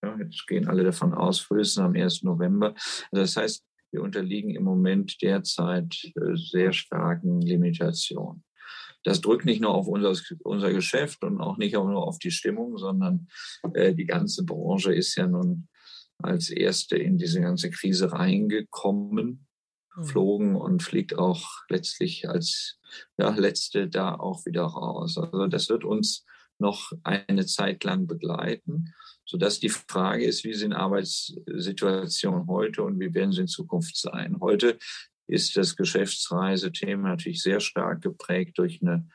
Ja, 0.02 0.18
jetzt 0.18 0.46
gehen 0.46 0.68
alle 0.68 0.84
davon 0.84 1.14
aus, 1.14 1.40
frühestens 1.40 1.82
am 1.82 1.94
1. 1.94 2.24
November. 2.24 2.74
Das 3.10 3.36
heißt, 3.36 3.64
wir 3.92 4.02
unterliegen 4.02 4.50
im 4.50 4.64
Moment 4.64 5.22
derzeit 5.22 5.94
äh, 6.16 6.34
sehr 6.34 6.72
starken 6.72 7.40
Limitationen. 7.40 8.44
Das 9.04 9.20
drückt 9.20 9.44
nicht 9.44 9.60
nur 9.60 9.74
auf 9.74 9.86
unser, 9.86 10.14
unser 10.42 10.72
Geschäft 10.72 11.22
und 11.22 11.40
auch 11.40 11.58
nicht 11.58 11.74
nur 11.74 12.06
auf 12.06 12.18
die 12.18 12.30
Stimmung, 12.30 12.78
sondern 12.78 13.28
äh, 13.74 13.94
die 13.94 14.06
ganze 14.06 14.44
Branche 14.44 14.92
ist 14.92 15.14
ja 15.14 15.28
nun 15.28 15.68
als 16.22 16.50
erste 16.50 16.96
in 16.96 17.18
diese 17.18 17.40
ganze 17.40 17.70
Krise 17.70 18.12
reingekommen, 18.12 19.46
mhm. 19.96 20.04
flogen 20.04 20.56
und 20.56 20.82
fliegt 20.82 21.18
auch 21.18 21.44
letztlich 21.68 22.28
als 22.28 22.78
ja, 23.18 23.30
letzte 23.30 23.88
da 23.88 24.14
auch 24.14 24.46
wieder 24.46 24.64
raus. 24.64 25.18
Also 25.18 25.46
das 25.46 25.68
wird 25.68 25.84
uns 25.84 26.24
noch 26.58 26.92
eine 27.02 27.46
Zeit 27.46 27.82
lang 27.84 28.06
begleiten, 28.06 28.94
sodass 29.26 29.58
die 29.58 29.68
Frage 29.68 30.24
ist, 30.24 30.44
wie 30.44 30.54
sind 30.54 30.72
Arbeitssituationen 30.72 32.46
heute 32.46 32.82
und 32.82 33.00
wie 33.00 33.12
werden 33.12 33.32
sie 33.32 33.42
in 33.42 33.48
Zukunft 33.48 33.96
sein. 33.96 34.38
Heute 34.40 34.78
ist 35.26 35.56
das 35.56 35.76
Geschäftsreisethema 35.76 37.08
natürlich 37.08 37.42
sehr 37.42 37.60
stark 37.60 38.02
geprägt 38.02 38.58
durch 38.58 38.80
eine 38.82 39.08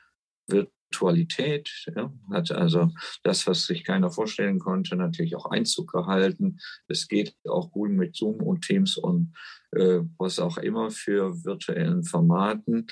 Virtualität, 0.90 1.70
ja, 1.94 2.12
hat 2.30 2.50
also 2.50 2.90
das, 3.22 3.46
was 3.46 3.66
sich 3.66 3.84
keiner 3.84 4.10
vorstellen 4.10 4.58
konnte, 4.58 4.96
natürlich 4.96 5.36
auch 5.36 5.46
Einzug 5.46 5.92
gehalten. 5.92 6.58
Es 6.88 7.06
geht 7.06 7.34
auch 7.48 7.70
gut 7.70 7.90
mit 7.90 8.16
Zoom 8.16 8.42
und 8.42 8.64
Teams 8.64 8.96
und 8.96 9.32
äh, 9.72 10.00
was 10.18 10.40
auch 10.40 10.58
immer 10.58 10.90
für 10.90 11.44
virtuellen 11.44 12.02
Formaten. 12.02 12.88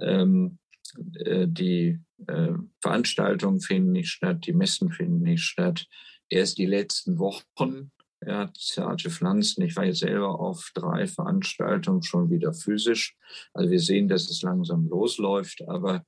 Ähm, 0.00 0.58
äh, 1.18 1.46
die 1.48 1.98
äh, 2.26 2.52
Veranstaltungen 2.80 3.60
finden 3.60 3.92
nicht 3.92 4.10
statt, 4.10 4.46
die 4.46 4.52
Messen 4.52 4.92
finden 4.92 5.22
nicht 5.22 5.42
statt. 5.42 5.86
Erst 6.28 6.58
die 6.58 6.66
letzten 6.66 7.18
Wochen 7.18 7.90
ja, 8.24 8.52
zarte 8.56 9.10
Pflanzen. 9.10 9.62
Ich 9.62 9.74
war 9.74 9.86
jetzt 9.86 10.00
selber 10.00 10.38
auf 10.38 10.70
drei 10.74 11.06
Veranstaltungen 11.06 12.02
schon 12.02 12.30
wieder 12.30 12.52
physisch. 12.52 13.16
Also 13.54 13.70
wir 13.70 13.80
sehen, 13.80 14.08
dass 14.08 14.30
es 14.30 14.42
langsam 14.42 14.88
losläuft, 14.88 15.62
aber 15.66 16.04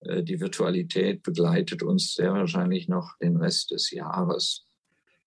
die 0.00 0.40
Virtualität 0.40 1.22
begleitet 1.22 1.82
uns 1.82 2.14
sehr 2.14 2.32
wahrscheinlich 2.32 2.86
noch 2.86 3.16
den 3.18 3.36
Rest 3.36 3.70
des 3.70 3.90
Jahres. 3.90 4.66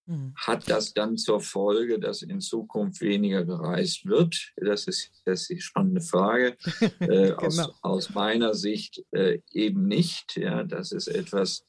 Mhm. 0.09 0.33
Hat 0.35 0.67
das 0.67 0.93
dann 0.93 1.17
zur 1.17 1.39
Folge, 1.39 1.99
dass 1.99 2.23
in 2.23 2.41
Zukunft 2.41 2.99
weniger 2.99 3.45
gereist 3.45 4.07
wird? 4.07 4.53
Das 4.55 4.87
ist, 4.87 5.11
das 5.23 5.41
ist 5.41 5.49
die 5.49 5.61
spannende 5.61 6.01
Frage. 6.01 6.57
äh, 6.99 7.07
genau. 7.07 7.35
aus, 7.35 7.69
aus, 7.81 8.09
meiner 8.15 8.55
Sicht 8.55 9.03
äh, 9.11 9.39
eben 9.51 9.87
nicht. 9.87 10.35
Ja, 10.35 10.63
das 10.63 10.91
ist 10.91 11.07
etwas, 11.09 11.63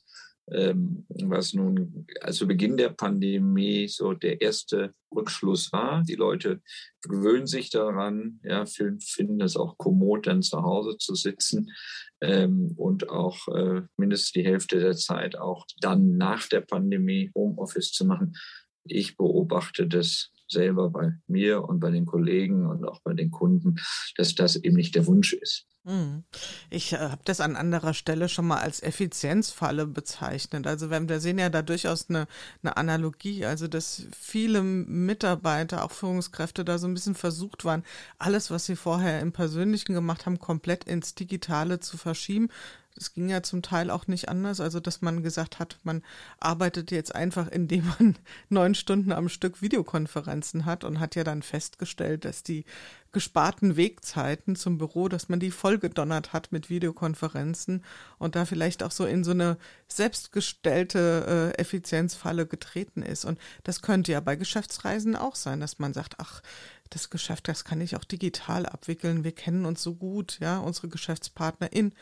ähm, 0.50 1.06
was 1.08 1.54
nun 1.54 2.06
zu 2.30 2.46
Beginn 2.46 2.76
der 2.76 2.90
Pandemie 2.90 3.88
so 3.88 4.14
der 4.14 4.40
erste 4.40 4.94
Rückschluss 5.14 5.72
war. 5.72 6.02
Die 6.02 6.14
Leute 6.14 6.60
gewöhnen 7.02 7.46
sich 7.46 7.70
daran, 7.70 8.40
ja, 8.42 8.64
finden 8.66 9.40
es 9.40 9.56
auch 9.56 9.78
kommod, 9.78 10.26
dann 10.26 10.42
zu 10.42 10.62
Hause 10.62 10.96
zu 10.98 11.14
sitzen 11.14 11.72
ähm, 12.20 12.72
und 12.76 13.08
auch 13.10 13.48
äh, 13.48 13.82
mindestens 13.96 14.32
die 14.32 14.44
Hälfte 14.44 14.80
der 14.80 14.96
Zeit 14.96 15.36
auch 15.36 15.66
dann 15.80 16.16
nach 16.16 16.48
der 16.48 16.60
Pandemie 16.60 17.30
Homeoffice 17.34 17.92
zu 17.92 18.04
machen. 18.04 18.36
Ich 18.84 19.16
beobachte 19.16 19.86
das 19.86 20.32
selber 20.50 20.90
bei 20.90 21.12
mir 21.26 21.64
und 21.64 21.80
bei 21.80 21.90
den 21.90 22.06
Kollegen 22.06 22.66
und 22.66 22.84
auch 22.84 23.00
bei 23.02 23.14
den 23.14 23.30
Kunden, 23.30 23.76
dass 24.16 24.34
das 24.34 24.56
eben 24.56 24.76
nicht 24.76 24.94
der 24.94 25.06
Wunsch 25.06 25.32
ist. 25.32 25.66
Hm. 25.86 26.24
Ich 26.68 26.92
äh, 26.92 26.98
habe 26.98 27.22
das 27.24 27.40
an 27.40 27.56
anderer 27.56 27.94
Stelle 27.94 28.28
schon 28.28 28.46
mal 28.46 28.58
als 28.58 28.82
Effizienzfalle 28.82 29.86
bezeichnet. 29.86 30.66
Also 30.66 30.90
wir, 30.90 31.08
wir 31.08 31.20
sehen 31.20 31.38
ja 31.38 31.48
da 31.48 31.62
durchaus 31.62 32.10
eine, 32.10 32.26
eine 32.62 32.76
Analogie, 32.76 33.46
also 33.46 33.66
dass 33.66 34.06
viele 34.12 34.62
Mitarbeiter, 34.62 35.82
auch 35.82 35.90
Führungskräfte 35.90 36.66
da 36.66 36.76
so 36.76 36.86
ein 36.86 36.92
bisschen 36.92 37.14
versucht 37.14 37.64
waren, 37.64 37.82
alles, 38.18 38.50
was 38.50 38.66
sie 38.66 38.76
vorher 38.76 39.20
im 39.20 39.32
Persönlichen 39.32 39.94
gemacht 39.94 40.26
haben, 40.26 40.38
komplett 40.38 40.84
ins 40.84 41.14
Digitale 41.14 41.80
zu 41.80 41.96
verschieben. 41.96 42.50
Es 42.96 43.14
ging 43.14 43.28
ja 43.28 43.42
zum 43.42 43.62
Teil 43.62 43.90
auch 43.90 44.08
nicht 44.08 44.28
anders, 44.28 44.60
also 44.60 44.80
dass 44.80 45.00
man 45.00 45.22
gesagt 45.22 45.58
hat, 45.58 45.78
man 45.84 46.02
arbeitet 46.38 46.90
jetzt 46.90 47.14
einfach, 47.14 47.48
indem 47.48 47.86
man 47.86 48.18
neun 48.48 48.74
Stunden 48.74 49.12
am 49.12 49.28
Stück 49.28 49.62
Videokonferenzen 49.62 50.66
hat 50.66 50.84
und 50.84 51.00
hat 51.00 51.14
ja 51.14 51.24
dann 51.24 51.42
festgestellt, 51.42 52.24
dass 52.24 52.42
die 52.42 52.64
gesparten 53.12 53.76
Wegzeiten 53.76 54.54
zum 54.54 54.78
Büro, 54.78 55.08
dass 55.08 55.28
man 55.28 55.40
die 55.40 55.50
vollgedonnert 55.50 56.32
hat 56.32 56.52
mit 56.52 56.70
Videokonferenzen 56.70 57.84
und 58.18 58.36
da 58.36 58.44
vielleicht 58.44 58.82
auch 58.82 58.92
so 58.92 59.04
in 59.04 59.24
so 59.24 59.32
eine 59.32 59.56
selbstgestellte 59.88 61.52
äh, 61.56 61.60
Effizienzfalle 61.60 62.46
getreten 62.46 63.02
ist. 63.02 63.24
Und 63.24 63.38
das 63.64 63.82
könnte 63.82 64.12
ja 64.12 64.20
bei 64.20 64.36
Geschäftsreisen 64.36 65.16
auch 65.16 65.34
sein, 65.34 65.60
dass 65.60 65.78
man 65.78 65.92
sagt, 65.92 66.14
ach, 66.18 66.42
das 66.90 67.10
Geschäft, 67.10 67.48
das 67.48 67.64
kann 67.64 67.80
ich 67.80 67.96
auch 67.96 68.04
digital 68.04 68.66
abwickeln. 68.66 69.24
Wir 69.24 69.32
kennen 69.32 69.64
uns 69.64 69.82
so 69.82 69.94
gut, 69.94 70.38
ja, 70.40 70.58
unsere 70.58 70.88
Geschäftspartner 70.88 71.72
in 71.72 71.92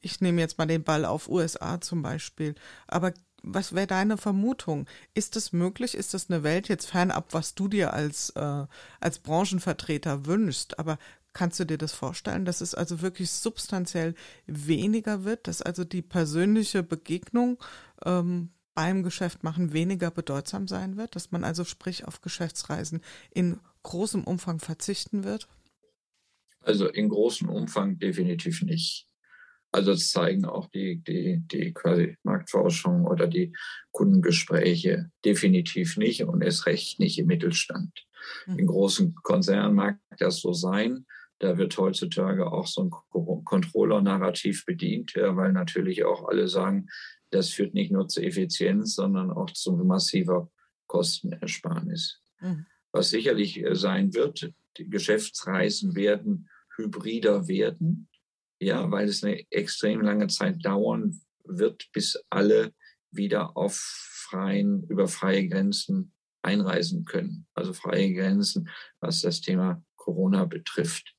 ich 0.00 0.20
nehme 0.20 0.40
jetzt 0.40 0.58
mal 0.58 0.66
den 0.66 0.84
Ball 0.84 1.04
auf 1.04 1.28
USA 1.28 1.80
zum 1.80 2.02
Beispiel. 2.02 2.54
Aber 2.86 3.12
was 3.42 3.74
wäre 3.74 3.86
deine 3.86 4.16
Vermutung? 4.16 4.86
Ist 5.14 5.36
es 5.36 5.52
möglich? 5.52 5.94
Ist 5.94 6.14
das 6.14 6.30
eine 6.30 6.42
Welt 6.42 6.68
jetzt 6.68 6.86
fernab, 6.86 7.32
was 7.32 7.54
du 7.54 7.68
dir 7.68 7.92
als, 7.92 8.30
äh, 8.30 8.66
als 9.00 9.18
Branchenvertreter 9.20 10.26
wünschst? 10.26 10.78
Aber 10.78 10.98
Kannst 11.36 11.60
du 11.60 11.66
dir 11.66 11.76
das 11.76 11.92
vorstellen, 11.92 12.46
dass 12.46 12.62
es 12.62 12.74
also 12.74 13.02
wirklich 13.02 13.30
substanziell 13.30 14.14
weniger 14.46 15.24
wird, 15.24 15.48
dass 15.48 15.60
also 15.60 15.84
die 15.84 16.00
persönliche 16.00 16.82
Begegnung 16.82 17.62
ähm, 18.06 18.54
beim 18.72 19.02
Geschäft 19.02 19.44
machen 19.44 19.74
weniger 19.74 20.10
bedeutsam 20.10 20.66
sein 20.66 20.96
wird, 20.96 21.14
dass 21.14 21.32
man 21.32 21.44
also 21.44 21.64
sprich 21.64 22.06
auf 22.06 22.22
Geschäftsreisen 22.22 23.02
in 23.34 23.60
großem 23.82 24.24
Umfang 24.24 24.60
verzichten 24.60 25.24
wird? 25.24 25.46
Also 26.60 26.88
in 26.88 27.10
großem 27.10 27.50
Umfang 27.50 27.98
definitiv 27.98 28.62
nicht. 28.62 29.06
Also 29.72 29.92
das 29.92 30.10
zeigen 30.10 30.44
auch 30.44 30.68
die, 30.70 31.02
die, 31.02 31.42
die 31.46 31.72
quasi 31.72 32.16
Marktforschung 32.22 33.04
oder 33.04 33.26
die 33.26 33.54
Kundengespräche 33.90 35.10
definitiv 35.24 35.96
nicht 35.96 36.24
und 36.24 36.42
erst 36.42 36.66
recht 36.66 36.98
nicht 36.98 37.18
im 37.18 37.26
Mittelstand. 37.26 38.06
Mhm. 38.46 38.58
In 38.58 38.66
großen 38.66 39.14
Konzernen 39.16 39.74
mag 39.74 39.98
das 40.18 40.40
so 40.40 40.52
sein. 40.52 41.06
Da 41.38 41.58
wird 41.58 41.76
heutzutage 41.76 42.50
auch 42.50 42.66
so 42.66 42.84
ein 42.84 42.90
Controller-Narrativ 43.44 44.64
bedient, 44.64 45.12
ja, 45.14 45.36
weil 45.36 45.52
natürlich 45.52 46.04
auch 46.04 46.26
alle 46.26 46.48
sagen, 46.48 46.88
das 47.30 47.50
führt 47.50 47.74
nicht 47.74 47.92
nur 47.92 48.08
zu 48.08 48.22
Effizienz, 48.22 48.94
sondern 48.94 49.30
auch 49.30 49.50
zu 49.50 49.76
massiver 49.76 50.50
Kostenersparnis. 50.86 52.22
Mhm. 52.40 52.66
Was 52.92 53.10
sicherlich 53.10 53.62
äh, 53.62 53.74
sein 53.74 54.14
wird, 54.14 54.52
die 54.78 54.88
Geschäftsreisen 54.88 55.94
werden 55.94 56.48
hybrider 56.76 57.48
werden, 57.48 58.08
ja, 58.58 58.90
weil 58.90 59.08
es 59.08 59.22
eine 59.22 59.44
extrem 59.50 60.00
lange 60.00 60.28
Zeit 60.28 60.64
dauern 60.64 61.20
wird, 61.44 61.86
bis 61.92 62.22
alle 62.30 62.72
wieder 63.10 63.56
auf 63.56 63.74
freien, 63.74 64.84
über 64.88 65.08
freie 65.08 65.48
Grenzen 65.48 66.12
einreisen 66.42 67.04
können. 67.04 67.46
Also 67.54 67.72
freie 67.72 68.12
Grenzen, 68.14 68.68
was 69.00 69.22
das 69.22 69.40
Thema 69.40 69.82
Corona 69.96 70.44
betrifft. 70.44 71.14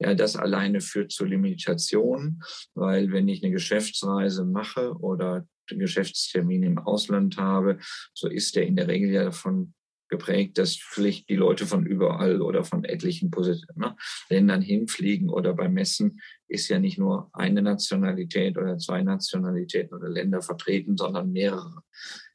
Ja, 0.00 0.14
das 0.14 0.36
alleine 0.36 0.80
führt 0.80 1.10
zu 1.10 1.24
Limitationen, 1.24 2.40
weil 2.74 3.10
wenn 3.10 3.26
ich 3.26 3.42
eine 3.42 3.52
Geschäftsreise 3.52 4.44
mache 4.44 4.92
oder 4.98 5.46
einen 5.70 5.80
Geschäftstermin 5.80 6.62
im 6.62 6.78
Ausland 6.78 7.36
habe, 7.36 7.78
so 8.14 8.28
ist 8.28 8.54
der 8.54 8.66
in 8.66 8.76
der 8.76 8.86
Regel 8.86 9.10
ja 9.10 9.24
davon 9.24 9.74
geprägt, 10.08 10.58
dass 10.58 10.76
vielleicht 10.76 11.28
die 11.28 11.36
Leute 11.36 11.66
von 11.66 11.86
überall 11.86 12.40
oder 12.40 12.64
von 12.64 12.84
etlichen 12.84 13.30
ne, 13.76 13.96
Ländern 14.28 14.62
hinfliegen 14.62 15.28
oder 15.28 15.54
beim 15.54 15.74
Messen 15.74 16.20
ist 16.48 16.68
ja 16.68 16.78
nicht 16.78 16.98
nur 16.98 17.30
eine 17.32 17.62
Nationalität 17.62 18.56
oder 18.56 18.78
zwei 18.78 19.02
Nationalitäten 19.02 19.96
oder 19.96 20.08
Länder 20.08 20.42
vertreten, 20.42 20.96
sondern 20.96 21.32
mehrere. 21.32 21.82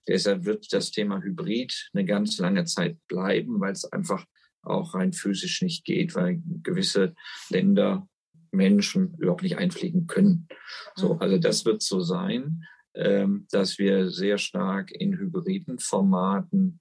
Deshalb 0.08 0.46
wird 0.46 0.72
das 0.72 0.92
Thema 0.92 1.22
Hybrid 1.22 1.90
eine 1.94 2.06
ganz 2.06 2.38
lange 2.38 2.66
Zeit 2.66 2.98
bleiben, 3.08 3.60
weil 3.60 3.72
es 3.72 3.86
einfach 3.86 4.26
auch 4.62 4.94
rein 4.94 5.14
physisch 5.14 5.62
nicht 5.62 5.86
geht, 5.86 6.16
weil 6.16 6.42
gewisse 6.62 7.16
Länder 7.50 8.08
Menschen 8.52 9.16
überhaupt 9.18 9.44
nicht 9.44 9.58
einfliegen 9.58 10.08
können. 10.08 10.48
So, 10.96 11.16
mhm. 11.16 11.22
also 11.22 11.38
das 11.38 11.66
wird 11.66 11.82
so 11.82 12.02
sein, 12.02 12.64
ähm, 12.96 13.48
dass 13.52 13.80
wir 13.80 14.10
sehr 14.10 14.38
stark 14.38 14.92
in 14.92 15.18
hybriden 15.18 15.80
Formaten 15.80 16.80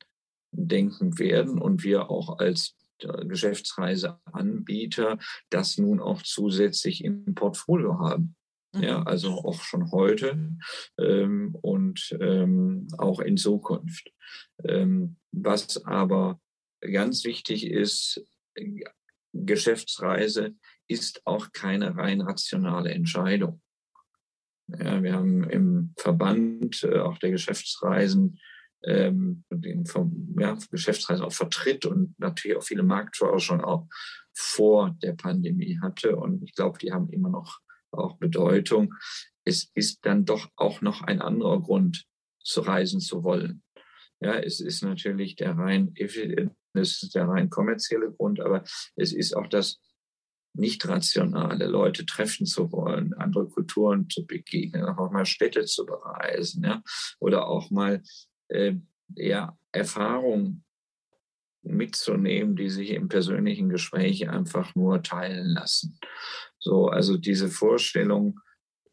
denken 0.52 1.18
werden 1.18 1.58
und 1.58 1.82
wir 1.82 2.10
auch 2.10 2.38
als 2.38 2.76
äh, 3.00 3.26
Geschäftsreiseanbieter 3.26 5.18
das 5.50 5.78
nun 5.78 6.00
auch 6.00 6.22
zusätzlich 6.22 7.04
im 7.04 7.34
Portfolio 7.34 7.98
haben. 7.98 8.36
Ja, 8.74 9.00
mhm. 9.00 9.06
also 9.06 9.32
auch 9.32 9.60
schon 9.62 9.90
heute 9.90 10.56
ähm, 10.98 11.54
und 11.60 12.16
ähm, 12.20 12.88
auch 12.96 13.20
in 13.20 13.36
Zukunft. 13.36 14.10
Ähm, 14.64 15.16
was 15.30 15.84
aber 15.84 16.40
ganz 16.80 17.24
wichtig 17.24 17.66
ist, 17.66 18.24
Geschäftsreise 19.34 20.54
ist 20.88 21.26
auch 21.26 21.52
keine 21.52 21.96
rein 21.96 22.22
rationale 22.22 22.92
Entscheidung. 22.92 23.60
Ja, 24.68 25.02
wir 25.02 25.12
haben 25.12 25.44
im 25.44 25.94
Verband 25.98 26.82
äh, 26.82 26.98
auch 26.98 27.18
der 27.18 27.30
Geschäftsreisen 27.30 28.38
ähm, 28.84 29.44
vom 29.86 30.34
ja, 30.38 30.56
Geschäftsreisen 30.70 31.24
auch 31.24 31.32
vertritt 31.32 31.86
und 31.86 32.18
natürlich 32.18 32.56
auch 32.56 32.64
viele 32.64 32.82
Marktschauer 32.82 33.40
schon 33.40 33.60
auch 33.62 33.86
vor 34.34 34.96
der 35.02 35.12
Pandemie 35.12 35.78
hatte. 35.80 36.16
Und 36.16 36.42
ich 36.42 36.54
glaube, 36.54 36.78
die 36.78 36.92
haben 36.92 37.10
immer 37.10 37.28
noch 37.28 37.60
auch 37.90 38.16
Bedeutung. 38.16 38.94
Es 39.44 39.70
ist 39.74 40.04
dann 40.06 40.24
doch 40.24 40.48
auch 40.56 40.80
noch 40.80 41.02
ein 41.02 41.20
anderer 41.20 41.60
Grund, 41.60 42.06
zu 42.44 42.60
reisen 42.60 43.00
zu 43.00 43.22
wollen. 43.22 43.62
Ja, 44.20 44.38
es 44.38 44.60
ist 44.60 44.82
natürlich 44.82 45.36
der 45.36 45.56
rein, 45.56 45.94
es 45.96 46.16
ist 47.02 47.14
der 47.14 47.28
rein 47.28 47.50
kommerzielle 47.50 48.12
Grund, 48.12 48.40
aber 48.40 48.64
es 48.96 49.12
ist 49.12 49.36
auch 49.36 49.46
das 49.46 49.80
nicht 50.54 50.86
rationale, 50.86 51.66
Leute 51.66 52.04
treffen 52.04 52.46
zu 52.46 52.70
wollen, 52.72 53.14
andere 53.14 53.48
Kulturen 53.48 54.08
zu 54.08 54.26
begegnen, 54.26 54.84
auch 54.84 55.10
mal 55.10 55.24
Städte 55.24 55.64
zu 55.64 55.86
bereisen, 55.86 56.64
ja, 56.64 56.82
oder 57.18 57.46
auch 57.46 57.70
mal 57.70 58.02
äh, 58.52 58.74
ja, 59.16 59.56
Erfahrungen 59.72 60.64
mitzunehmen, 61.62 62.56
die 62.56 62.68
sich 62.68 62.90
im 62.90 63.08
persönlichen 63.08 63.68
Gespräch 63.68 64.28
einfach 64.28 64.74
nur 64.74 65.02
teilen 65.02 65.46
lassen. 65.46 65.98
So, 66.58 66.88
also 66.88 67.16
diese 67.16 67.48
Vorstellung, 67.48 68.40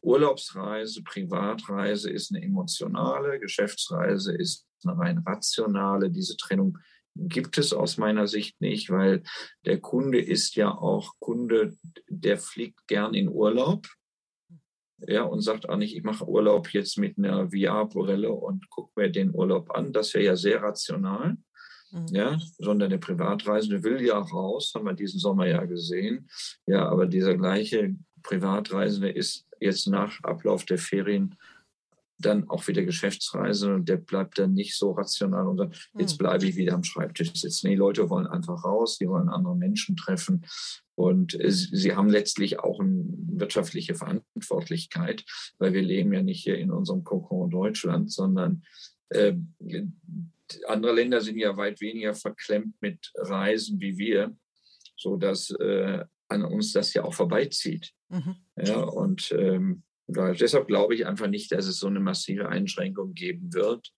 Urlaubsreise, 0.02 1.02
Privatreise 1.02 2.10
ist 2.10 2.30
eine 2.30 2.44
emotionale, 2.44 3.38
Geschäftsreise 3.38 4.34
ist 4.34 4.66
eine 4.84 4.96
rein 4.98 5.18
rationale. 5.26 6.10
Diese 6.10 6.36
Trennung 6.36 6.78
gibt 7.14 7.58
es 7.58 7.72
aus 7.72 7.98
meiner 7.98 8.26
Sicht 8.26 8.60
nicht, 8.60 8.90
weil 8.90 9.22
der 9.66 9.80
Kunde 9.80 10.20
ist 10.20 10.54
ja 10.56 10.70
auch 10.70 11.14
Kunde, 11.18 11.76
der 12.08 12.38
fliegt 12.38 12.86
gern 12.86 13.14
in 13.14 13.28
Urlaub 13.28 13.86
ja, 15.06 15.22
und 15.22 15.40
sagt 15.40 15.68
auch 15.68 15.76
nicht, 15.76 15.96
ich 15.96 16.02
mache 16.02 16.28
Urlaub 16.28 16.72
jetzt 16.72 16.98
mit 16.98 17.18
einer 17.18 17.50
VR-Brille 17.50 18.32
und 18.32 18.68
gucke 18.70 18.92
mir 18.96 19.10
den 19.10 19.34
Urlaub 19.34 19.70
an. 19.74 19.92
Das 19.92 20.14
wäre 20.14 20.24
ja 20.24 20.36
sehr 20.36 20.62
rational. 20.62 21.36
Mhm. 21.92 22.06
Ja, 22.10 22.38
sondern 22.58 22.90
der 22.90 22.98
Privatreisende 22.98 23.82
will 23.82 24.00
ja 24.00 24.18
raus, 24.18 24.72
haben 24.74 24.86
wir 24.86 24.94
diesen 24.94 25.18
Sommer 25.18 25.46
ja 25.46 25.64
gesehen. 25.64 26.28
Ja, 26.66 26.88
aber 26.88 27.06
dieser 27.06 27.36
gleiche 27.36 27.96
Privatreisende 28.22 29.10
ist 29.10 29.46
jetzt 29.60 29.88
nach 29.88 30.22
Ablauf 30.22 30.64
der 30.64 30.78
Ferien 30.78 31.34
dann 32.20 32.48
auch 32.48 32.68
wieder 32.68 32.82
Geschäftsreise 32.82 33.74
und 33.74 33.88
der 33.88 33.96
bleibt 33.96 34.38
dann 34.38 34.52
nicht 34.52 34.76
so 34.76 34.92
rational 34.92 35.46
und 35.46 35.58
sagt, 35.58 35.90
jetzt 35.98 36.12
hm. 36.12 36.18
bleibe 36.18 36.46
ich 36.46 36.56
wieder 36.56 36.74
am 36.74 36.84
Schreibtisch 36.84 37.32
sitzen. 37.34 37.70
Die 37.70 37.76
Leute 37.76 38.10
wollen 38.10 38.26
einfach 38.26 38.64
raus, 38.64 38.98
die 38.98 39.08
wollen 39.08 39.28
andere 39.28 39.56
Menschen 39.56 39.96
treffen 39.96 40.44
und 41.00 41.38
sie 41.40 41.94
haben 41.94 42.10
letztlich 42.10 42.58
auch 42.58 42.78
eine 42.78 43.04
wirtschaftliche 43.32 43.94
Verantwortlichkeit, 43.94 45.24
weil 45.58 45.72
wir 45.72 45.82
leben 45.82 46.12
ja 46.12 46.22
nicht 46.22 46.42
hier 46.42 46.58
in 46.58 46.70
unserem 46.70 47.04
Kokon 47.04 47.48
Deutschland, 47.48 48.12
sondern 48.12 48.64
äh, 49.08 49.34
andere 50.66 50.92
Länder 50.92 51.22
sind 51.22 51.38
ja 51.38 51.56
weit 51.56 51.80
weniger 51.80 52.14
verklemmt 52.14 52.74
mit 52.82 53.12
Reisen 53.16 53.80
wie 53.80 53.96
wir, 53.96 54.36
so 54.96 55.16
dass 55.16 55.50
äh, 55.52 56.04
an 56.28 56.44
uns 56.44 56.72
das 56.72 56.92
ja 56.92 57.04
auch 57.04 57.14
vorbeizieht. 57.14 57.92
Mhm. 58.08 58.36
Ja, 58.56 58.80
und 58.80 59.32
ähm, 59.32 59.82
deshalb 60.10 60.66
glaube 60.66 60.94
ich 60.94 61.06
einfach 61.06 61.28
nicht, 61.28 61.52
dass 61.52 61.66
es 61.66 61.78
so 61.78 61.86
eine 61.86 62.00
massive 62.00 62.48
Einschränkung 62.48 63.14
geben 63.14 63.52
wird. 63.52 63.92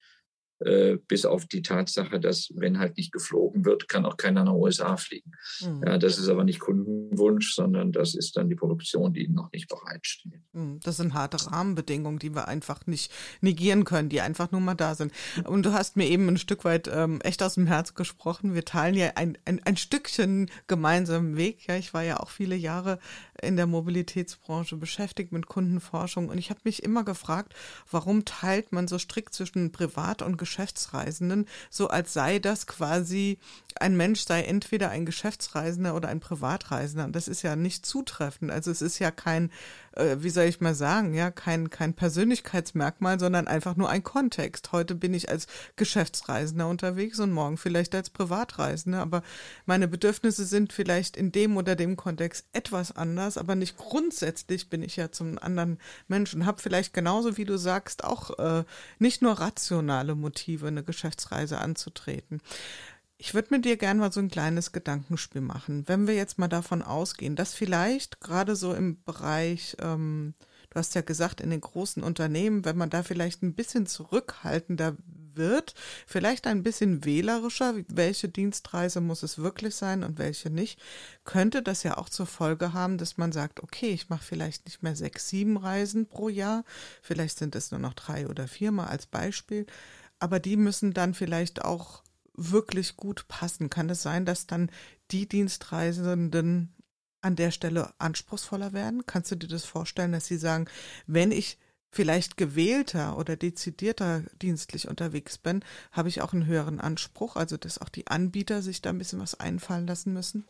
Äh, 0.64 0.98
bis 1.08 1.24
auf 1.24 1.46
die 1.46 1.62
Tatsache, 1.62 2.20
dass 2.20 2.50
wenn 2.54 2.78
halt 2.78 2.96
nicht 2.96 3.12
geflogen 3.12 3.64
wird, 3.64 3.88
kann 3.88 4.04
auch 4.04 4.16
keiner 4.16 4.44
nach 4.44 4.52
USA 4.52 4.96
fliegen. 4.96 5.32
Mhm. 5.60 5.82
Ja, 5.84 5.98
das 5.98 6.18
ist 6.18 6.28
aber 6.28 6.44
nicht 6.44 6.60
Kundenwunsch, 6.60 7.54
sondern 7.54 7.90
das 7.90 8.14
ist 8.14 8.36
dann 8.36 8.48
die 8.48 8.54
Produktion, 8.54 9.12
die 9.12 9.28
noch 9.28 9.50
nicht 9.52 9.68
bereitsteht. 9.68 10.40
Mhm, 10.52 10.78
das 10.84 10.98
sind 10.98 11.14
harte 11.14 11.50
Rahmenbedingungen, 11.50 12.18
die 12.18 12.34
wir 12.34 12.46
einfach 12.46 12.86
nicht 12.86 13.10
negieren 13.40 13.84
können, 13.84 14.08
die 14.08 14.20
einfach 14.20 14.52
nur 14.52 14.60
mal 14.60 14.74
da 14.74 14.94
sind. 14.94 15.12
Und 15.44 15.66
du 15.66 15.72
hast 15.72 15.96
mir 15.96 16.06
eben 16.06 16.28
ein 16.28 16.38
Stück 16.38 16.64
weit 16.64 16.88
ähm, 16.92 17.20
echt 17.22 17.42
aus 17.42 17.54
dem 17.54 17.66
Herz 17.66 17.94
gesprochen. 17.94 18.54
Wir 18.54 18.64
teilen 18.64 18.94
ja 18.94 19.12
ein, 19.16 19.38
ein, 19.44 19.60
ein 19.64 19.76
Stückchen 19.76 20.48
gemeinsamen 20.68 21.36
Weg. 21.36 21.66
Ja, 21.66 21.76
ich 21.76 21.92
war 21.92 22.04
ja 22.04 22.20
auch 22.20 22.30
viele 22.30 22.54
Jahre 22.54 22.98
in 23.42 23.56
der 23.56 23.66
Mobilitätsbranche 23.66 24.76
beschäftigt 24.76 25.32
mit 25.32 25.46
Kundenforschung 25.46 26.28
und 26.28 26.38
ich 26.38 26.50
habe 26.50 26.60
mich 26.64 26.82
immer 26.82 27.04
gefragt, 27.04 27.54
warum 27.90 28.24
teilt 28.24 28.72
man 28.72 28.88
so 28.88 28.98
strikt 28.98 29.34
zwischen 29.34 29.70
Privat- 29.70 30.22
und 30.22 30.38
Geschäft 30.38 30.62
Geschäftsreisenden, 30.62 31.46
so 31.70 31.88
als 31.88 32.12
sei 32.12 32.38
das 32.38 32.66
quasi, 32.66 33.38
ein 33.76 33.96
Mensch 33.96 34.20
sei 34.20 34.42
entweder 34.42 34.90
ein 34.90 35.06
Geschäftsreisender 35.06 35.94
oder 35.94 36.08
ein 36.08 36.20
Privatreisender. 36.20 37.04
Und 37.04 37.16
das 37.16 37.26
ist 37.26 37.42
ja 37.42 37.56
nicht 37.56 37.86
zutreffend. 37.86 38.50
Also 38.50 38.70
es 38.70 38.82
ist 38.82 38.98
ja 38.98 39.10
kein, 39.10 39.50
äh, 39.96 40.16
wie 40.18 40.30
soll 40.30 40.44
ich 40.44 40.60
mal 40.60 40.74
sagen, 40.74 41.14
ja, 41.14 41.30
kein, 41.30 41.70
kein 41.70 41.94
Persönlichkeitsmerkmal, 41.94 43.18
sondern 43.18 43.48
einfach 43.48 43.76
nur 43.76 43.88
ein 43.88 44.02
Kontext. 44.02 44.72
Heute 44.72 44.94
bin 44.94 45.14
ich 45.14 45.30
als 45.30 45.46
Geschäftsreisender 45.76 46.68
unterwegs 46.68 47.18
und 47.18 47.32
morgen 47.32 47.56
vielleicht 47.56 47.94
als 47.94 48.10
Privatreisender. 48.10 49.00
Aber 49.00 49.22
meine 49.64 49.88
Bedürfnisse 49.88 50.44
sind 50.44 50.72
vielleicht 50.72 51.16
in 51.16 51.32
dem 51.32 51.56
oder 51.56 51.76
dem 51.76 51.96
Kontext 51.96 52.46
etwas 52.52 52.94
anders, 52.94 53.31
aber 53.38 53.54
nicht 53.54 53.76
grundsätzlich 53.76 54.68
bin 54.68 54.82
ich 54.82 54.96
ja 54.96 55.10
zum 55.10 55.38
anderen 55.38 55.78
Menschen. 56.08 56.46
Habe 56.46 56.62
vielleicht 56.62 56.94
genauso 56.94 57.36
wie 57.36 57.44
du 57.44 57.56
sagst 57.58 58.04
auch 58.04 58.38
äh, 58.38 58.64
nicht 58.98 59.22
nur 59.22 59.32
rationale 59.32 60.14
Motive 60.14 60.32
Motive, 60.32 60.66
eine 60.66 60.82
Geschäftsreise 60.82 61.58
anzutreten. 61.58 62.40
Ich 63.18 63.34
würde 63.34 63.48
mit 63.50 63.64
dir 63.64 63.76
gerne 63.76 64.00
mal 64.00 64.12
so 64.12 64.20
ein 64.20 64.30
kleines 64.30 64.72
Gedankenspiel 64.72 65.40
machen. 65.40 65.84
Wenn 65.86 66.06
wir 66.06 66.14
jetzt 66.14 66.38
mal 66.38 66.48
davon 66.48 66.82
ausgehen, 66.82 67.36
dass 67.36 67.54
vielleicht 67.54 68.20
gerade 68.20 68.56
so 68.56 68.74
im 68.74 69.00
Bereich, 69.04 69.76
ähm, 69.80 70.34
du 70.70 70.78
hast 70.78 70.94
ja 70.94 71.02
gesagt, 71.02 71.40
in 71.40 71.50
den 71.50 71.60
großen 71.60 72.02
Unternehmen, 72.02 72.64
wenn 72.64 72.76
man 72.76 72.90
da 72.90 73.02
vielleicht 73.02 73.42
ein 73.42 73.54
bisschen 73.54 73.86
zurückhaltender 73.86 74.96
wird, 75.36 75.74
vielleicht 76.06 76.46
ein 76.46 76.62
bisschen 76.62 77.04
wählerischer, 77.04 77.74
welche 77.88 78.28
Dienstreise 78.28 79.00
muss 79.00 79.22
es 79.22 79.38
wirklich 79.38 79.74
sein 79.74 80.02
und 80.04 80.18
welche 80.18 80.50
nicht, 80.50 80.80
könnte 81.24 81.62
das 81.62 81.82
ja 81.82 81.98
auch 81.98 82.08
zur 82.08 82.26
Folge 82.26 82.72
haben, 82.72 82.98
dass 82.98 83.16
man 83.16 83.32
sagt, 83.32 83.62
okay, 83.62 83.90
ich 83.90 84.08
mache 84.08 84.24
vielleicht 84.24 84.66
nicht 84.66 84.82
mehr 84.82 84.96
sechs, 84.96 85.28
sieben 85.28 85.56
Reisen 85.56 86.06
pro 86.06 86.28
Jahr, 86.28 86.64
vielleicht 87.00 87.38
sind 87.38 87.54
es 87.54 87.70
nur 87.70 87.80
noch 87.80 87.94
drei 87.94 88.28
oder 88.28 88.48
vier 88.48 88.72
mal 88.72 88.86
als 88.86 89.06
Beispiel, 89.06 89.66
aber 90.18 90.38
die 90.38 90.56
müssen 90.56 90.92
dann 90.92 91.14
vielleicht 91.14 91.64
auch 91.64 92.02
wirklich 92.34 92.96
gut 92.96 93.28
passen. 93.28 93.70
Kann 93.70 93.90
es 93.90 94.02
sein, 94.02 94.24
dass 94.24 94.46
dann 94.46 94.70
die 95.10 95.28
Dienstreisenden 95.28 96.74
an 97.20 97.36
der 97.36 97.50
Stelle 97.50 97.92
anspruchsvoller 97.98 98.72
werden? 98.72 99.04
Kannst 99.06 99.30
du 99.30 99.36
dir 99.36 99.48
das 99.48 99.64
vorstellen, 99.64 100.12
dass 100.12 100.26
sie 100.26 100.38
sagen, 100.38 100.66
wenn 101.06 101.30
ich 101.30 101.58
vielleicht 101.92 102.36
gewählter 102.36 103.18
oder 103.18 103.36
dezidierter 103.36 104.24
dienstlich 104.40 104.88
unterwegs 104.88 105.38
bin, 105.38 105.62
habe 105.92 106.08
ich 106.08 106.22
auch 106.22 106.32
einen 106.32 106.46
höheren 106.46 106.80
Anspruch, 106.80 107.36
also 107.36 107.56
dass 107.56 107.78
auch 107.78 107.90
die 107.90 108.06
Anbieter 108.06 108.62
sich 108.62 108.80
da 108.80 108.90
ein 108.90 108.98
bisschen 108.98 109.20
was 109.20 109.38
einfallen 109.38 109.86
lassen 109.86 110.12
müssen? 110.14 110.44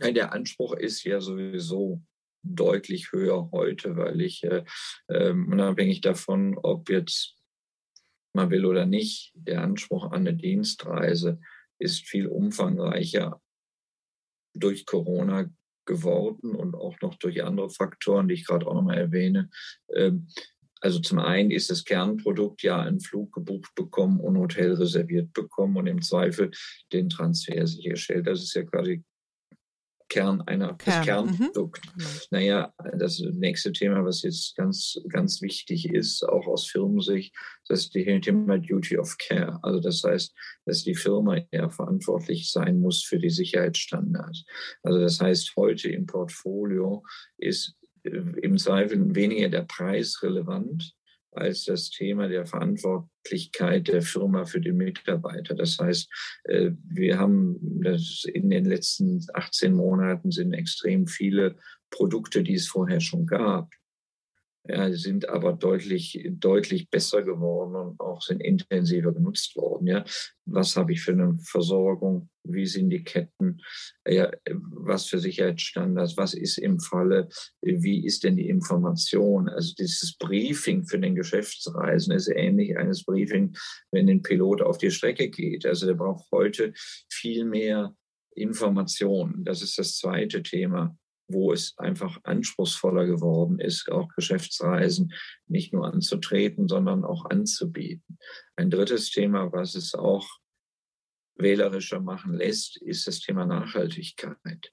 Ja, 0.00 0.10
der 0.10 0.32
Anspruch 0.32 0.74
ist 0.74 1.04
ja 1.04 1.20
sowieso 1.20 2.02
deutlich 2.42 3.12
höher 3.12 3.50
heute, 3.52 3.96
weil 3.96 4.20
ich 4.20 4.42
äh, 4.42 4.64
äh, 5.06 5.30
unabhängig 5.30 6.00
davon, 6.00 6.58
ob 6.58 6.90
jetzt 6.90 7.36
man 8.34 8.50
will 8.50 8.66
oder 8.66 8.84
nicht, 8.84 9.32
der 9.34 9.62
Anspruch 9.62 10.06
an 10.06 10.26
eine 10.26 10.34
Dienstreise 10.34 11.40
ist 11.78 12.06
viel 12.06 12.26
umfangreicher 12.26 13.40
durch 14.54 14.86
Corona 14.86 15.48
geworden 15.86 16.54
und 16.54 16.74
auch 16.74 17.00
noch 17.00 17.14
durch 17.16 17.44
andere 17.44 17.70
Faktoren, 17.70 18.28
die 18.28 18.34
ich 18.34 18.46
gerade 18.46 18.66
auch 18.66 18.74
nochmal 18.74 18.98
erwähne. 18.98 19.50
Ähm, 19.94 20.28
also 20.84 20.98
zum 20.98 21.18
einen 21.18 21.50
ist 21.50 21.70
das 21.70 21.86
Kernprodukt 21.86 22.62
ja 22.62 22.78
einen 22.78 23.00
Flug 23.00 23.32
gebucht 23.32 23.74
bekommen 23.74 24.20
und 24.20 24.36
Hotel 24.36 24.74
reserviert 24.74 25.32
bekommen 25.32 25.78
und 25.78 25.86
im 25.86 26.02
Zweifel 26.02 26.50
den 26.92 27.08
Transfer 27.08 27.66
sicherstellt. 27.66 28.26
Das 28.26 28.42
ist 28.42 28.52
ja 28.54 28.64
quasi 28.64 29.02
Kern 30.10 30.42
einer, 30.42 30.74
Kern. 30.74 30.96
das 30.96 31.04
Kernprodukt. 31.06 31.86
Mhm. 31.96 32.04
Naja, 32.30 32.74
das 32.98 33.18
nächste 33.18 33.72
Thema, 33.72 34.04
was 34.04 34.20
jetzt 34.20 34.56
ganz, 34.56 35.00
ganz 35.08 35.40
wichtig 35.40 35.88
ist, 35.88 36.22
auch 36.22 36.46
aus 36.46 36.66
Firmensicht, 36.66 37.34
das 37.66 37.86
ist 37.86 37.94
das 37.94 38.20
Thema 38.20 38.58
Duty 38.58 38.98
of 38.98 39.16
Care. 39.16 39.58
Also 39.62 39.80
das 39.80 40.04
heißt, 40.04 40.34
dass 40.66 40.84
die 40.84 40.94
Firma 40.94 41.38
ja 41.50 41.70
verantwortlich 41.70 42.50
sein 42.50 42.78
muss 42.78 43.02
für 43.02 43.18
die 43.18 43.30
Sicherheitsstandards. 43.30 44.44
Also 44.82 45.00
das 45.00 45.18
heißt, 45.18 45.54
heute 45.56 45.88
im 45.88 46.04
Portfolio 46.04 47.02
ist 47.38 47.74
im 48.04 48.58
Zweifel 48.58 49.14
weniger 49.14 49.48
der 49.48 49.62
Preis 49.62 50.22
relevant 50.22 50.94
als 51.32 51.64
das 51.64 51.90
Thema 51.90 52.28
der 52.28 52.46
Verantwortlichkeit 52.46 53.88
der 53.88 54.02
Firma 54.02 54.44
für 54.44 54.60
den 54.60 54.76
Mitarbeiter. 54.76 55.54
Das 55.54 55.78
heißt, 55.78 56.08
äh, 56.44 56.70
wir 56.88 57.18
haben 57.18 57.58
das 57.82 58.24
in 58.32 58.50
den 58.50 58.64
letzten 58.64 59.24
18 59.34 59.74
Monaten 59.74 60.30
sind 60.30 60.52
extrem 60.52 61.06
viele 61.06 61.56
Produkte, 61.90 62.42
die 62.42 62.54
es 62.54 62.68
vorher 62.68 63.00
schon 63.00 63.26
gab, 63.26 63.70
sind 64.92 65.28
aber 65.28 65.52
deutlich, 65.52 66.26
deutlich 66.30 66.88
besser 66.88 67.22
geworden 67.22 67.74
und 67.76 68.00
auch 68.00 68.22
sind 68.22 68.40
intensiver 68.40 69.12
genutzt 69.12 69.56
worden. 69.56 69.86
Ja, 69.86 70.04
was 70.46 70.76
habe 70.76 70.92
ich 70.92 71.02
für 71.02 71.12
eine 71.12 71.38
Versorgung? 71.42 72.30
Wie 72.44 72.64
sind 72.64 72.88
die 72.88 73.04
Ketten? 73.04 73.60
Ja, 74.08 74.30
was 74.50 75.06
für 75.06 75.18
Sicherheitsstandards? 75.18 76.16
Was 76.16 76.32
ist 76.32 76.56
im 76.56 76.80
Falle? 76.80 77.28
Wie 77.60 78.06
ist 78.06 78.24
denn 78.24 78.36
die 78.36 78.48
Information? 78.48 79.50
Also 79.50 79.74
dieses 79.78 80.16
Briefing 80.16 80.86
für 80.86 80.98
den 80.98 81.14
Geschäftsreisen 81.14 82.14
ist 82.14 82.28
ähnlich 82.28 82.78
eines 82.78 83.04
Briefing, 83.04 83.54
wenn 83.92 84.08
ein 84.08 84.22
Pilot 84.22 84.62
auf 84.62 84.78
die 84.78 84.90
Strecke 84.90 85.28
geht. 85.28 85.66
Also 85.66 85.86
der 85.86 85.94
braucht 85.94 86.24
heute 86.32 86.72
viel 87.10 87.44
mehr 87.44 87.94
Informationen. 88.34 89.44
Das 89.44 89.60
ist 89.60 89.78
das 89.78 89.98
zweite 89.98 90.42
Thema 90.42 90.96
wo 91.28 91.52
es 91.52 91.76
einfach 91.78 92.18
anspruchsvoller 92.24 93.06
geworden 93.06 93.58
ist, 93.58 93.90
auch 93.90 94.08
Geschäftsreisen 94.14 95.12
nicht 95.46 95.72
nur 95.72 95.86
anzutreten, 95.86 96.68
sondern 96.68 97.04
auch 97.04 97.24
anzubieten. 97.26 98.18
Ein 98.56 98.70
drittes 98.70 99.10
Thema, 99.10 99.52
was 99.52 99.74
es 99.74 99.94
auch 99.94 100.28
wählerischer 101.36 102.00
machen 102.00 102.34
lässt, 102.34 102.80
ist 102.82 103.06
das 103.06 103.20
Thema 103.20 103.46
Nachhaltigkeit. 103.46 104.72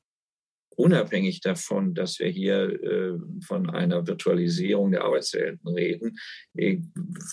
Unabhängig 0.77 1.41
davon, 1.41 1.93
dass 1.93 2.19
wir 2.19 2.29
hier 2.29 2.81
äh, 2.81 3.19
von 3.45 3.69
einer 3.69 4.07
Virtualisierung 4.07 4.91
der 4.91 5.03
Arbeitswelten 5.03 5.67
reden, 5.67 6.17
äh, 6.55 6.79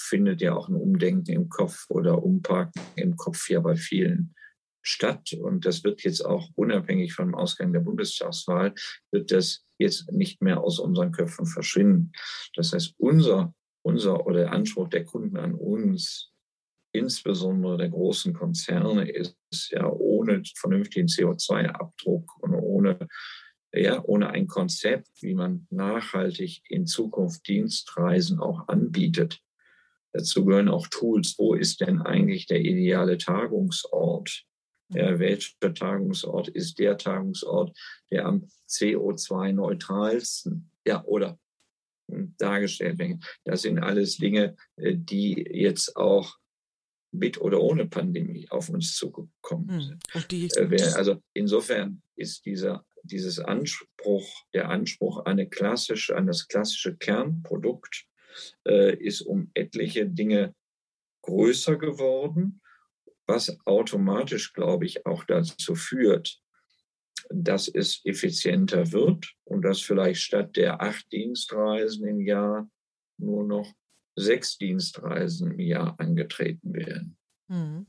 findet 0.08 0.40
ja 0.40 0.54
auch 0.54 0.68
ein 0.68 0.74
Umdenken 0.74 1.32
im 1.32 1.48
Kopf 1.48 1.86
oder 1.88 2.22
Umparken 2.22 2.82
im 2.96 3.16
Kopf 3.16 3.46
hier 3.46 3.60
bei 3.60 3.76
vielen 3.76 4.34
statt. 4.88 5.32
Und 5.32 5.66
das 5.66 5.84
wird 5.84 6.02
jetzt 6.02 6.24
auch 6.24 6.48
unabhängig 6.54 7.12
vom 7.12 7.34
Ausgang 7.34 7.72
der 7.72 7.80
Bundestagswahl, 7.80 8.74
wird 9.10 9.30
das 9.30 9.64
jetzt 9.78 10.10
nicht 10.12 10.42
mehr 10.42 10.60
aus 10.60 10.78
unseren 10.78 11.12
Köpfen 11.12 11.46
verschwinden. 11.46 12.12
Das 12.54 12.72
heißt, 12.72 12.94
unser, 12.98 13.54
unser 13.82 14.26
oder 14.26 14.40
der 14.40 14.52
Anspruch 14.52 14.88
der 14.88 15.04
Kunden 15.04 15.36
an 15.36 15.54
uns, 15.54 16.32
insbesondere 16.92 17.76
der 17.76 17.90
großen 17.90 18.32
Konzerne, 18.32 19.08
ist 19.08 19.36
ja 19.70 19.88
ohne 19.88 20.42
vernünftigen 20.56 21.06
CO2-Abdruck 21.06 22.42
und 22.42 22.54
ohne 22.54 23.08
ja, 23.72 24.02
ohne 24.02 24.30
ein 24.30 24.46
Konzept, 24.46 25.08
wie 25.20 25.34
man 25.34 25.66
nachhaltig 25.70 26.62
in 26.70 26.86
Zukunft 26.86 27.46
Dienstreisen 27.46 28.40
auch 28.40 28.66
anbietet. 28.68 29.42
Dazu 30.12 30.46
gehören 30.46 30.68
auch 30.68 30.86
Tools. 30.88 31.34
Wo 31.38 31.54
ist 31.54 31.80
denn 31.82 32.00
eigentlich 32.00 32.46
der 32.46 32.60
ideale 32.60 33.18
Tagungsort? 33.18 34.46
Ja, 34.90 35.18
welcher 35.18 35.74
Tagungsort 35.74 36.48
ist 36.48 36.78
der 36.78 36.96
Tagungsort, 36.96 37.76
der 38.10 38.24
am 38.24 38.48
CO2-neutralsten, 38.68 40.70
ja, 40.86 41.04
oder 41.04 41.38
hm, 42.10 42.34
dargestellt 42.38 42.98
wird. 42.98 43.22
Das 43.44 43.62
sind 43.62 43.78
alles 43.78 44.16
Dinge, 44.16 44.56
äh, 44.76 44.96
die 44.96 45.46
jetzt 45.50 45.96
auch 45.96 46.38
mit 47.10 47.40
oder 47.40 47.60
ohne 47.60 47.86
Pandemie 47.86 48.46
auf 48.50 48.68
uns 48.68 48.94
zugekommen 48.96 49.68
hm, 49.68 49.80
sind. 49.80 50.04
Hm, 50.12 50.24
also 50.94 51.22
insofern 51.34 52.02
ist 52.16 52.46
dieser, 52.46 52.84
dieses 53.02 53.38
Anspruch, 53.38 54.26
der 54.54 54.70
Anspruch 54.70 55.18
an, 55.18 55.32
eine 55.32 55.48
klassische, 55.48 56.16
an 56.16 56.26
das 56.26 56.48
klassische 56.48 56.96
Kernprodukt, 56.96 58.06
äh, 58.66 58.96
ist 58.96 59.22
um 59.22 59.50
etliche 59.54 60.06
Dinge 60.06 60.54
größer 61.22 61.76
geworden 61.76 62.60
was 63.28 63.56
automatisch, 63.66 64.52
glaube 64.52 64.86
ich, 64.86 65.06
auch 65.06 65.24
dazu 65.24 65.74
führt, 65.74 66.40
dass 67.30 67.68
es 67.68 68.00
effizienter 68.04 68.90
wird 68.92 69.34
und 69.44 69.62
dass 69.62 69.80
vielleicht 69.80 70.22
statt 70.22 70.56
der 70.56 70.80
acht 70.80 71.10
Dienstreisen 71.12 72.06
im 72.06 72.20
Jahr 72.20 72.68
nur 73.18 73.44
noch 73.44 73.70
sechs 74.16 74.56
Dienstreisen 74.56 75.52
im 75.52 75.60
Jahr 75.60 75.94
angetreten 75.98 76.72
werden. 76.72 77.18
Mhm. 77.48 77.86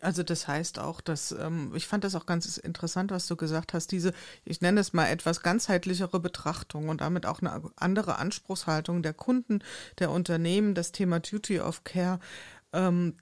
Also 0.00 0.24
das 0.24 0.48
heißt 0.48 0.80
auch, 0.80 1.00
dass 1.00 1.30
ähm, 1.30 1.72
ich 1.76 1.86
fand 1.86 2.02
das 2.02 2.16
auch 2.16 2.26
ganz 2.26 2.58
interessant, 2.58 3.12
was 3.12 3.28
du 3.28 3.36
gesagt 3.36 3.72
hast, 3.72 3.92
diese, 3.92 4.12
ich 4.44 4.60
nenne 4.60 4.80
es 4.80 4.92
mal 4.92 5.06
etwas 5.06 5.42
ganzheitlichere 5.42 6.18
Betrachtung 6.18 6.88
und 6.88 7.00
damit 7.00 7.24
auch 7.24 7.40
eine 7.40 7.70
andere 7.76 8.18
Anspruchshaltung 8.18 9.02
der 9.02 9.14
Kunden, 9.14 9.60
der 10.00 10.10
Unternehmen, 10.10 10.74
das 10.74 10.90
Thema 10.90 11.20
Duty 11.20 11.60
of 11.60 11.84
Care 11.84 12.18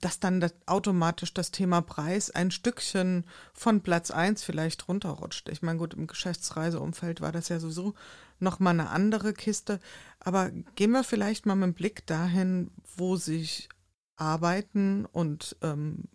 dass 0.01 0.19
dann 0.19 0.39
das 0.39 0.53
automatisch 0.65 1.33
das 1.33 1.51
Thema 1.51 1.81
Preis 1.81 2.29
ein 2.29 2.51
Stückchen 2.51 3.25
von 3.53 3.81
Platz 3.81 4.11
1 4.11 4.43
vielleicht 4.43 4.87
runterrutscht. 4.87 5.49
Ich 5.49 5.61
meine, 5.61 5.79
gut, 5.79 5.93
im 5.93 6.07
Geschäftsreiseumfeld 6.07 7.21
war 7.21 7.31
das 7.31 7.49
ja 7.49 7.59
sowieso 7.59 7.93
nochmal 8.39 8.73
eine 8.73 8.89
andere 8.89 9.33
Kiste. 9.33 9.79
Aber 10.19 10.51
gehen 10.75 10.91
wir 10.91 11.03
vielleicht 11.03 11.45
mal 11.45 11.55
mit 11.55 11.67
dem 11.67 11.73
Blick 11.73 12.05
dahin, 12.05 12.71
wo 12.97 13.15
sich 13.15 13.69
Arbeiten 14.17 15.05
und 15.05 15.55
ähm, 15.61 16.05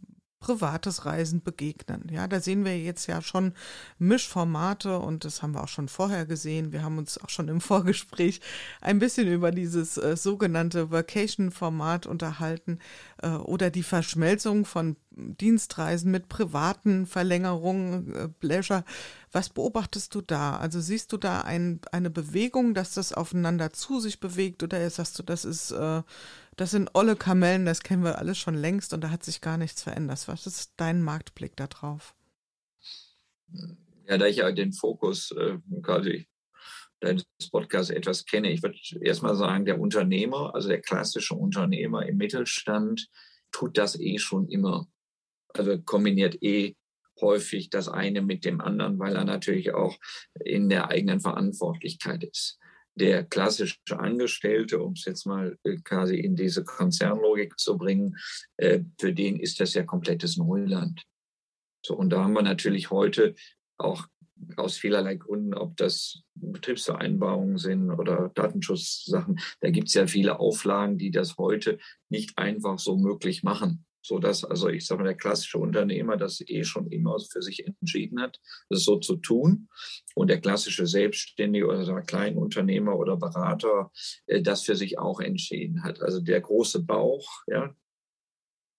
privates 0.40 1.04
Reisen 1.04 1.42
begegnen. 1.42 2.08
Ja, 2.10 2.26
da 2.26 2.40
sehen 2.40 2.64
wir 2.64 2.76
jetzt 2.78 3.06
ja 3.06 3.20
schon 3.20 3.52
Mischformate 3.98 4.98
und 4.98 5.24
das 5.26 5.42
haben 5.42 5.52
wir 5.52 5.62
auch 5.62 5.68
schon 5.68 5.88
vorher 5.88 6.24
gesehen. 6.24 6.72
Wir 6.72 6.82
haben 6.82 6.96
uns 6.96 7.18
auch 7.18 7.28
schon 7.28 7.48
im 7.48 7.60
Vorgespräch 7.60 8.40
ein 8.80 8.98
bisschen 8.98 9.28
über 9.28 9.50
dieses 9.50 9.98
äh, 9.98 10.16
sogenannte 10.16 10.90
Vacation-Format 10.90 12.06
unterhalten 12.06 12.78
äh, 13.22 13.28
oder 13.28 13.70
die 13.70 13.82
Verschmelzung 13.82 14.64
von 14.64 14.96
Dienstreisen 15.10 16.10
mit 16.10 16.28
privaten 16.28 17.06
Verlängerungen, 17.06 18.14
äh, 18.14 18.28
Pleasure. 18.28 18.84
Was 19.32 19.50
beobachtest 19.50 20.14
du 20.14 20.22
da? 20.22 20.56
Also 20.56 20.80
siehst 20.80 21.12
du 21.12 21.18
da 21.18 21.42
ein, 21.42 21.80
eine 21.92 22.08
Bewegung, 22.08 22.72
dass 22.72 22.94
das 22.94 23.12
aufeinander 23.12 23.72
zu 23.72 24.00
sich 24.00 24.20
bewegt 24.20 24.62
oder 24.62 24.88
sagst 24.88 25.18
du, 25.18 25.22
das 25.22 25.44
ist 25.44 25.70
äh, 25.72 26.02
das 26.60 26.72
sind 26.72 26.90
olle 26.92 27.16
Kamellen, 27.16 27.64
das 27.64 27.82
kennen 27.82 28.04
wir 28.04 28.18
alles 28.18 28.36
schon 28.36 28.54
längst 28.54 28.92
und 28.92 29.02
da 29.02 29.10
hat 29.10 29.24
sich 29.24 29.40
gar 29.40 29.56
nichts 29.56 29.82
verändert. 29.82 30.28
Was 30.28 30.46
ist 30.46 30.74
dein 30.76 31.00
Marktblick 31.00 31.56
da 31.56 31.66
drauf? 31.66 32.14
Ja, 34.06 34.18
da 34.18 34.26
ich 34.26 34.36
ja 34.36 34.52
den 34.52 34.74
Fokus 34.74 35.30
äh, 35.30 35.56
quasi 35.80 36.28
deines 37.00 37.24
Podcasts 37.50 37.88
etwas 37.88 38.26
kenne, 38.26 38.50
ich 38.50 38.62
würde 38.62 38.78
erstmal 39.00 39.36
sagen, 39.36 39.64
der 39.64 39.80
Unternehmer, 39.80 40.54
also 40.54 40.68
der 40.68 40.82
klassische 40.82 41.34
Unternehmer 41.34 42.04
im 42.04 42.18
Mittelstand, 42.18 43.08
tut 43.52 43.78
das 43.78 43.98
eh 43.98 44.18
schon 44.18 44.46
immer. 44.50 44.86
Also 45.54 45.80
kombiniert 45.80 46.42
eh 46.42 46.76
häufig 47.22 47.70
das 47.70 47.88
eine 47.88 48.20
mit 48.20 48.44
dem 48.44 48.60
anderen, 48.60 48.98
weil 48.98 49.16
er 49.16 49.24
natürlich 49.24 49.72
auch 49.72 49.96
in 50.44 50.68
der 50.68 50.90
eigenen 50.90 51.20
Verantwortlichkeit 51.20 52.22
ist. 52.22 52.59
Der 53.00 53.24
klassische 53.24 53.78
Angestellte, 53.90 54.80
um 54.80 54.92
es 54.92 55.04
jetzt 55.04 55.26
mal 55.26 55.58
äh, 55.64 55.76
quasi 55.82 56.16
in 56.16 56.36
diese 56.36 56.64
Konzernlogik 56.64 57.58
zu 57.58 57.76
bringen, 57.76 58.16
äh, 58.58 58.80
für 59.00 59.12
den 59.12 59.40
ist 59.40 59.58
das 59.58 59.74
ja 59.74 59.82
komplettes 59.82 60.36
Neuland. 60.36 61.02
So, 61.84 61.96
und 61.96 62.10
da 62.10 62.22
haben 62.22 62.34
wir 62.34 62.42
natürlich 62.42 62.90
heute 62.90 63.34
auch 63.78 64.06
aus 64.56 64.76
vielerlei 64.76 65.16
Gründen, 65.16 65.54
ob 65.54 65.76
das 65.76 66.22
Betriebsvereinbarungen 66.34 67.58
sind 67.58 67.90
oder 67.90 68.30
Datenschutzsachen, 68.34 69.40
da 69.60 69.70
gibt 69.70 69.88
es 69.88 69.94
ja 69.94 70.06
viele 70.06 70.38
Auflagen, 70.38 70.98
die 70.98 71.10
das 71.10 71.36
heute 71.36 71.78
nicht 72.08 72.38
einfach 72.38 72.78
so 72.78 72.96
möglich 72.96 73.42
machen 73.42 73.84
so 74.02 74.18
dass 74.18 74.44
also 74.44 74.68
ich 74.68 74.86
sage 74.86 75.02
mal 75.02 75.08
der 75.08 75.16
klassische 75.16 75.58
Unternehmer 75.58 76.16
das 76.16 76.42
eh 76.46 76.64
schon 76.64 76.90
immer 76.90 77.18
für 77.20 77.42
sich 77.42 77.66
entschieden 77.66 78.20
hat, 78.20 78.40
das 78.68 78.84
so 78.84 78.98
zu 78.98 79.16
tun 79.16 79.68
und 80.14 80.28
der 80.28 80.40
klassische 80.40 80.86
Selbstständige 80.86 81.66
oder 81.66 81.84
der 81.84 82.02
Kleinunternehmer 82.02 82.96
oder 82.96 83.16
Berater 83.16 83.90
äh, 84.26 84.42
das 84.42 84.62
für 84.62 84.76
sich 84.76 84.98
auch 84.98 85.20
entschieden 85.20 85.82
hat. 85.82 86.00
Also 86.00 86.20
der 86.20 86.40
große 86.40 86.82
Bauch, 86.84 87.26
ja, 87.46 87.74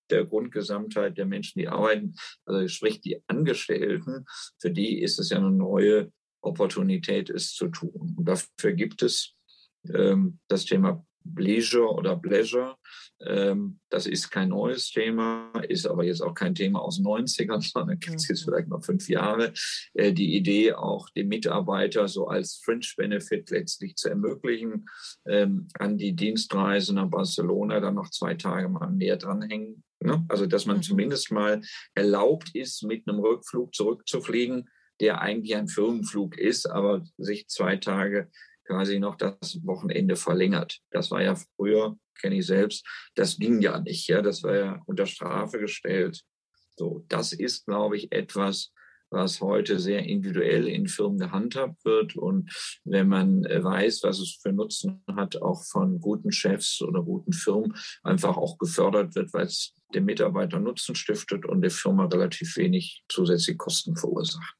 der 0.09 0.26
Grundgesamtheit 0.26 1.17
der 1.17 1.26
Menschen, 1.26 1.59
die 1.59 1.67
arbeiten, 1.67 2.15
also 2.45 2.67
sprich 2.67 3.01
die 3.01 3.24
Angestellten, 3.28 4.26
für 4.59 4.72
die 4.72 5.01
ist 5.01 5.19
es 5.19 5.30
ja 5.30 5.38
eine 5.38 5.51
neue 5.51 6.11
Opportunität, 6.41 7.30
es 7.30 7.53
zu 7.53 7.69
tun. 7.69 8.15
Und 8.17 8.26
dafür 8.26 8.74
gibt 8.74 9.01
es 9.03 9.36
ähm, 9.93 10.39
das 10.47 10.65
Thema 10.65 11.05
Leisure 11.24 11.93
oder 11.93 12.15
Pleasure. 12.15 12.76
Ähm, 13.26 13.80
das 13.89 14.07
ist 14.07 14.32
kein 14.32 14.49
neues 14.49 14.89
Thema, 14.91 15.51
ist 15.67 15.86
aber 15.86 16.03
jetzt 16.03 16.22
auch 16.22 16.34
kein 16.34 16.55
Thema 16.55 16.82
aus 16.82 16.97
den 16.97 17.05
90ern, 17.05 17.61
sondern 17.72 17.99
gibt 17.99 18.17
es 18.17 18.28
jetzt 18.28 18.41
mhm. 18.41 18.51
vielleicht 18.51 18.67
noch 18.69 18.84
fünf 18.84 19.07
Jahre. 19.09 19.53
Äh, 19.93 20.13
die 20.13 20.36
Idee, 20.36 20.74
auch 20.74 21.09
den 21.09 21.28
Mitarbeiter 21.28 22.07
so 22.07 22.28
als 22.28 22.61
Fringe-Benefit 22.63 23.49
letztlich 23.51 23.95
zu 23.95 24.09
ermöglichen, 24.09 24.86
ähm, 25.28 25.67
an 25.78 25.97
die 25.97 26.15
Dienstreise 26.15 26.93
nach 26.95 27.09
Barcelona 27.09 27.80
dann 27.80 27.95
noch 27.95 28.09
zwei 28.09 28.34
Tage 28.34 28.69
mal 28.69 28.89
mehr 28.89 29.17
dranhängen. 29.17 29.84
Ne? 29.99 30.26
Also, 30.30 30.47
dass 30.47 30.65
man 30.65 30.78
mhm. 30.78 30.84
zumindest 30.84 31.32
mal 31.32 31.61
erlaubt 31.93 32.55
ist, 32.55 32.84
mit 32.84 33.07
einem 33.07 33.19
Rückflug 33.19 33.76
zurückzufliegen, 33.76 34.67
der 34.99 35.22
eigentlich 35.22 35.55
ein 35.55 35.67
Firmenflug 35.67 36.38
ist, 36.38 36.67
aber 36.67 37.03
sich 37.17 37.47
zwei 37.47 37.78
Tage 37.78 38.30
quasi 38.72 38.99
noch 38.99 39.17
das 39.17 39.59
Wochenende 39.65 40.15
verlängert. 40.15 40.80
Das 40.91 41.11
war 41.11 41.22
ja 41.22 41.36
früher, 41.36 41.97
kenne 42.19 42.38
ich 42.38 42.45
selbst, 42.45 42.88
das 43.15 43.38
ging 43.38 43.61
ja 43.61 43.80
nicht. 43.80 44.07
Ja, 44.07 44.22
das 44.22 44.43
war 44.43 44.55
ja 44.55 44.82
unter 44.86 45.05
Strafe 45.05 45.59
gestellt. 45.59 46.22
So, 46.78 47.03
das 47.09 47.34
ist, 47.34 47.65
glaube 47.65 47.97
ich, 47.97 48.11
etwas, 48.13 48.72
was 49.09 49.41
heute 49.41 49.78
sehr 49.78 50.05
individuell 50.05 50.69
in 50.69 50.88
Firmen 50.88 51.19
gehandhabt 51.19 51.84
wird. 51.84 52.15
Und 52.15 52.49
wenn 52.86 53.09
man 53.09 53.43
weiß, 53.43 54.03
was 54.03 54.19
es 54.19 54.39
für 54.41 54.53
Nutzen 54.53 55.03
hat, 55.15 55.41
auch 55.41 55.65
von 55.65 55.99
guten 55.99 56.32
Chefs 56.32 56.82
oder 56.82 57.03
guten 57.03 57.34
Firmen, 57.34 57.76
einfach 58.03 58.38
auch 58.38 58.57
gefördert 58.57 59.15
wird, 59.15 59.34
weil 59.34 59.47
es 59.47 59.76
dem 59.93 60.05
Mitarbeiter 60.05 60.59
Nutzen 60.59 60.95
stiftet 60.95 61.45
und 61.45 61.61
der 61.61 61.72
Firma 61.72 62.05
relativ 62.05 62.55
wenig 62.55 63.03
zusätzliche 63.09 63.57
Kosten 63.57 63.97
verursacht. 63.97 64.55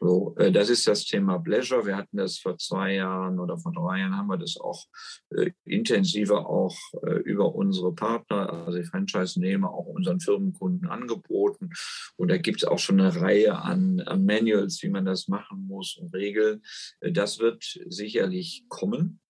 So, 0.00 0.34
äh, 0.36 0.50
das 0.50 0.68
ist 0.68 0.86
das 0.86 1.04
Thema 1.04 1.38
Pleasure. 1.38 1.86
Wir 1.86 1.96
hatten 1.96 2.16
das 2.16 2.38
vor 2.38 2.58
zwei 2.58 2.94
Jahren 2.94 3.38
oder 3.38 3.58
vor 3.58 3.72
drei 3.72 4.00
Jahren 4.00 4.16
haben 4.16 4.28
wir 4.28 4.38
das 4.38 4.56
auch 4.56 4.86
äh, 5.30 5.52
intensiver 5.64 6.46
auch 6.48 6.76
äh, 7.06 7.20
über 7.20 7.54
unsere 7.54 7.94
Partner, 7.94 8.52
also 8.52 8.78
die 8.78 8.84
Franchise-Nehmer, 8.84 9.70
auch 9.70 9.86
unseren 9.86 10.20
Firmenkunden 10.20 10.88
angeboten. 10.88 11.70
Und 12.16 12.30
da 12.30 12.36
gibt 12.36 12.62
es 12.62 12.68
auch 12.68 12.78
schon 12.78 13.00
eine 13.00 13.20
Reihe 13.20 13.58
an, 13.58 14.00
an 14.00 14.24
Manuals, 14.24 14.82
wie 14.82 14.90
man 14.90 15.04
das 15.04 15.28
machen 15.28 15.66
muss 15.66 15.96
und 15.96 16.12
Regeln. 16.14 16.62
Äh, 17.00 17.12
das 17.12 17.38
wird 17.38 17.64
sicherlich 17.86 18.64
kommen. 18.68 19.20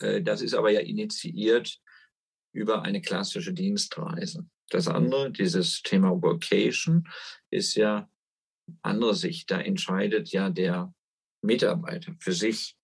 Äh, 0.00 0.22
das 0.22 0.42
ist 0.42 0.54
aber 0.54 0.70
ja 0.70 0.80
initiiert 0.80 1.80
über 2.52 2.82
eine 2.82 3.00
klassische 3.00 3.52
Dienstreise. 3.52 4.46
Das 4.70 4.88
andere, 4.88 5.30
dieses 5.30 5.82
Thema 5.82 6.10
Workation, 6.22 7.08
ist 7.50 7.74
ja 7.74 8.08
andere 8.82 9.14
Sicht. 9.14 9.50
Da 9.50 9.60
entscheidet 9.60 10.30
ja 10.30 10.50
der 10.50 10.92
Mitarbeiter 11.42 12.14
für 12.18 12.32
sich. 12.32 12.76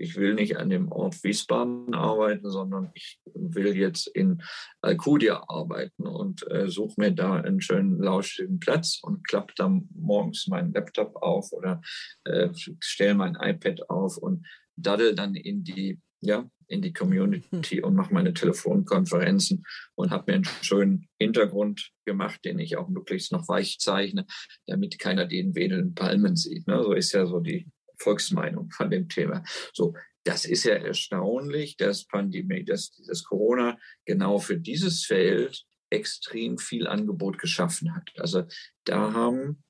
Ich 0.00 0.14
will 0.16 0.34
nicht 0.34 0.56
an 0.56 0.70
dem 0.70 0.92
Ort 0.92 1.22
Wiesbaden 1.24 1.92
arbeiten, 1.92 2.48
sondern 2.50 2.90
ich 2.94 3.20
will 3.34 3.76
jetzt 3.76 4.06
in 4.06 4.42
Alcudia 4.80 5.44
arbeiten 5.48 6.06
und 6.06 6.48
äh, 6.50 6.68
suche 6.68 6.94
mir 6.98 7.12
da 7.12 7.34
einen 7.34 7.60
schönen 7.60 8.00
lauschigen 8.00 8.60
Platz 8.60 9.00
und 9.02 9.26
klappe 9.26 9.54
dann 9.56 9.88
morgens 9.94 10.46
meinen 10.46 10.72
Laptop 10.72 11.16
auf 11.16 11.52
oder 11.52 11.80
äh, 12.24 12.48
stelle 12.78 13.14
mein 13.14 13.36
iPad 13.40 13.90
auf 13.90 14.16
und 14.18 14.46
daddel 14.76 15.16
dann 15.16 15.34
in 15.34 15.64
die 15.64 16.00
ja, 16.20 16.48
in 16.66 16.82
die 16.82 16.92
Community 16.92 17.80
und 17.82 17.94
mache 17.94 18.12
meine 18.12 18.34
Telefonkonferenzen 18.34 19.64
und 19.94 20.10
habe 20.10 20.30
mir 20.30 20.36
einen 20.36 20.44
schönen 20.62 21.08
Hintergrund 21.18 21.90
gemacht, 22.04 22.44
den 22.44 22.58
ich 22.58 22.76
auch 22.76 22.88
möglichst 22.88 23.32
noch 23.32 23.48
weich 23.48 23.78
zeichne, 23.78 24.26
damit 24.66 24.98
keiner 24.98 25.26
den 25.26 25.54
wedelnden 25.54 25.94
Palmen 25.94 26.36
sieht. 26.36 26.66
Ne? 26.66 26.82
So 26.82 26.92
ist 26.92 27.12
ja 27.12 27.26
so 27.26 27.40
die 27.40 27.66
Volksmeinung 27.98 28.70
von 28.70 28.90
dem 28.90 29.08
Thema. 29.08 29.42
So, 29.72 29.94
das 30.24 30.44
ist 30.44 30.64
ja 30.64 30.74
erstaunlich, 30.74 31.76
dass 31.76 32.06
Pandemie, 32.06 32.64
dass 32.64 32.90
dieses 32.92 33.24
Corona 33.24 33.78
genau 34.04 34.38
für 34.38 34.58
dieses 34.58 35.04
Feld 35.04 35.64
extrem 35.90 36.58
viel 36.58 36.86
Angebot 36.86 37.38
geschaffen 37.38 37.94
hat. 37.94 38.10
Also 38.18 38.44
da 38.84 39.12
haben 39.14 39.62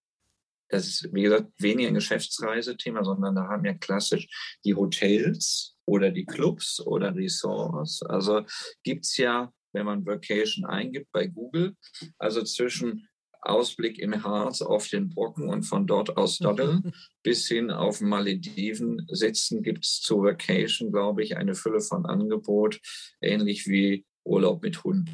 das 0.71 0.87
ist, 0.87 1.15
wie 1.15 1.23
gesagt, 1.23 1.51
weniger 1.59 1.89
ein 1.89 1.95
Geschäftsreisethema, 1.95 3.03
sondern 3.03 3.35
da 3.35 3.49
haben 3.49 3.65
ja 3.65 3.73
klassisch 3.73 4.29
die 4.67 4.75
Hotels 4.75 5.78
oder 5.89 6.11
die 6.11 6.27
Clubs 6.27 6.81
oder 6.81 7.15
Resorts. 7.15 8.03
Also 8.03 8.43
gibt's 8.83 9.17
ja, 9.17 9.53
wenn 9.73 9.87
man 9.87 10.07
Vacation 10.07 10.67
eingibt 10.67 11.11
bei 11.13 11.27
Google, 11.27 11.77
also 12.19 12.43
zwischen 12.43 13.09
Ausblick 13.41 13.99
im 13.99 14.23
Harz 14.23 14.61
auf 14.63 14.89
den 14.89 15.09
Brocken 15.09 15.49
und 15.49 15.63
von 15.63 15.87
dort 15.87 16.17
aus 16.17 16.39
Doddeln 16.39 16.93
bis 17.23 17.47
hin 17.47 17.71
auf 17.71 18.01
Malediven 18.01 19.07
sitzen, 19.11 19.63
gibt's 19.63 20.01
zu 20.01 20.23
Vacation, 20.23 20.93
glaube 20.93 21.23
ich, 21.23 21.37
eine 21.37 21.55
Fülle 21.55 21.81
von 21.81 22.05
Angebot, 22.05 22.81
ähnlich 23.23 23.67
wie 23.67 24.05
Urlaub 24.25 24.63
mit 24.63 24.85
Hund. 24.85 25.09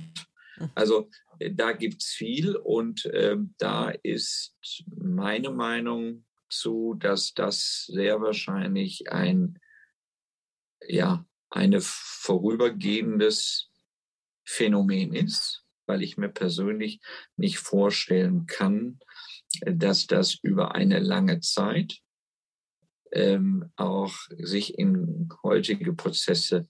Mhm. 0.59 0.71
Also 0.75 1.11
äh, 1.39 1.53
da 1.53 1.73
gibt's 1.73 2.13
viel 2.13 2.57
und 2.57 3.05
äh, 3.07 3.37
da 3.59 3.91
ist 3.91 4.55
meine 4.87 5.51
Meinung 5.51 6.25
zu, 6.49 6.95
dass 6.95 7.35
das 7.35 7.85
sehr 7.87 8.21
wahrscheinlich 8.21 9.13
ein 9.13 9.59
ja, 10.89 11.25
eine 11.51 11.81
vorübergehendes 11.81 13.71
Phänomen 14.45 15.15
ist, 15.15 15.65
weil 15.87 16.03
ich 16.03 16.17
mir 16.17 16.29
persönlich 16.29 17.01
nicht 17.37 17.59
vorstellen 17.59 18.47
kann, 18.47 18.99
dass 19.61 20.07
das 20.07 20.35
über 20.43 20.75
eine 20.75 20.99
lange 20.99 21.41
Zeit 21.41 21.99
ähm, 23.13 23.71
auch 23.77 24.15
sich 24.39 24.79
in 24.79 25.29
heutige 25.43 25.95
Prozesse 25.95 26.69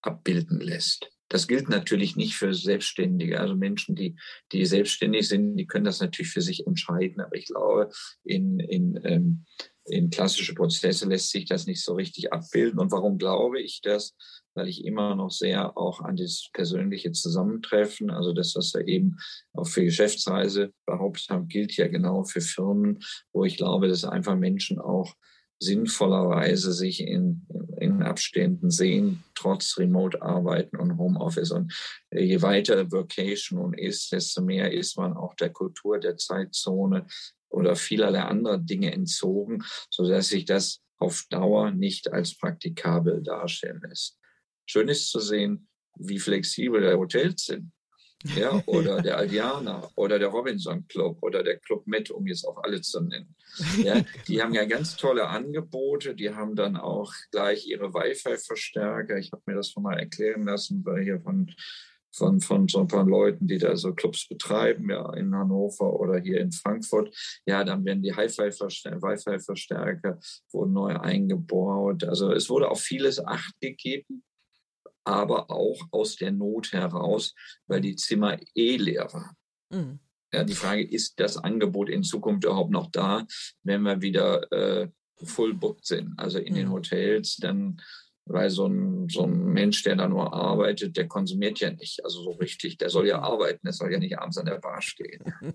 abbilden 0.00 0.60
lässt. 0.60 1.10
Das 1.28 1.48
gilt 1.48 1.68
natürlich 1.68 2.16
nicht 2.16 2.34
für 2.34 2.52
Selbstständige, 2.52 3.40
also 3.40 3.56
Menschen, 3.56 3.94
die, 3.94 4.16
die 4.52 4.66
selbstständig 4.66 5.28
sind, 5.28 5.56
die 5.56 5.66
können 5.66 5.84
das 5.86 6.00
natürlich 6.00 6.30
für 6.30 6.42
sich 6.42 6.66
entscheiden. 6.66 7.22
Aber 7.22 7.36
ich 7.36 7.46
glaube, 7.46 7.90
in, 8.22 8.60
in 8.60 9.00
ähm, 9.04 9.46
in 9.84 10.10
klassische 10.10 10.54
Prozesse 10.54 11.08
lässt 11.08 11.30
sich 11.30 11.44
das 11.46 11.66
nicht 11.66 11.82
so 11.82 11.94
richtig 11.94 12.32
abbilden. 12.32 12.78
Und 12.78 12.92
warum 12.92 13.18
glaube 13.18 13.60
ich 13.60 13.80
das? 13.82 14.14
Weil 14.54 14.68
ich 14.68 14.84
immer 14.84 15.16
noch 15.16 15.30
sehr 15.30 15.76
auch 15.76 16.00
an 16.00 16.16
das 16.16 16.48
persönliche 16.52 17.12
Zusammentreffen, 17.12 18.10
also 18.10 18.32
das, 18.32 18.54
was 18.54 18.74
wir 18.74 18.86
eben 18.86 19.16
auch 19.54 19.66
für 19.66 19.84
Geschäftsreise 19.84 20.72
behauptet 20.86 21.30
haben, 21.30 21.48
gilt 21.48 21.76
ja 21.76 21.88
genau 21.88 22.24
für 22.24 22.40
Firmen, 22.40 23.00
wo 23.32 23.44
ich 23.44 23.56
glaube, 23.56 23.88
dass 23.88 24.04
einfach 24.04 24.36
Menschen 24.36 24.78
auch 24.78 25.14
sinnvollerweise 25.62 26.72
sich 26.72 27.00
in, 27.00 27.46
in 27.78 28.02
Abständen 28.02 28.70
sehen, 28.70 29.22
trotz 29.34 29.78
Remote-Arbeiten 29.78 30.76
und 30.76 30.98
Homeoffice. 30.98 31.52
Und 31.52 31.72
je 32.12 32.42
weiter 32.42 32.90
Vocation 32.90 33.72
ist, 33.72 34.12
desto 34.12 34.42
mehr 34.42 34.72
ist 34.72 34.98
man 34.98 35.14
auch 35.14 35.34
der 35.34 35.50
Kultur, 35.50 35.98
der 35.98 36.16
Zeitzone, 36.16 37.06
oder 37.52 37.76
vielerlei 37.76 38.22
anderer 38.22 38.58
Dinge 38.58 38.92
entzogen, 38.92 39.64
so 39.90 40.08
dass 40.08 40.28
sich 40.28 40.44
das 40.44 40.80
auf 40.98 41.24
Dauer 41.30 41.70
nicht 41.70 42.12
als 42.12 42.36
praktikabel 42.36 43.22
darstellen 43.22 43.82
lässt. 43.86 44.18
Schön 44.66 44.88
ist 44.88 45.10
zu 45.10 45.20
sehen, 45.20 45.68
wie 45.98 46.18
flexibel 46.18 46.80
die 46.80 46.96
Hotels 46.96 47.44
sind. 47.44 47.72
Ja, 48.36 48.62
oder 48.66 49.02
der 49.02 49.18
Aldiana 49.18 49.90
oder 49.96 50.18
der 50.18 50.28
Robinson 50.28 50.86
Club 50.86 51.18
oder 51.22 51.42
der 51.42 51.58
Club 51.58 51.86
Med, 51.86 52.10
um 52.10 52.26
jetzt 52.26 52.46
auch 52.46 52.62
alle 52.62 52.80
zu 52.80 53.00
nennen. 53.00 53.34
Ja, 53.82 54.00
die 54.28 54.40
haben 54.40 54.54
ja 54.54 54.64
ganz 54.64 54.96
tolle 54.96 55.26
Angebote, 55.26 56.14
die 56.14 56.30
haben 56.30 56.54
dann 56.54 56.76
auch 56.76 57.12
gleich 57.32 57.66
ihre 57.66 57.92
Wi-Fi-Verstärker. 57.92 59.18
Ich 59.18 59.32
habe 59.32 59.42
mir 59.46 59.56
das 59.56 59.70
schon 59.70 59.82
mal 59.82 59.98
erklären 59.98 60.44
lassen, 60.44 60.84
weil 60.84 61.02
hier 61.02 61.20
von, 61.20 61.52
von, 62.12 62.40
von 62.40 62.68
so 62.68 62.80
ein 62.80 62.88
paar 62.88 63.06
Leuten, 63.06 63.46
die 63.46 63.58
da 63.58 63.76
so 63.76 63.94
Clubs 63.94 64.28
betreiben, 64.28 64.90
ja, 64.90 65.12
in 65.14 65.34
Hannover 65.34 65.98
oder 65.98 66.20
hier 66.20 66.40
in 66.40 66.52
Frankfurt. 66.52 67.14
Ja, 67.46 67.64
dann 67.64 67.84
werden 67.84 68.02
die 68.02 68.14
Wi-Fi-Verstärker 68.14 70.18
wurden 70.52 70.72
neu 70.72 70.98
eingebaut. 70.98 72.04
Also 72.04 72.32
es 72.32 72.50
wurde 72.50 72.70
auf 72.70 72.80
vieles 72.80 73.24
Acht 73.24 73.54
gegeben 73.60 74.22
aber 75.04 75.50
auch 75.50 75.80
aus 75.90 76.16
der 76.16 76.32
Not 76.32 76.72
heraus, 76.72 77.34
weil 77.66 77.80
die 77.80 77.96
Zimmer 77.96 78.38
eh 78.54 78.76
leer 78.76 79.12
waren. 79.12 79.36
Mhm. 79.70 79.98
Ja, 80.32 80.44
die 80.44 80.54
Frage, 80.54 80.82
ist 80.82 81.20
das 81.20 81.36
Angebot 81.36 81.90
in 81.90 82.02
Zukunft 82.02 82.44
überhaupt 82.44 82.70
noch 82.70 82.90
da, 82.90 83.26
wenn 83.64 83.82
wir 83.82 84.00
wieder 84.00 84.50
äh, 84.50 84.88
full 85.22 85.54
booked 85.54 85.84
sind, 85.84 86.14
also 86.16 86.38
in 86.38 86.54
mhm. 86.54 86.56
den 86.56 86.70
Hotels, 86.70 87.36
dann 87.36 87.80
weil 88.24 88.50
so 88.50 88.66
ein, 88.66 89.08
so 89.08 89.24
ein 89.24 89.52
Mensch, 89.52 89.82
der 89.82 89.96
da 89.96 90.08
nur 90.08 90.32
arbeitet, 90.32 90.96
der 90.96 91.08
konsumiert 91.08 91.58
ja 91.60 91.70
nicht, 91.70 92.04
also 92.04 92.22
so 92.22 92.30
richtig. 92.32 92.78
Der 92.78 92.90
soll 92.90 93.06
ja 93.06 93.20
arbeiten, 93.20 93.60
der 93.64 93.72
soll 93.72 93.92
ja 93.92 93.98
nicht 93.98 94.18
abends 94.18 94.38
an 94.38 94.46
der 94.46 94.58
Bar 94.58 94.82
stehen. 94.82 95.22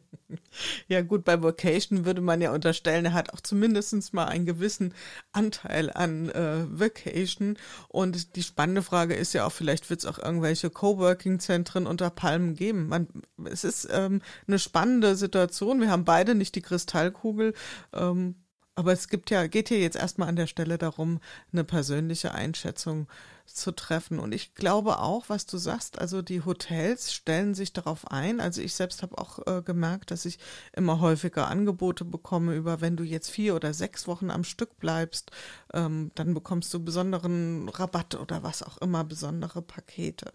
Ja 0.87 1.01
gut, 1.01 1.23
bei 1.23 1.41
Vocation 1.41 2.05
würde 2.05 2.21
man 2.21 2.41
ja 2.41 2.53
unterstellen, 2.53 3.05
er 3.05 3.13
hat 3.13 3.33
auch 3.33 3.41
zumindest 3.41 4.13
mal 4.13 4.25
einen 4.25 4.45
gewissen 4.45 4.93
Anteil 5.31 5.91
an 5.91 6.29
äh, 6.29 6.65
Vacation. 6.67 7.57
Und 7.89 8.35
die 8.35 8.43
spannende 8.43 8.81
Frage 8.81 9.13
ist 9.13 9.33
ja 9.33 9.45
auch, 9.45 9.51
vielleicht 9.51 9.89
wird 9.89 9.99
es 10.01 10.05
auch 10.05 10.19
irgendwelche 10.19 10.69
Coworking-Zentren 10.69 11.85
unter 11.85 12.09
Palmen 12.09 12.55
geben. 12.55 12.87
Man, 12.87 13.07
es 13.45 13.63
ist 13.63 13.87
ähm, 13.91 14.21
eine 14.47 14.59
spannende 14.59 15.15
Situation. 15.15 15.79
Wir 15.79 15.91
haben 15.91 16.05
beide 16.05 16.35
nicht 16.35 16.55
die 16.55 16.61
Kristallkugel. 16.61 17.53
Ähm, 17.93 18.35
aber 18.77 18.93
es 18.93 19.07
gibt 19.07 19.31
ja, 19.31 19.47
geht 19.47 19.69
hier 19.69 19.79
jetzt 19.79 19.97
erstmal 19.97 20.29
an 20.29 20.35
der 20.35 20.45
Stelle 20.45 20.77
darum, 20.77 21.19
eine 21.51 21.63
persönliche 21.63 22.35
Einschätzung 22.35 23.07
zu 23.47 23.71
treffen. 23.71 24.19
Und 24.19 24.35
ich 24.35 24.53
glaube 24.53 24.99
auch, 24.99 25.29
was 25.29 25.47
du 25.47 25.57
sagst, 25.57 25.97
also 25.97 26.21
die 26.21 26.45
Hotels 26.45 27.11
stellen 27.11 27.55
sich 27.55 27.73
darauf 27.73 28.11
ein. 28.11 28.39
Also 28.39 28.61
ich 28.61 28.75
selbst 28.75 29.01
habe 29.01 29.17
auch 29.17 29.39
äh, 29.47 29.63
gemerkt, 29.63 30.11
dass 30.11 30.25
ich 30.25 30.37
immer 30.73 30.99
häufiger 30.99 31.47
Angebote 31.47 32.05
bekomme 32.05 32.53
über, 32.53 32.79
wenn 32.79 32.97
du 32.97 33.03
jetzt 33.03 33.31
vier 33.31 33.55
oder 33.55 33.73
sechs 33.73 34.05
Wochen 34.05 34.29
am 34.29 34.43
Stück 34.43 34.77
bleibst, 34.77 35.31
ähm, 35.73 36.11
dann 36.13 36.35
bekommst 36.35 36.71
du 36.71 36.79
besonderen 36.83 37.69
Rabatt 37.69 38.13
oder 38.13 38.43
was 38.43 38.61
auch 38.61 38.77
immer, 38.77 39.03
besondere 39.03 39.63
Pakete. 39.63 40.31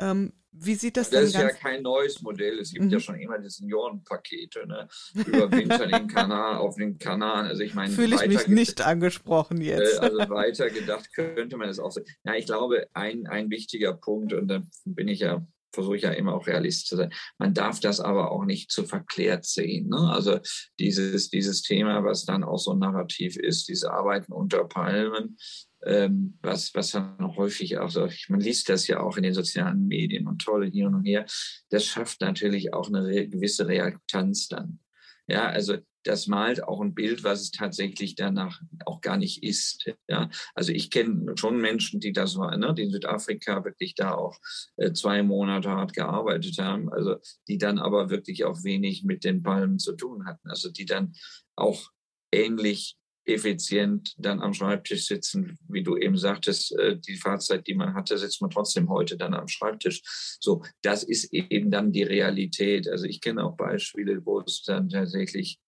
Ähm, 0.00 0.32
wie 0.52 0.74
sieht 0.74 0.96
das, 0.96 1.10
das 1.10 1.18
denn 1.18 1.26
ist 1.28 1.34
ja 1.34 1.50
kein 1.50 1.82
neues 1.82 2.22
Modell. 2.22 2.58
Es 2.58 2.72
gibt 2.72 2.86
mhm. 2.86 2.90
ja 2.90 3.00
schon 3.00 3.20
immer 3.20 3.38
die 3.38 3.48
Seniorenpakete, 3.48 4.66
ne? 4.66 4.88
Überwintern 5.14 5.90
den 5.90 6.08
Kanal, 6.08 6.56
auf 6.56 6.74
den 6.74 6.98
Kanal. 6.98 7.46
Also 7.46 7.62
ich 7.62 7.74
meine, 7.74 7.92
fühle 7.92 8.16
ich 8.16 8.26
mich 8.26 8.48
nicht 8.48 8.80
angesprochen 8.80 9.60
jetzt. 9.60 9.98
Äh, 9.98 10.06
also 10.06 10.18
weiter 10.30 10.68
gedacht 10.70 11.08
könnte 11.14 11.56
man 11.56 11.68
es 11.68 11.78
auch 11.78 11.92
so. 11.92 12.00
Ja, 12.24 12.34
ich 12.34 12.46
glaube, 12.46 12.88
ein, 12.94 13.26
ein 13.28 13.48
wichtiger 13.50 13.94
Punkt, 13.94 14.32
und 14.32 14.48
da 14.48 14.62
bin 14.84 15.08
ich 15.08 15.20
ja 15.20 15.46
versuche 15.72 15.96
ich 15.96 16.02
ja 16.02 16.10
immer 16.10 16.34
auch 16.34 16.46
realistisch 16.46 16.88
zu 16.88 16.96
sein. 16.96 17.12
Man 17.38 17.54
darf 17.54 17.80
das 17.80 18.00
aber 18.00 18.32
auch 18.32 18.44
nicht 18.44 18.70
zu 18.70 18.84
verklärt 18.84 19.44
sehen. 19.44 19.88
Ne? 19.88 20.10
Also 20.12 20.40
dieses, 20.78 21.30
dieses 21.30 21.62
Thema, 21.62 22.04
was 22.04 22.24
dann 22.24 22.44
auch 22.44 22.58
so 22.58 22.74
narrativ 22.74 23.36
ist, 23.36 23.68
diese 23.68 23.92
Arbeiten 23.92 24.32
unter 24.32 24.64
Palmen, 24.64 25.36
ähm, 25.84 26.38
was, 26.42 26.74
was 26.74 26.92
dann 26.92 27.36
häufig 27.36 27.78
auch 27.78 27.90
so, 27.90 28.08
man 28.28 28.40
liest 28.40 28.68
das 28.68 28.86
ja 28.86 29.00
auch 29.00 29.16
in 29.16 29.22
den 29.22 29.34
sozialen 29.34 29.86
Medien 29.86 30.26
und 30.26 30.42
tolle 30.42 30.66
hier 30.66 30.86
und 30.86 31.04
her, 31.04 31.24
das 31.70 31.86
schafft 31.86 32.20
natürlich 32.20 32.72
auch 32.74 32.88
eine 32.88 33.28
gewisse 33.28 33.66
Reaktanz 33.66 34.48
dann. 34.48 34.80
Ja, 35.26 35.48
also 35.48 35.76
das 36.04 36.26
malt 36.26 36.64
auch 36.64 36.80
ein 36.80 36.94
Bild, 36.94 37.24
was 37.24 37.40
es 37.40 37.50
tatsächlich 37.50 38.14
danach 38.14 38.60
auch 38.86 39.00
gar 39.00 39.16
nicht 39.16 39.42
ist. 39.42 39.90
Ja, 40.08 40.30
also 40.54 40.72
ich 40.72 40.90
kenne 40.90 41.34
schon 41.36 41.60
Menschen, 41.60 42.00
die 42.00 42.12
das 42.12 42.36
waren, 42.36 42.60
ne, 42.60 42.74
die 42.74 42.82
in 42.82 42.90
Südafrika 42.90 43.64
wirklich 43.64 43.94
da 43.94 44.14
auch 44.14 44.38
äh, 44.76 44.92
zwei 44.92 45.22
Monate 45.22 45.70
hart 45.70 45.92
gearbeitet 45.92 46.58
haben, 46.58 46.90
also 46.92 47.16
die 47.48 47.58
dann 47.58 47.78
aber 47.78 48.10
wirklich 48.10 48.44
auch 48.44 48.64
wenig 48.64 49.04
mit 49.04 49.24
den 49.24 49.42
Palmen 49.42 49.78
zu 49.78 49.94
tun 49.94 50.26
hatten, 50.26 50.48
also 50.48 50.70
die 50.70 50.86
dann 50.86 51.12
auch 51.56 51.90
ähnlich 52.32 52.96
effizient 53.30 54.14
dann 54.18 54.40
am 54.40 54.52
Schreibtisch 54.52 55.06
sitzen, 55.06 55.58
wie 55.68 55.82
du 55.82 55.96
eben 55.96 56.16
sagtest, 56.16 56.76
äh, 56.78 56.98
die 56.98 57.16
Fahrzeit, 57.16 57.66
die 57.66 57.74
man 57.74 57.94
hatte, 57.94 58.18
sitzt 58.18 58.40
man 58.40 58.50
trotzdem 58.50 58.88
heute 58.88 59.16
dann 59.16 59.34
am 59.34 59.48
Schreibtisch. 59.48 60.02
So, 60.40 60.62
das 60.82 61.02
ist 61.02 61.32
eben 61.32 61.70
dann 61.70 61.92
die 61.92 62.02
Realität. 62.02 62.88
Also 62.88 63.06
ich 63.06 63.20
kenne 63.20 63.44
auch 63.44 63.56
Beispiele, 63.56 64.24
wo 64.24 64.40
es 64.40 64.62
dann 64.62 64.88
tatsächlich 64.88 65.58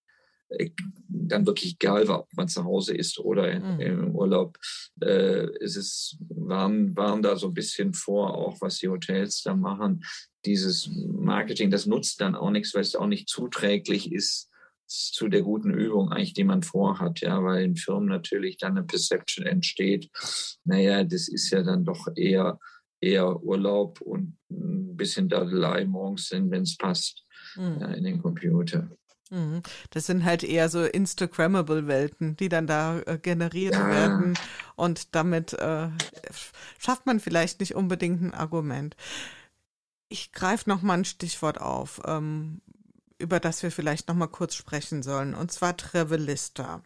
äh, 0.51 0.71
dann 1.09 1.47
wirklich 1.47 1.75
egal 1.75 2.09
war, 2.09 2.21
ob 2.21 2.33
man 2.37 2.49
zu 2.49 2.65
Hause 2.65 2.95
ist 2.95 3.19
oder 3.19 3.59
mhm. 3.59 3.81
im 3.81 4.15
Urlaub. 4.15 4.59
Äh, 5.01 5.47
es 5.61 5.77
ist, 5.77 6.19
waren, 6.29 6.97
waren 6.97 7.23
da 7.23 7.37
so 7.37 7.49
ein 7.49 7.55
bisschen 7.55 7.95
vor, 7.95 8.35
auch 8.35 8.61
was 8.61 8.79
die 8.79 8.89
Hotels 8.89 9.43
da 9.43 9.55
machen. 9.55 10.05
Dieses 10.45 10.91
Marketing, 10.93 11.71
das 11.71 11.87
nutzt 11.87 12.21
dann 12.21 12.35
auch 12.35 12.51
nichts, 12.51 12.75
weil 12.75 12.83
es 12.83 12.97
auch 12.97 13.07
nicht 13.07 13.29
zuträglich 13.29 14.13
ist 14.13 14.52
zu 14.93 15.29
der 15.29 15.43
guten 15.43 15.73
Übung 15.73 16.11
eigentlich, 16.11 16.35
die 16.35 16.45
man 16.45 16.63
vorhat, 16.63 17.21
ja, 17.21 17.43
weil 17.43 17.65
in 17.65 17.77
Firmen 17.77 18.09
natürlich 18.09 18.57
dann 18.59 18.77
eine 18.77 18.87
Perception 18.87 19.47
entsteht. 19.47 20.11
Naja, 20.65 21.05
das 21.05 21.29
ist 21.29 21.51
ja 21.51 21.63
dann 21.63 21.85
doch 21.85 22.09
eher, 22.15 22.59
eher 23.01 23.43
Urlaub 23.43 24.01
und 24.01 24.37
ein 24.51 24.97
bisschen 24.97 25.29
Dadelei 25.29 25.85
morgens 25.85 26.29
sind, 26.29 26.51
wenn 26.51 26.63
es 26.63 26.77
passt, 26.77 27.25
mhm. 27.57 27.79
ja, 27.81 27.89
in 27.89 28.05
den 28.05 28.23
Computer. 28.23 28.89
Mhm. 29.33 29.63
Das 29.91 30.07
sind 30.07 30.25
halt 30.25 30.45
eher 30.45 30.69
so 30.69 30.85
Instagrammable 30.85 31.87
Welten, 31.87 32.37
die 32.37 32.51
dann 32.51 32.67
da 32.67 33.01
äh, 33.01 33.19
generiert 33.19 33.75
ja. 33.75 33.89
werden. 33.89 34.35
Und 34.77 35.15
damit 35.15 35.55
äh, 35.55 35.89
schafft 36.79 37.07
man 37.07 37.19
vielleicht 37.19 37.61
nicht 37.61 37.75
unbedingt 37.75 38.21
ein 38.21 38.35
Argument. 38.35 38.95
Ich 40.11 40.33
greife 40.33 40.69
noch 40.69 40.83
mal 40.83 40.99
ein 40.99 41.07
Stichwort 41.07 41.59
auf. 41.59 42.03
Ähm, 42.05 42.61
über 43.23 43.41
das 43.41 43.63
wir 43.63 43.71
vielleicht 43.71 44.09
noch 44.09 44.15
mal 44.15 44.27
kurz 44.27 44.55
sprechen 44.55 45.03
sollen, 45.03 45.35
und 45.35 45.51
zwar 45.51 45.77
Travelista. 45.77 46.83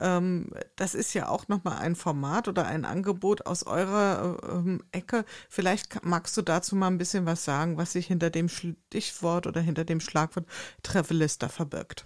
Ähm, 0.00 0.50
das 0.74 0.94
ist 0.94 1.14
ja 1.14 1.28
auch 1.28 1.48
noch 1.48 1.64
mal 1.64 1.78
ein 1.78 1.96
Format 1.96 2.48
oder 2.48 2.66
ein 2.66 2.84
Angebot 2.84 3.46
aus 3.46 3.66
eurer 3.66 4.38
ähm, 4.50 4.82
Ecke. 4.92 5.24
Vielleicht 5.48 6.04
magst 6.04 6.36
du 6.36 6.42
dazu 6.42 6.76
mal 6.76 6.88
ein 6.88 6.98
bisschen 6.98 7.24
was 7.24 7.44
sagen, 7.44 7.78
was 7.78 7.92
sich 7.92 8.06
hinter 8.08 8.30
dem 8.30 8.48
Stichwort 8.48 9.46
oder 9.46 9.60
hinter 9.60 9.84
dem 9.84 10.00
Schlagwort 10.00 10.46
Travelista 10.82 11.48
verbirgt. 11.48 12.04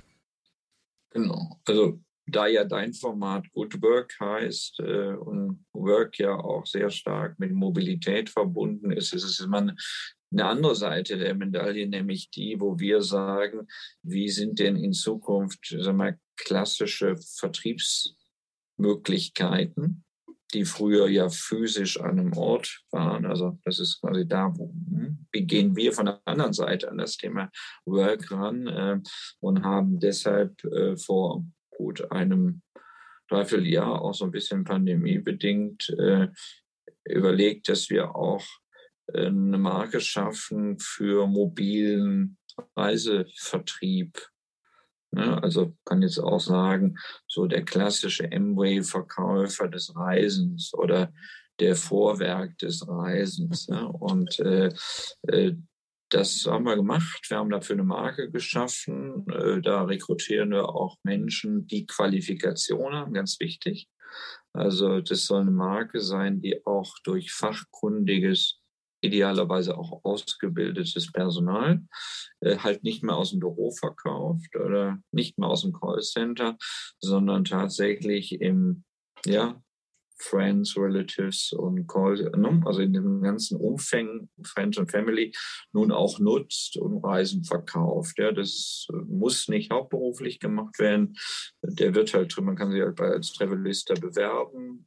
Genau, 1.10 1.58
also 1.66 1.98
da 2.26 2.46
ja 2.46 2.64
dein 2.64 2.92
Format 2.92 3.50
Good 3.52 3.82
Work 3.82 4.14
heißt 4.20 4.80
äh, 4.80 5.14
und 5.14 5.64
Work 5.72 6.18
ja 6.18 6.34
auch 6.36 6.66
sehr 6.66 6.90
stark 6.90 7.38
mit 7.38 7.52
Mobilität 7.52 8.30
verbunden 8.30 8.92
ist, 8.92 9.12
ist 9.12 9.24
es 9.24 9.40
immer 9.40 9.74
eine 10.32 10.46
andere 10.46 10.76
Seite 10.76 11.18
der 11.18 11.34
Medaille, 11.34 11.88
nämlich 11.88 12.30
die, 12.30 12.60
wo 12.60 12.78
wir 12.78 13.02
sagen, 13.02 13.66
wie 14.02 14.28
sind 14.28 14.58
denn 14.58 14.76
in 14.76 14.92
Zukunft 14.92 15.74
sagen 15.78 15.98
wir, 15.98 16.18
klassische 16.36 17.16
Vertriebsmöglichkeiten, 17.16 20.04
die 20.54 20.64
früher 20.64 21.08
ja 21.08 21.28
physisch 21.28 22.00
an 22.00 22.18
einem 22.18 22.32
Ort 22.32 22.82
waren. 22.90 23.26
Also 23.26 23.58
das 23.64 23.78
ist 23.78 24.00
quasi 24.00 24.26
da, 24.26 24.52
wo 24.56 24.72
hm, 24.72 25.26
gehen 25.32 25.76
wir 25.76 25.92
von 25.92 26.06
der 26.06 26.20
anderen 26.24 26.52
Seite 26.52 26.90
an 26.90 26.98
das 26.98 27.16
Thema 27.16 27.50
Work 27.84 28.30
ran 28.30 28.66
äh, 28.66 29.00
und 29.40 29.64
haben 29.64 30.00
deshalb 30.00 30.62
äh, 30.64 30.96
vor 30.96 31.44
gut 31.70 32.10
einem 32.10 32.62
Dreivierteljahr 33.28 34.02
auch 34.02 34.14
so 34.14 34.24
ein 34.24 34.32
bisschen 34.32 34.64
pandemiebedingt 34.64 35.88
äh, 35.98 36.28
überlegt, 37.04 37.68
dass 37.68 37.88
wir 37.88 38.16
auch 38.16 38.44
eine 39.14 39.58
Marke 39.58 40.00
schaffen 40.00 40.78
für 40.78 41.26
mobilen 41.26 42.38
Reisevertrieb. 42.76 44.18
Ne, 45.12 45.42
also 45.42 45.76
kann 45.84 46.02
jetzt 46.02 46.18
auch 46.18 46.38
sagen, 46.38 46.96
so 47.26 47.46
der 47.46 47.64
klassische 47.64 48.30
M-Way-Verkäufer 48.30 49.68
des 49.68 49.94
Reisens 49.96 50.72
oder 50.72 51.12
der 51.58 51.76
Vorwerk 51.76 52.56
des 52.58 52.86
Reisens. 52.86 53.68
Ne? 53.68 53.88
Und 53.88 54.38
äh, 54.40 54.70
äh, 55.22 55.56
das 56.10 56.44
haben 56.46 56.64
wir 56.64 56.76
gemacht. 56.76 57.26
Wir 57.28 57.38
haben 57.38 57.50
dafür 57.50 57.74
eine 57.74 57.84
Marke 57.84 58.30
geschaffen. 58.30 59.26
Äh, 59.30 59.60
da 59.60 59.84
rekrutieren 59.84 60.50
wir 60.50 60.68
auch 60.68 60.96
Menschen, 61.02 61.66
die 61.66 61.86
Qualifikation 61.86 62.94
haben, 62.94 63.12
ganz 63.12 63.38
wichtig. 63.40 63.88
Also 64.52 65.00
das 65.00 65.26
soll 65.26 65.42
eine 65.42 65.52
Marke 65.52 66.00
sein, 66.00 66.40
die 66.40 66.66
auch 66.66 66.96
durch 67.04 67.32
fachkundiges 67.32 68.59
idealerweise 69.00 69.76
auch 69.76 70.04
ausgebildetes 70.04 71.12
Personal, 71.12 71.82
äh, 72.40 72.58
halt 72.58 72.82
nicht 72.82 73.02
mehr 73.02 73.16
aus 73.16 73.30
dem 73.30 73.40
Büro 73.40 73.70
verkauft 73.70 74.54
oder 74.56 74.98
nicht 75.12 75.38
mehr 75.38 75.48
aus 75.48 75.62
dem 75.62 75.72
Callcenter, 75.72 76.56
sondern 77.00 77.44
tatsächlich 77.44 78.40
im, 78.40 78.84
ja, 79.24 79.60
Friends, 80.20 80.76
Relatives 80.76 81.52
und 81.52 81.86
Call, 81.86 82.30
ne? 82.36 82.62
also 82.66 82.82
in 82.82 82.92
dem 82.92 83.22
ganzen 83.22 83.56
Umfang 83.56 84.28
Friends 84.42 84.76
und 84.78 84.90
Family 84.90 85.32
nun 85.72 85.90
auch 85.90 86.18
nutzt 86.18 86.76
und 86.76 87.02
Reisen 87.02 87.44
verkauft. 87.44 88.18
Ja, 88.18 88.30
das 88.30 88.86
muss 89.06 89.48
nicht 89.48 89.72
hauptberuflich 89.72 90.38
gemacht 90.38 90.78
werden. 90.78 91.16
Der 91.62 91.94
wird 91.94 92.12
halt, 92.12 92.38
man 92.40 92.56
kann 92.56 92.70
sich 92.70 92.82
halt 92.82 93.00
als 93.00 93.32
Travelista 93.32 93.94
bewerben, 93.94 94.86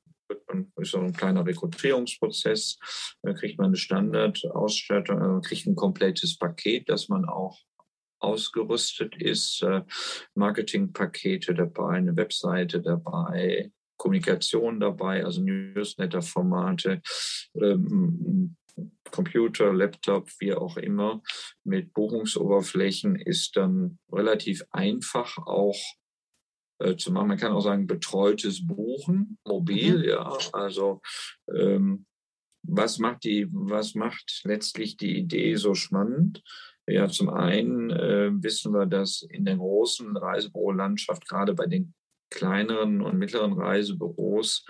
ist 0.77 0.91
so 0.91 0.99
ein 0.99 1.13
kleiner 1.13 1.45
Rekrutierungsprozess, 1.45 2.77
dann 3.21 3.35
kriegt 3.35 3.57
man 3.57 3.67
eine 3.67 3.77
Standardausstattung, 3.77 5.21
also 5.21 5.41
kriegt 5.41 5.67
ein 5.67 5.75
komplettes 5.75 6.37
Paket, 6.37 6.89
das 6.89 7.09
man 7.09 7.25
auch 7.25 7.59
ausgerüstet 8.19 9.15
ist, 9.21 9.61
äh, 9.63 9.81
Marketingpakete 10.35 11.53
dabei, 11.53 11.97
eine 11.97 12.15
Webseite 12.15 12.81
dabei, 12.81 13.71
Kommunikation 13.97 14.79
dabei, 14.79 15.23
also 15.23 15.41
Newsletter-Formate, 15.41 17.01
ähm, 17.55 18.55
Computer, 19.11 19.71
Laptop, 19.71 20.29
wie 20.39 20.53
auch 20.53 20.77
immer, 20.77 21.21
mit 21.63 21.93
Buchungsoberflächen 21.93 23.15
ist 23.15 23.55
dann 23.55 23.99
relativ 24.11 24.63
einfach 24.71 25.37
auch 25.37 25.77
äh, 26.83 26.97
zu 26.97 27.11
machen. 27.11 27.27
Man 27.27 27.37
kann 27.37 27.53
auch 27.53 27.61
sagen, 27.61 27.87
betreutes 27.87 28.65
Buchen, 28.65 29.37
mobil, 29.45 29.99
mhm. 29.99 30.03
ja. 30.03 30.37
Also 30.51 31.01
ähm, 31.53 32.05
was 32.63 32.97
macht 32.97 33.25
die, 33.25 33.47
was 33.51 33.93
macht 33.95 34.41
letztlich 34.45 34.97
die 34.97 35.17
Idee 35.17 35.55
so 35.55 35.73
spannend? 35.73 36.41
Ja, 36.85 37.07
zum 37.07 37.29
einen 37.29 37.91
äh, 37.91 38.31
wissen 38.33 38.73
wir, 38.73 38.85
dass 38.85 39.21
in 39.21 39.45
der 39.45 39.57
großen 39.57 40.15
Reisebürolandschaft, 40.17 41.27
gerade 41.27 41.53
bei 41.53 41.65
den 41.65 41.93
kleineren 42.29 43.01
und 43.01 43.17
mittleren 43.17 43.53
Reisebüros, 43.53 44.65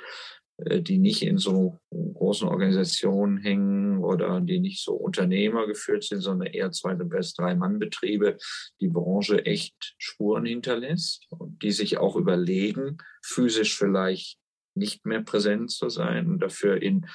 die 0.57 0.99
nicht 0.99 1.23
in 1.23 1.37
so 1.37 1.79
großen 1.91 2.47
Organisationen 2.47 3.37
hängen 3.37 3.97
oder 3.99 4.39
die 4.39 4.59
nicht 4.59 4.83
so 4.83 4.93
Unternehmer 4.93 5.65
geführt 5.65 6.03
sind, 6.03 6.21
sondern 6.21 6.47
eher 6.47 6.71
zwei 6.71 6.93
bis 6.93 7.33
drei 7.33 7.55
Mann-Betriebe, 7.55 8.37
die 8.79 8.87
Branche 8.87 9.45
echt 9.45 9.95
Spuren 9.97 10.45
hinterlässt 10.45 11.25
und 11.29 11.61
die 11.63 11.71
sich 11.71 11.97
auch 11.97 12.15
überlegen, 12.15 12.97
physisch 13.23 13.77
vielleicht 13.77 14.37
nicht 14.75 15.05
mehr 15.05 15.21
präsent 15.21 15.71
zu 15.71 15.89
sein 15.89 16.27
und 16.27 16.39
dafür 16.39 16.81
in 16.81 17.07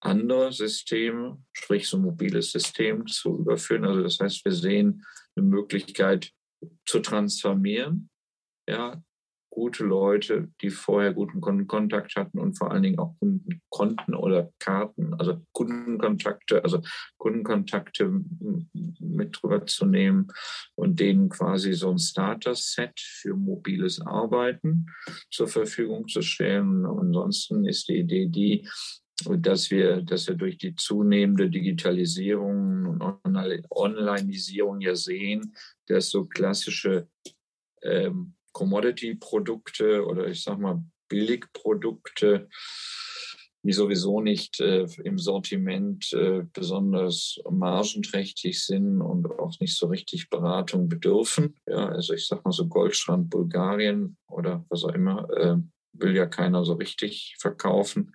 andere 0.00 0.52
Systeme, 0.52 1.42
sprich 1.52 1.88
so 1.88 1.96
ein 1.96 2.02
mobiles 2.02 2.50
System 2.50 3.06
zu 3.06 3.38
überführen. 3.38 3.84
Also 3.84 4.02
das 4.02 4.18
heißt, 4.18 4.44
wir 4.44 4.52
sehen 4.52 5.04
eine 5.36 5.46
Möglichkeit 5.46 6.32
zu 6.86 7.00
transformieren, 7.00 8.10
ja, 8.68 9.02
gute 9.52 9.84
Leute, 9.84 10.48
die 10.62 10.70
vorher 10.70 11.12
guten 11.12 11.42
Kundenkontakt 11.42 12.16
hatten 12.16 12.38
und 12.38 12.56
vor 12.56 12.72
allen 12.72 12.82
Dingen 12.82 12.98
auch 12.98 13.14
Kundenkonten 13.20 14.14
oder 14.14 14.50
Karten, 14.58 15.12
also 15.14 15.42
Kundenkontakte, 15.52 16.64
also 16.64 16.80
Kundenkontakte 17.18 18.10
mit 18.98 19.38
drüber 19.40 19.66
zu 19.66 19.84
nehmen 19.84 20.28
und 20.74 20.98
denen 21.00 21.28
quasi 21.28 21.74
so 21.74 21.90
ein 21.90 21.98
Starter-Set 21.98 22.98
für 22.98 23.36
mobiles 23.36 24.00
Arbeiten 24.00 24.86
zur 25.30 25.48
Verfügung 25.48 26.08
zu 26.08 26.22
stellen. 26.22 26.86
Ansonsten 26.86 27.66
ist 27.66 27.88
die 27.88 27.98
Idee 27.98 28.28
die, 28.28 28.66
dass 29.38 29.70
wir, 29.70 30.00
dass 30.00 30.28
wir 30.28 30.34
durch 30.34 30.56
die 30.56 30.74
zunehmende 30.76 31.50
Digitalisierung 31.50 32.86
und 32.86 33.02
Onlineisierung 33.70 34.80
ja 34.80 34.96
sehen, 34.96 35.54
dass 35.88 36.08
so 36.08 36.24
klassische 36.24 37.06
ähm, 37.82 38.34
Commodity-Produkte 38.52 40.04
oder 40.04 40.26
ich 40.26 40.42
sag 40.42 40.58
mal 40.58 40.82
Billigprodukte, 41.08 42.48
die 43.64 43.72
sowieso 43.72 44.20
nicht 44.20 44.60
äh, 44.60 44.86
im 45.04 45.18
Sortiment 45.18 46.12
äh, 46.12 46.42
besonders 46.52 47.38
margenträchtig 47.48 48.64
sind 48.64 49.00
und 49.00 49.30
auch 49.38 49.60
nicht 49.60 49.76
so 49.76 49.86
richtig 49.86 50.30
Beratung 50.30 50.88
bedürfen. 50.88 51.54
Ja, 51.66 51.88
also 51.88 52.14
ich 52.14 52.26
sag 52.26 52.44
mal 52.44 52.52
so 52.52 52.66
Goldstrand 52.66 53.30
Bulgarien 53.30 54.16
oder 54.28 54.64
was 54.68 54.84
auch 54.84 54.94
immer, 54.94 55.28
äh, 55.30 55.56
will 55.92 56.16
ja 56.16 56.26
keiner 56.26 56.64
so 56.64 56.74
richtig 56.74 57.36
verkaufen. 57.38 58.12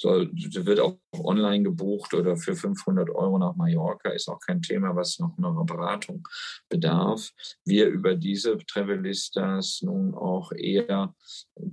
Soll, 0.00 0.30
wird 0.32 0.80
auch 0.80 0.96
online 1.12 1.62
gebucht 1.62 2.14
oder 2.14 2.34
für 2.38 2.56
500 2.56 3.10
Euro 3.10 3.38
nach 3.38 3.54
Mallorca 3.54 4.08
ist 4.08 4.30
auch 4.30 4.40
kein 4.40 4.62
Thema, 4.62 4.96
was 4.96 5.18
noch 5.18 5.36
einer 5.36 5.52
Beratung 5.64 6.26
bedarf. 6.70 7.30
Wir 7.66 7.86
über 7.88 8.14
diese 8.14 8.56
Travelistas 8.56 9.82
nun 9.82 10.14
auch 10.14 10.52
eher 10.52 11.14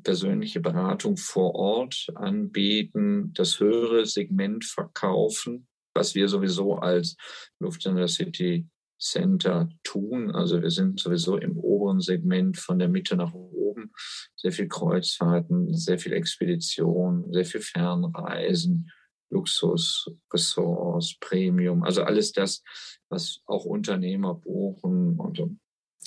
persönliche 0.03 0.59
Beratung 0.59 1.15
vor 1.15 1.55
Ort 1.55 2.07
anbieten, 2.15 3.32
das 3.34 3.61
höhere 3.61 4.05
Segment 4.05 4.65
verkaufen, 4.65 5.65
was 5.95 6.13
wir 6.13 6.28
sowieso 6.28 6.75
als 6.75 7.15
Lufthansa 7.59 8.09
City 8.09 8.67
Center 9.00 9.70
tun. 9.84 10.32
Also 10.32 10.62
wir 10.62 10.72
sind 10.72 11.00
sowieso 11.00 11.38
im 11.38 11.58
oberen 11.58 12.02
Segment 12.02 12.58
von 12.58 12.80
der 12.80 12.89
Mitte 12.89 13.16
nach 13.16 13.34
oben. 13.34 13.91
Sehr 14.36 14.52
viel 14.52 14.68
Kreuzfahrten, 14.68 15.74
sehr 15.74 16.00
viel 16.00 16.14
Expedition, 16.14 17.32
sehr 17.32 17.45
viel 17.45 17.62
Fernreisen, 17.62 18.91
Luxus, 19.30 20.10
Ressorts, 20.34 21.18
Premium. 21.20 21.84
Also 21.84 22.04
alles 22.04 22.32
das, 22.32 22.64
was 23.10 23.41
auch 23.45 23.66
Unternehmer 23.66 24.36
buchen 24.36 25.20
und 25.20 25.58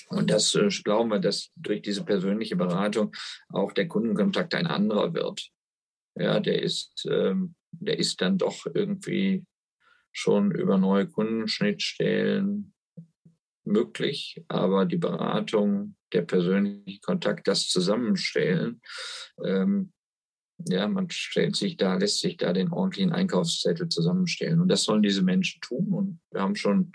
und 0.08 0.30
das 0.30 0.54
äh, 0.54 0.68
glauben 0.82 1.10
wir, 1.10 1.20
dass 1.20 1.50
durch 1.56 1.82
diese 1.82 2.04
persönliche 2.04 2.56
Beratung 2.56 3.14
auch 3.48 3.72
der 3.72 3.86
Kundenkontakt 3.86 4.54
ein 4.54 4.66
anderer 4.66 5.14
wird. 5.14 5.50
Ja, 6.16 6.40
der 6.40 6.62
ist, 6.62 7.06
ähm, 7.08 7.54
der 7.70 7.98
ist 7.98 8.20
dann 8.20 8.36
doch 8.36 8.66
irgendwie 8.74 9.44
schon 10.12 10.50
über 10.50 10.78
neue 10.78 11.06
Kundenschnittstellen, 11.06 12.74
möglich, 13.70 14.42
aber 14.48 14.84
die 14.84 14.98
Beratung, 14.98 15.96
der 16.12 16.22
persönliche 16.22 17.00
Kontakt, 17.00 17.48
das 17.48 17.68
Zusammenstellen, 17.68 18.80
ähm, 19.44 19.92
ja, 20.68 20.88
man 20.88 21.08
stellt 21.10 21.56
sich 21.56 21.76
da, 21.76 21.94
lässt 21.94 22.20
sich 22.20 22.36
da 22.36 22.52
den 22.52 22.72
ordentlichen 22.72 23.12
Einkaufszettel 23.12 23.88
zusammenstellen. 23.88 24.60
Und 24.60 24.68
das 24.68 24.84
sollen 24.84 25.02
diese 25.02 25.22
Menschen 25.22 25.60
tun. 25.60 25.92
Und 25.92 26.20
wir 26.30 26.42
haben 26.42 26.56
schon 26.56 26.92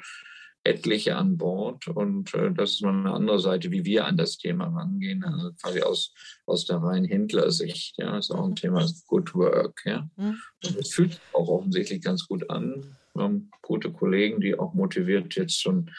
etliche 0.63 1.15
an 1.15 1.37
Bord. 1.37 1.87
Und 1.87 2.33
äh, 2.33 2.51
das 2.51 2.71
ist 2.71 2.81
mal 2.81 2.91
eine 2.93 3.13
andere 3.13 3.39
Seite, 3.39 3.71
wie 3.71 3.85
wir 3.85 4.05
an 4.05 4.17
das 4.17 4.37
Thema 4.37 4.67
rangehen. 4.67 5.23
Also 5.23 5.51
quasi 5.61 5.81
aus, 5.81 6.13
aus 6.45 6.65
der 6.65 6.77
reinen 6.77 7.05
Händlersicht. 7.05 7.95
Ja, 7.97 8.17
ist 8.17 8.31
auch 8.31 8.45
ein 8.45 8.55
Thema 8.55 8.87
Good 9.07 9.33
Work. 9.35 9.81
Ja. 9.85 10.09
Mhm. 10.15 10.39
Und 10.63 10.75
es 10.77 10.93
fühlt 10.93 11.13
sich 11.13 11.21
auch 11.33 11.47
offensichtlich 11.47 12.01
ganz 12.01 12.27
gut 12.27 12.49
an. 12.49 12.97
Haben 13.17 13.51
gute 13.61 13.91
Kollegen, 13.91 14.41
die 14.41 14.57
auch 14.57 14.73
motiviert 14.73 15.35
jetzt 15.35 15.61
schon 15.61 15.91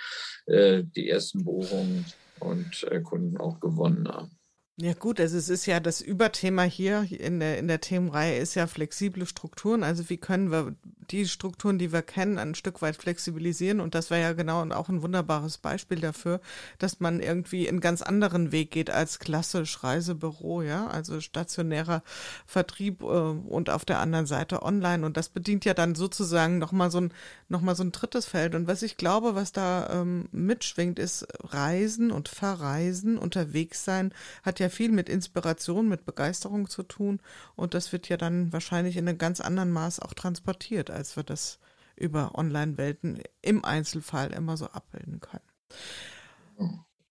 äh, 0.46 0.82
die 0.84 1.08
ersten 1.08 1.44
Buchungen 1.44 2.04
und 2.40 2.84
äh, 2.90 3.00
Kunden 3.00 3.36
auch 3.38 3.60
gewonnen 3.60 4.08
haben. 4.08 4.30
Ja 4.78 4.92
gut, 4.92 5.20
also 5.20 5.38
es 5.38 5.48
ist 5.48 5.64
ja 5.64 5.80
das 5.80 6.02
Überthema 6.02 6.62
hier 6.62 7.06
in 7.10 7.40
der, 7.40 7.58
in 7.58 7.66
der 7.66 7.80
Themenreihe 7.80 8.38
ist 8.38 8.54
ja 8.54 8.66
flexible 8.66 9.24
Strukturen. 9.24 9.82
Also 9.82 10.10
wie 10.10 10.18
können 10.18 10.50
wir 10.50 10.76
die 11.10 11.26
Strukturen, 11.26 11.78
die 11.78 11.92
wir 11.92 12.02
kennen, 12.02 12.38
ein 12.38 12.54
Stück 12.54 12.82
weit 12.82 12.96
flexibilisieren? 12.96 13.80
Und 13.80 13.94
das 13.94 14.10
wäre 14.10 14.22
ja 14.22 14.32
genau 14.32 14.62
und 14.62 14.72
auch 14.72 14.88
ein 14.88 15.02
wunderbares 15.02 15.58
Beispiel 15.58 16.00
dafür, 16.00 16.40
dass 16.78 17.00
man 17.00 17.20
irgendwie 17.20 17.68
einen 17.68 17.80
ganz 17.80 18.02
anderen 18.02 18.52
Weg 18.52 18.70
geht 18.70 18.90
als 18.90 19.18
klassisch 19.18 19.82
Reisebüro, 19.82 20.62
ja, 20.62 20.86
also 20.86 21.20
stationärer 21.20 22.02
Vertrieb 22.46 23.02
äh, 23.02 23.06
und 23.06 23.70
auf 23.70 23.84
der 23.84 24.00
anderen 24.00 24.26
Seite 24.26 24.62
online. 24.62 25.04
Und 25.04 25.16
das 25.16 25.28
bedient 25.28 25.64
ja 25.64 25.74
dann 25.74 25.94
sozusagen 25.94 26.58
nochmal 26.58 26.90
so 26.90 27.00
ein, 27.00 27.12
noch 27.48 27.60
mal 27.60 27.76
so 27.76 27.84
ein 27.84 27.92
drittes 27.92 28.26
Feld. 28.26 28.54
Und 28.54 28.66
was 28.66 28.82
ich 28.82 28.96
glaube, 28.96 29.34
was 29.34 29.52
da 29.52 29.88
ähm, 29.90 30.28
mitschwingt, 30.32 30.98
ist 30.98 31.26
Reisen 31.42 32.10
und 32.10 32.28
Verreisen, 32.28 33.18
unterwegs 33.18 33.84
sein, 33.84 34.12
hat 34.42 34.60
ja 34.60 34.68
viel 34.68 34.90
mit 34.90 35.08
Inspiration, 35.08 35.88
mit 35.88 36.04
Begeisterung 36.04 36.68
zu 36.68 36.82
tun 36.82 37.20
und 37.54 37.74
das 37.74 37.92
wird 37.92 38.08
ja 38.08 38.16
dann 38.16 38.52
wahrscheinlich 38.52 38.96
in 38.96 39.08
einem 39.08 39.18
ganz 39.18 39.40
anderen 39.40 39.70
Maß 39.70 40.00
auch 40.00 40.14
transportiert, 40.14 40.90
als 40.96 41.16
wir 41.16 41.22
das 41.22 41.58
über 41.96 42.34
Online-Welten 42.34 43.22
im 43.42 43.64
Einzelfall 43.64 44.32
immer 44.32 44.56
so 44.56 44.66
abbilden 44.66 45.20
können. 45.20 45.42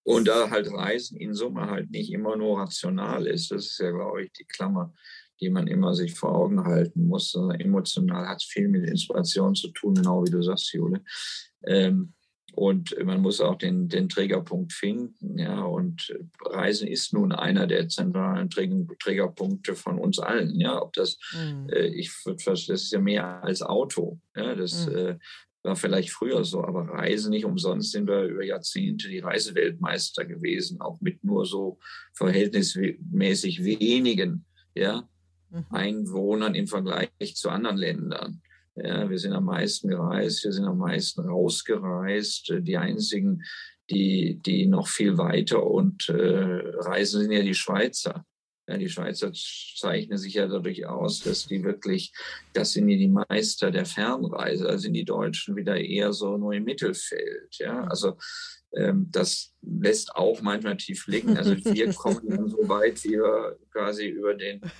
Und 0.03 0.27
da 0.27 0.51
halt 0.51 0.71
Reisen 0.71 1.17
in 1.17 1.33
Summe 1.33 1.67
halt 1.69 1.89
nicht 1.89 2.11
immer 2.11 2.35
nur 2.35 2.59
rational 2.59 3.25
ist, 3.25 3.51
das 3.51 3.65
ist 3.65 3.79
ja, 3.79 3.91
glaube 3.91 4.23
ich, 4.23 4.33
die 4.33 4.45
Klammer, 4.45 4.93
die 5.41 5.49
man 5.49 5.67
immer 5.67 5.95
sich 5.95 6.13
vor 6.13 6.35
Augen 6.35 6.63
halten 6.63 7.07
muss. 7.07 7.33
Emotional 7.33 8.27
hat 8.27 8.43
viel 8.43 8.67
mit 8.67 8.87
Inspiration 8.87 9.55
zu 9.55 9.69
tun, 9.69 9.95
genau 9.95 10.23
wie 10.23 10.29
du 10.29 10.41
sagst, 10.43 10.71
Jule. 10.73 11.03
Ähm, 11.65 12.13
und 12.55 12.95
man 13.03 13.21
muss 13.21 13.41
auch 13.41 13.55
den, 13.55 13.89
den 13.89 14.07
Trägerpunkt 14.07 14.71
finden. 14.71 15.37
Ja, 15.37 15.63
und 15.63 16.15
Reisen 16.41 16.87
ist 16.87 17.13
nun 17.13 17.31
einer 17.31 17.67
der 17.67 17.89
zentralen 17.89 18.49
Trägerpunkte 18.49 19.75
von 19.75 19.99
uns 19.99 20.19
allen. 20.19 20.59
Ja, 20.59 20.81
ob 20.81 20.93
das, 20.93 21.17
mhm. 21.33 21.69
äh, 21.69 21.87
ich 21.87 22.11
würde 22.25 22.41
das 22.45 22.67
ist 22.67 22.91
ja 22.91 22.99
mehr 22.99 23.43
als 23.43 23.61
Auto. 23.61 24.19
Ja, 24.35 24.55
das 24.55 24.87
mhm. 24.87 24.95
äh, 24.95 25.17
war 25.63 25.75
vielleicht 25.75 26.11
früher 26.11 26.45
so, 26.45 26.63
aber 26.63 26.87
Reisen 26.87 27.31
nicht 27.31 27.45
umsonst 27.45 27.91
sind 27.91 28.07
wir 28.07 28.23
über 28.23 28.43
Jahrzehnte 28.43 29.09
die 29.09 29.19
Reiseweltmeister 29.19 30.23
gewesen, 30.23 30.79
auch 30.79 31.01
mit 31.01 31.23
nur 31.23 31.45
so 31.45 31.79
verhältnismäßig 32.13 33.63
wenigen, 33.63 34.45
ja, 34.75 35.09
mhm. 35.49 35.65
Einwohnern 35.71 36.55
im 36.55 36.67
Vergleich 36.67 37.35
zu 37.35 37.49
anderen 37.49 37.77
Ländern. 37.77 38.41
Ja, 38.75 39.09
wir 39.09 39.17
sind 39.17 39.33
am 39.33 39.45
meisten 39.45 39.87
gereist, 39.87 40.43
wir 40.43 40.51
sind 40.51 40.65
am 40.65 40.77
meisten 40.77 41.21
rausgereist. 41.21 42.53
Die 42.59 42.77
einzigen, 42.77 43.43
die, 43.89 44.39
die 44.41 44.65
noch 44.65 44.87
viel 44.87 45.17
weiter 45.17 45.65
und 45.65 46.09
äh, 46.09 46.61
reisen, 46.79 47.21
sind 47.21 47.31
ja 47.31 47.41
die 47.41 47.53
Schweizer. 47.53 48.25
Ja, 48.67 48.77
die 48.77 48.89
Schweizer 48.89 49.31
zeichnen 49.31 50.17
sich 50.17 50.33
ja 50.33 50.47
dadurch 50.47 50.87
aus, 50.87 51.21
dass 51.21 51.45
die 51.45 51.63
wirklich, 51.63 52.11
das 52.53 52.73
sind 52.73 52.89
ja 52.89 52.97
die 52.97 53.07
Meister 53.07 53.69
der 53.69 53.85
Fernreise, 53.85 54.63
da 54.63 54.77
sind 54.77 54.93
die 54.93 55.05
Deutschen 55.05 55.55
wieder 55.55 55.79
eher 55.79 56.13
so 56.13 56.35
nur 56.35 56.53
im 56.53 56.63
Mittelfeld. 56.63 57.55
Ja, 57.59 57.83
also 57.83 58.17
ähm, 58.75 59.07
das 59.11 59.53
lässt 59.61 60.15
auch 60.15 60.41
manchmal 60.41 60.77
tief 60.77 61.07
liegen. 61.07 61.37
Also 61.37 61.55
wir 61.55 61.93
kommen 61.93 62.21
dann 62.27 62.49
so 62.49 62.67
weit, 62.67 63.03
wie 63.03 63.17
wir 63.17 63.57
quasi 63.71 64.07
über 64.07 64.33
den, 64.33 64.61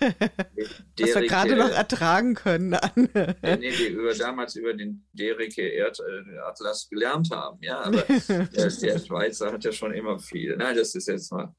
Was 0.99 1.15
wir 1.15 1.27
gerade 1.27 1.55
noch 1.55 1.71
ertragen 1.71 2.35
können. 2.35 2.77
Nee, 2.95 3.57
nee, 3.57 3.87
über, 3.87 4.13
damals 4.13 4.55
über 4.55 4.73
den 4.73 5.05
Derike 5.13 5.61
Erd, 5.61 5.99
äh, 5.99 6.37
Atlas 6.39 6.89
gelernt 6.89 7.29
haben. 7.31 7.57
Ja, 7.61 7.81
aber 7.81 8.01
der, 8.27 8.47
der 8.69 8.99
Schweizer 8.99 9.51
hat 9.51 9.63
ja 9.63 9.71
schon 9.71 9.93
immer 9.93 10.19
viel. 10.19 10.55
Nein, 10.57 10.75
das 10.75 10.93
ist 10.95 11.07
jetzt 11.07 11.31
mal 11.31 11.53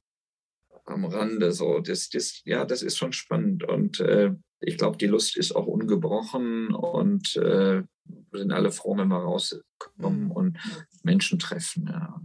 am 0.84 1.04
Rande 1.04 1.52
so. 1.52 1.80
Das, 1.80 2.10
das, 2.10 2.42
ja, 2.44 2.64
das 2.64 2.82
ist 2.82 2.96
schon 2.96 3.12
spannend 3.12 3.64
und 3.64 4.00
äh, 4.00 4.32
ich 4.60 4.78
glaube, 4.78 4.96
die 4.96 5.06
Lust 5.06 5.36
ist 5.36 5.54
auch 5.54 5.66
ungebrochen 5.66 6.74
und 6.74 7.36
äh, 7.36 7.82
wir 7.82 7.86
sind 8.32 8.52
alle 8.52 8.72
froh, 8.72 8.96
wenn 8.96 9.08
wir 9.08 9.18
rauskommen 9.18 10.24
mhm. 10.24 10.30
und 10.30 10.58
Menschen 11.02 11.38
treffen. 11.38 11.86
Ja. 11.86 12.20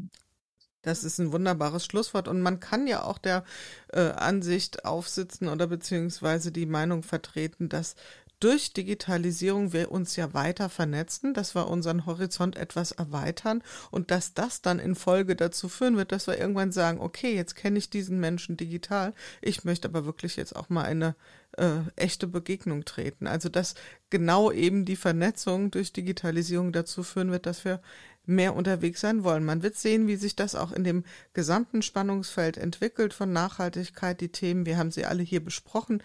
Das 0.81 1.03
ist 1.03 1.19
ein 1.19 1.31
wunderbares 1.31 1.85
Schlusswort 1.85 2.27
und 2.27 2.41
man 2.41 2.59
kann 2.59 2.87
ja 2.87 3.03
auch 3.03 3.19
der 3.19 3.43
äh, 3.89 4.09
Ansicht 4.11 4.83
aufsitzen 4.83 5.47
oder 5.47 5.67
beziehungsweise 5.67 6.51
die 6.51 6.65
Meinung 6.65 7.03
vertreten, 7.03 7.69
dass 7.69 7.95
durch 8.39 8.73
Digitalisierung 8.73 9.71
wir 9.71 9.91
uns 9.91 10.15
ja 10.15 10.33
weiter 10.33 10.67
vernetzen, 10.69 11.35
dass 11.35 11.53
wir 11.55 11.67
unseren 11.67 12.07
Horizont 12.07 12.57
etwas 12.57 12.91
erweitern 12.91 13.63
und 13.91 14.09
dass 14.09 14.33
das 14.33 14.63
dann 14.63 14.79
in 14.79 14.95
Folge 14.95 15.35
dazu 15.35 15.69
führen 15.69 15.95
wird, 15.95 16.11
dass 16.11 16.25
wir 16.25 16.39
irgendwann 16.39 16.71
sagen, 16.71 16.99
okay, 16.99 17.35
jetzt 17.35 17.55
kenne 17.55 17.77
ich 17.77 17.91
diesen 17.91 18.19
Menschen 18.19 18.57
digital, 18.57 19.13
ich 19.41 19.63
möchte 19.63 19.87
aber 19.87 20.05
wirklich 20.05 20.35
jetzt 20.37 20.55
auch 20.55 20.69
mal 20.69 20.85
eine 20.85 21.15
äh, 21.61 21.81
echte 21.95 22.27
Begegnung 22.27 22.85
treten. 22.85 23.27
Also 23.27 23.47
dass 23.47 23.75
genau 24.09 24.51
eben 24.51 24.83
die 24.83 24.95
Vernetzung 24.95 25.69
durch 25.69 25.93
Digitalisierung 25.93 26.71
dazu 26.73 27.03
führen 27.03 27.31
wird, 27.31 27.45
dass 27.45 27.63
wir 27.63 27.81
mehr 28.25 28.55
unterwegs 28.55 29.01
sein 29.01 29.23
wollen. 29.23 29.43
Man 29.43 29.63
wird 29.63 29.75
sehen, 29.77 30.07
wie 30.07 30.15
sich 30.15 30.35
das 30.35 30.55
auch 30.55 30.71
in 30.71 30.83
dem 30.83 31.03
gesamten 31.33 31.81
Spannungsfeld 31.81 32.57
entwickelt 32.57 33.13
von 33.13 33.33
Nachhaltigkeit, 33.33 34.21
die 34.21 34.29
Themen. 34.29 34.65
Wir 34.65 34.77
haben 34.77 34.91
sie 34.91 35.05
alle 35.05 35.23
hier 35.23 35.43
besprochen. 35.43 36.03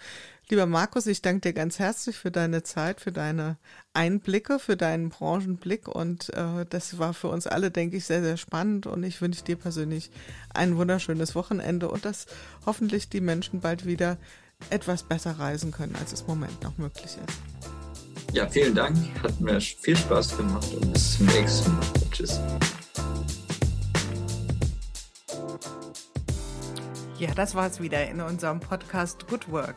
Lieber 0.49 0.67
Markus, 0.67 1.07
ich 1.07 1.23
danke 1.23 1.41
dir 1.41 1.53
ganz 1.53 1.79
herzlich 1.79 2.17
für 2.17 2.31
deine 2.31 2.63
Zeit, 2.63 3.01
für 3.01 3.13
deine 3.13 3.59
Einblicke, 3.93 4.59
für 4.59 4.77
deinen 4.77 5.11
Branchenblick 5.11 5.89
und 5.89 6.33
äh, 6.35 6.65
das 6.69 6.99
war 6.99 7.15
für 7.15 7.29
uns 7.29 7.47
alle, 7.47 7.71
denke 7.71 7.97
ich, 7.97 8.05
sehr, 8.05 8.23
sehr 8.23 8.37
spannend 8.37 8.87
und 8.87 9.03
ich 9.03 9.21
wünsche 9.21 9.45
dir 9.45 9.57
persönlich 9.57 10.11
ein 10.55 10.77
wunderschönes 10.77 11.35
Wochenende 11.35 11.91
und 11.91 12.05
dass 12.05 12.27
hoffentlich 12.65 13.09
die 13.09 13.21
Menschen 13.21 13.61
bald 13.61 13.87
wieder 13.87 14.19
etwas 14.71 15.03
besser 15.03 15.39
reisen 15.39 15.71
können, 15.71 15.95
als 15.97 16.13
es 16.13 16.23
im 16.23 16.29
Moment 16.29 16.63
noch 16.63 16.77
möglich 16.79 17.05
ist. 17.07 17.19
Ja, 18.33 18.47
vielen 18.49 18.75
Dank. 18.75 18.97
Hat 19.23 19.41
mir 19.41 19.61
viel 19.61 19.97
Spaß 19.97 20.37
gemacht 20.37 20.67
und 20.75 20.93
bis 20.93 21.17
zum 21.17 21.27
nächsten 21.27 21.73
Mal. 21.73 21.87
Tschüss. 22.11 22.41
Ja, 27.19 27.33
das 27.35 27.55
war 27.55 27.67
es 27.67 27.81
wieder 27.81 28.07
in 28.09 28.21
unserem 28.21 28.61
Podcast 28.61 29.27
Good 29.27 29.51
Work, 29.51 29.77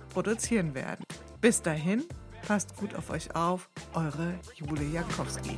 produzieren 0.11 0.75
werden. 0.75 1.03
Bis 1.39 1.61
dahin, 1.61 2.03
passt 2.47 2.75
gut 2.75 2.95
auf 2.95 3.09
euch 3.09 3.35
auf, 3.35 3.69
eure 3.93 4.35
Jule 4.55 4.83
Jakowski. 4.83 5.57